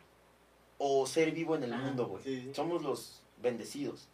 [0.78, 2.52] o ser vivo en el mundo, güey.
[2.54, 4.08] Somos los bendecidos.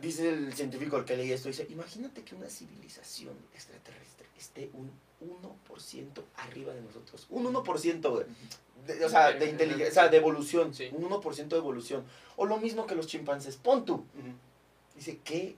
[0.00, 4.90] Dice el científico al que leí esto, dice, imagínate que una civilización extraterrestre esté un
[5.20, 7.26] 1% arriba de nosotros.
[7.30, 8.24] Un 1%, güey.
[8.86, 10.74] De- o sea, de inteligencia, o sea, de evolución.
[10.74, 10.88] Sí.
[10.92, 12.04] Un 1% de evolución.
[12.36, 13.56] O lo mismo que los chimpancés.
[13.56, 14.04] Pon tú.
[14.96, 15.56] Dice, ¿qué,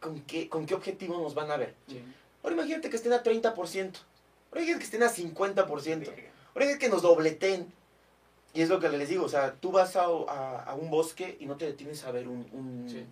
[0.00, 1.74] con, qué, ¿con qué objetivo nos van a ver?
[1.88, 2.02] Sí.
[2.42, 3.52] Ahora imagínate que estén a 30%.
[3.54, 5.98] Ahora imagínate que estén a 50%.
[6.10, 6.30] Verga.
[6.54, 7.72] Ahora es que nos dobleten.
[8.52, 11.36] Y es lo que les digo, o sea, tú vas a, a- a un bosque
[11.40, 13.04] y no te detienes a ver un, un- Sí.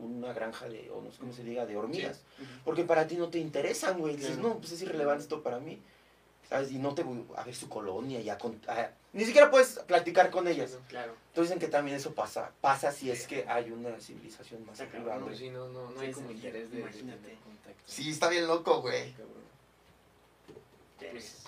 [0.00, 2.20] Una granja de, o no sé cómo se diga, de hormigas.
[2.64, 4.16] Porque para ti no te interesan, güey.
[4.16, 4.48] Dices, Claro.
[4.50, 5.78] no, pues es irrelevante esto para mí.
[6.48, 6.72] ¿Sabes?
[6.72, 9.78] Y no te voy a ver su colonia y a, con- a- Ni siquiera puedes
[9.86, 10.78] platicar con ellas.
[10.88, 11.12] Claro.
[11.28, 12.50] Entonces dicen que también eso pasa.
[12.60, 15.16] Pasa si es que hay una civilización más arriba.
[15.20, 17.82] Pues sí, no, no, no Sí, hay como interés de, contacto.
[17.86, 19.14] Sí, está bien loco, güey.
[20.98, 21.44] Pues,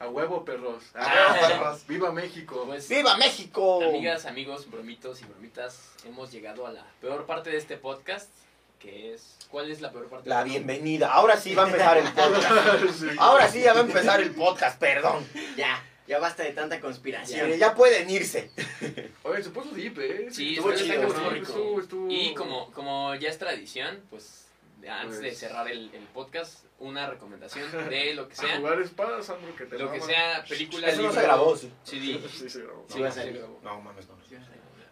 [0.00, 0.82] A huevo, perros.
[0.94, 1.86] Ah, perros.
[1.86, 2.64] ¡Viva México!
[2.66, 3.82] Pues, ¡Viva México!
[3.84, 8.30] Amigas, amigos, bromitos y bromitas, hemos llegado a la peor parte de este podcast,
[8.78, 9.36] que es...
[9.50, 10.28] ¿Cuál es la peor parte?
[10.30, 11.12] La de bienvenida.
[11.12, 12.50] Ahora sí va a empezar el podcast.
[12.98, 13.08] Sí.
[13.18, 15.26] Ahora sí ya va a empezar el podcast, perdón.
[15.56, 17.50] ya, ya basta de tanta conspiración.
[17.50, 18.50] Ya, ya pueden irse.
[19.24, 20.28] Oye, se puso deep, ¿eh?
[20.30, 24.46] Sí, estuvo chido, chido, estuvo estuvo estuvo- estuvo- Y como, como ya es tradición, pues
[24.88, 28.56] antes de Pues- cerrar el, el podcast, una recomendación de lo que A sea.
[28.58, 31.72] jugar espadas, Sandro, que te Lo que sea, película, Eso no libro, se grabó, sí.
[31.84, 32.20] CD.
[32.28, 32.86] Sí, se grabó.
[32.88, 33.38] Sí, va a se salir.
[33.38, 33.60] grabó.
[33.62, 34.16] No, mames, no.
[34.28, 34.36] Sí,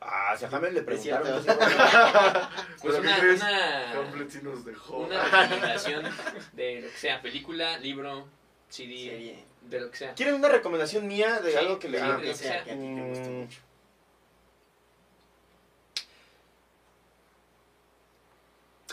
[0.01, 1.45] Ah, si a Jamel le preguntaron.
[2.81, 4.99] Pues ¿Pero qué una, una, Hamlet sí nos dejó.
[4.99, 6.05] una recomendación
[6.53, 8.29] de lo que sea, película, libro,
[8.69, 9.45] CD, Serie.
[9.63, 10.15] de lo que sea.
[10.15, 12.65] ¿Quieren una recomendación mía de Sí, algo que le sí, de que que sea sea.
[12.65, 13.33] que a ti te guste Mm.
[13.41, 13.59] mucho.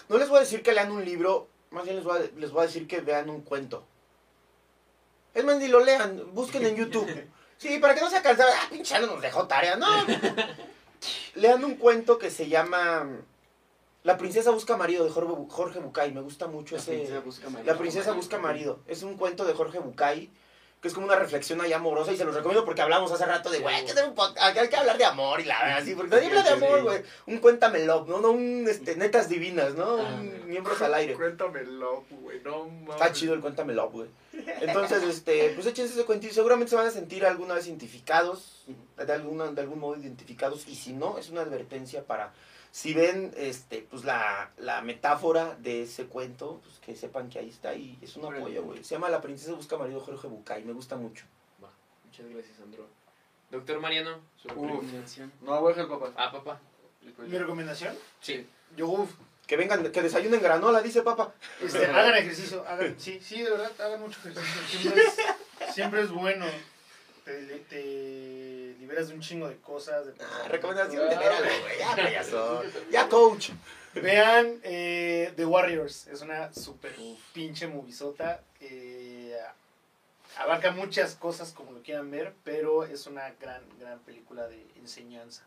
[0.10, 2.52] No les voy a decir que lean un libro, más bien les voy a, les
[2.52, 3.84] voy a decir que vean un cuento.
[5.34, 7.08] Es más, ni lo lean, busquen en YouTube.
[7.58, 9.88] Sí, para que no se cansen, ah, pinche Alan nos dejó tarea, no.
[11.36, 13.08] lean un cuento que se llama
[14.04, 16.92] La princesa busca marido de Jorge Bucay, me gusta mucho La ese...
[16.92, 17.72] princesa busca marido.
[17.72, 18.80] La princesa busca marido.
[18.88, 20.30] Es un cuento de Jorge Bucay,
[20.82, 23.50] que es como una reflexión ahí amorosa y se los recomiendo porque hablamos hace rato
[23.50, 25.78] de, güey, hay que, hacer un podcast, hay que hablar de amor y la verdad,
[25.80, 27.04] así, porque nadie habla de amor, güey.
[27.26, 28.20] Un cuéntame love, ¿no?
[28.20, 29.98] No un, este, netas divinas, ¿no?
[29.98, 31.16] Ah, Un miembros al aire.
[31.16, 32.40] Cuéntamelo, güey.
[32.42, 32.90] No mames.
[32.96, 34.10] Está chido el cuéntame love, güey.
[34.62, 38.66] Entonces, este, pues échense ese cuentito y seguramente se van a sentir alguna vez identificados,
[38.98, 42.34] de, alguna, de algún modo identificados, y si no, es una advertencia para,
[42.76, 47.48] si ven, este, pues la, la metáfora de ese cuento, pues que sepan que ahí
[47.50, 48.84] está y es un apoyo, güey.
[48.84, 51.24] Se llama La princesa busca marido Jorge Bucay, me gusta mucho.
[51.64, 51.70] Va,
[52.04, 52.86] muchas gracias, Sandro.
[53.50, 54.70] Doctor Mariano, su Uf.
[54.72, 55.32] recomendación.
[55.42, 56.14] No, voy a dejar el papá.
[56.18, 56.60] Ah, papá.
[57.20, 58.46] Mi recomendación, Sí.
[58.76, 59.10] yo, uf,
[59.48, 61.34] Que vengan, que desayunen granola, dice papá.
[61.62, 64.82] este, hagan ejercicio, hagan, sí, sí, de verdad, hagan mucho ejercicio.
[64.82, 66.46] Siempre es, siempre es bueno.
[67.24, 67.34] Te,
[67.70, 67.80] te
[68.86, 70.06] liberas de un chingo de cosas.
[70.06, 71.80] De Ah, recomendación de verano, güey.
[71.80, 72.64] Ya, payaso.
[72.92, 73.50] Ya, coach.
[73.96, 76.94] Vean eh, The Warriors, es una super
[77.34, 78.42] pinche movisota.
[78.60, 79.36] Eh,
[80.38, 85.44] abarca muchas cosas como lo quieran ver, pero es una gran, gran película de enseñanza.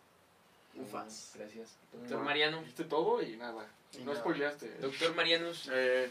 [0.75, 1.33] Ufas.
[1.37, 1.77] Gracias.
[1.93, 2.59] Doctor No, Mariano.
[2.61, 3.67] Dijiste todo y nada.
[3.93, 4.69] Y no spoileaste.
[4.81, 5.69] Doctor Marianus.
[5.73, 6.11] Eh,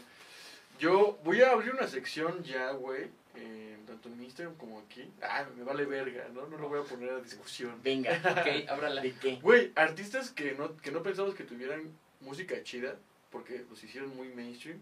[0.78, 3.08] yo voy a abrir una sección ya, güey.
[3.40, 5.10] Eh, tanto en Instagram como aquí.
[5.22, 6.46] Ah, me vale verga, ¿no?
[6.46, 7.80] No lo voy a poner a discusión.
[7.82, 8.10] Venga.
[8.40, 9.00] Ok, ábrala.
[9.02, 9.36] ¿De qué?
[9.36, 12.96] Güey, artistas que no, que no pensamos que tuvieran música chida,
[13.30, 14.80] porque los hicieron muy mainstream,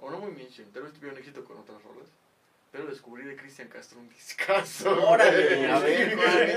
[0.00, 2.08] o no muy mainstream, tal vez tuvieron éxito con otras rolas,
[2.72, 4.94] pero descubrí de Cristian Castro un discazo.
[4.94, 5.06] güey.
[5.06, 6.52] Órale, a ver, ¿cuál?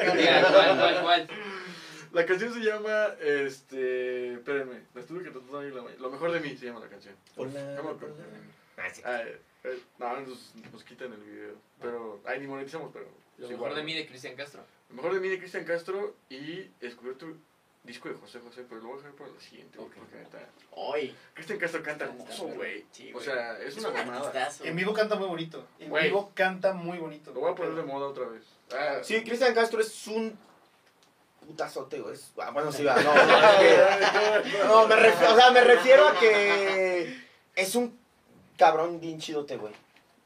[0.52, 1.28] ¿Cuál, cuál, cuál?
[2.14, 6.40] La canción se llama, este, espérenme, la estuve que tratando de la Lo mejor de
[6.40, 7.14] mí se llama la canción.
[7.36, 8.16] Hola, No me acuerdo.
[8.78, 9.02] Ah, sí.
[9.04, 9.22] Ah,
[9.66, 13.06] eh, no, nos, nos quitan el video, pero, ay, ni monetizamos, pero.
[13.38, 14.64] Lo mejor de mí de Cristian Castro.
[14.90, 17.36] Lo mejor de mí de Cristian Castro y descubrí otro
[17.84, 20.40] disco de José José, pero lo voy a dejar para la siguiente, porque neta.
[20.72, 21.14] Hoy.
[21.34, 22.86] Cristian Castro canta hermoso, güey.
[22.92, 24.50] Sí, O sea, es una mamada.
[24.64, 25.68] En vivo canta muy bonito.
[25.80, 27.34] En vivo canta muy bonito.
[27.34, 28.44] Lo voy a poner de moda otra vez.
[28.72, 30.38] Ah, Sí, Cristian Castro es un
[31.46, 32.14] putazote, güey.
[32.16, 32.96] Es- ah, bueno, sí, va.
[33.02, 33.14] No,
[34.68, 37.18] no, me refiero, o sea, me refiero a que
[37.56, 38.00] es un
[38.58, 39.74] cabrón bien chidote, güey.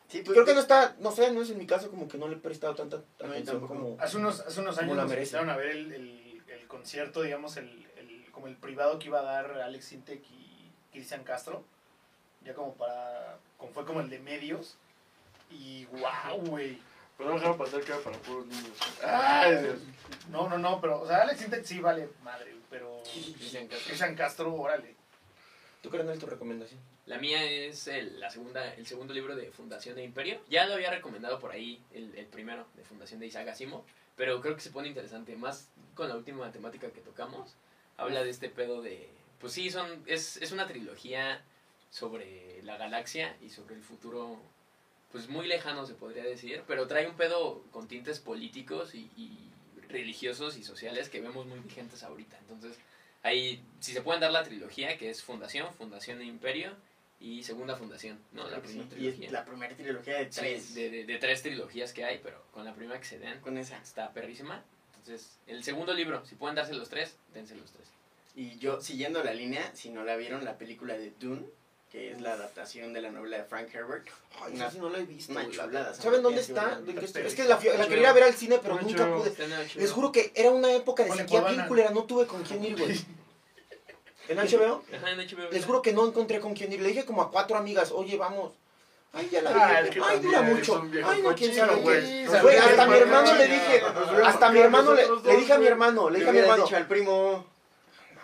[0.08, 2.18] Sí, pues, Creo que no está, no sé, no es en mi caso como que
[2.18, 3.96] no le he prestado tanta atención como...
[4.00, 7.58] Hace unos, hace unos años la nos invitaron a ver el, el, el concierto, digamos,
[7.58, 11.64] el, el, como el privado que iba a dar Alex Sintek y Cristian Castro,
[12.44, 14.78] ya como para, como fue como el de medios,
[15.52, 16.80] y wow, güey.
[17.18, 18.78] Pero no dejaron pasar que era para puros niños.
[19.04, 19.80] Ay, Dios.
[20.32, 23.86] No, no, no, pero, o sea, Alex Intec sí vale madre, pero Cristian Castro.
[23.86, 24.96] Cristian Castro, órale.
[25.82, 26.80] ¿Tú, carnal, tu recomendación?
[27.10, 30.40] La mía es el, la segunda, el segundo libro de Fundación de Imperio.
[30.48, 33.82] Ya lo había recomendado por ahí el, el primero de Fundación de Isaac Asimov,
[34.16, 37.56] pero creo que se pone interesante, más con la última temática que tocamos.
[37.98, 39.10] Habla de este pedo de...
[39.40, 41.42] Pues sí, son, es, es una trilogía
[41.90, 44.40] sobre la galaxia y sobre el futuro,
[45.12, 49.50] pues muy lejano se podría decir, pero trae un pedo con tintes políticos y, y
[49.88, 52.38] religiosos y sociales que vemos muy vigentes ahorita.
[52.38, 52.78] Entonces,
[53.24, 56.78] ahí, si se pueden dar la trilogía, que es Fundación, Fundación e Imperio
[57.22, 58.44] y Segunda Fundación, ¿no?
[58.44, 58.96] La Creo que primera sí.
[58.96, 59.26] Y trilogía.
[59.28, 60.74] es la primera trilogía de Sí, tres.
[60.76, 63.58] de, de- de tres trilogías que hay, pero con la primera que se den, Con
[63.58, 63.78] esa.
[63.78, 64.64] está perrísima.
[64.98, 67.88] Entonces, el segundo libro, si pueden darse los tres, dense los tres.
[68.36, 71.44] Y yo, siguiendo la línea, si no la vieron, la película de Dune,
[71.92, 74.08] que es la adaptación de la novela de Frank Herbert.
[74.42, 75.32] Ay, Una- sí no la he visto.
[75.34, 75.94] una la chulada.
[75.96, 76.78] ¿Saben dónde Sí, está?
[76.78, 77.06] sí, ¿De qué sí.
[77.08, 77.22] estoy?
[77.24, 79.34] Es que la, la quería ir a ver al cine, pero nunca pude.
[79.76, 82.78] Les juro que era una época de sequía bien culera, no tuve con quién ir,
[82.78, 82.96] güey.
[84.30, 84.84] ¿En HBO?
[84.96, 85.50] Ajá, en HBO.
[85.52, 86.82] Les juro que no encontré con quién ir.
[86.82, 88.54] Le dije como a cuatro amigas, oye, vamos.
[89.12, 89.96] Ay, ya la Ah, es vi.
[89.96, 90.84] que Ay, dura mucho.
[91.04, 92.26] Ay, no, quién sabe güey.
[92.26, 93.82] hasta mi hermano le dije,
[94.24, 95.08] hasta mi hermano le,
[95.38, 96.66] dije a mi hermano, le dije a mi hermano.
[96.72, 97.46] al primo.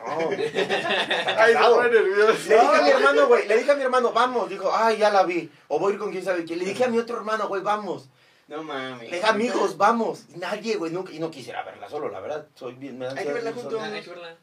[0.06, 0.30] No,
[1.40, 2.49] Ay, pone nervioso.
[2.49, 4.48] Le dije a mi hermano, güey, le dije a mi hermano, vamos.
[4.48, 5.49] Dijo, ay, ya la vi.
[5.69, 6.60] O voy a ir con quién sabe quién.
[6.60, 8.07] Le dije a mi otro hermano, güey, vamos.
[8.48, 9.10] No mames.
[9.10, 10.26] Le dije, amigos, vamos.
[10.36, 11.11] Nadie, güey, nunca.
[11.11, 12.45] Y no quisiera verla solo, la verdad.
[12.53, 13.80] Soy bien, me da Hay que verla juntos.
[13.82, 14.36] Ah, hay que verla.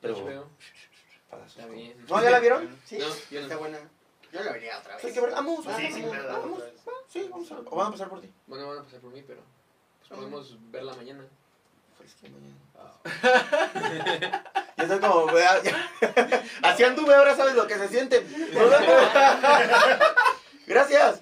[0.00, 0.46] Pero-
[2.08, 2.22] ¿No?
[2.22, 2.76] ¿Ya la vieron?
[2.84, 2.98] Sí,
[3.30, 3.78] yo está buena.
[4.32, 5.14] Yo la vería otra vez.
[5.32, 6.62] Vamos, vamos, Sí, sí, vamos, vamos,
[7.08, 8.32] sí, vamos a, o van a pasar por ti.
[8.46, 9.40] Bueno, van a pasar por mí, pero
[9.98, 11.26] pues, podemos verla mañana.
[11.96, 12.54] Pues que mañana.
[12.76, 14.44] Ah.
[14.76, 15.60] Ya estoy como, ya.
[16.62, 18.24] así anduve, ahora sabes lo que se siente.
[20.66, 21.20] Gracias.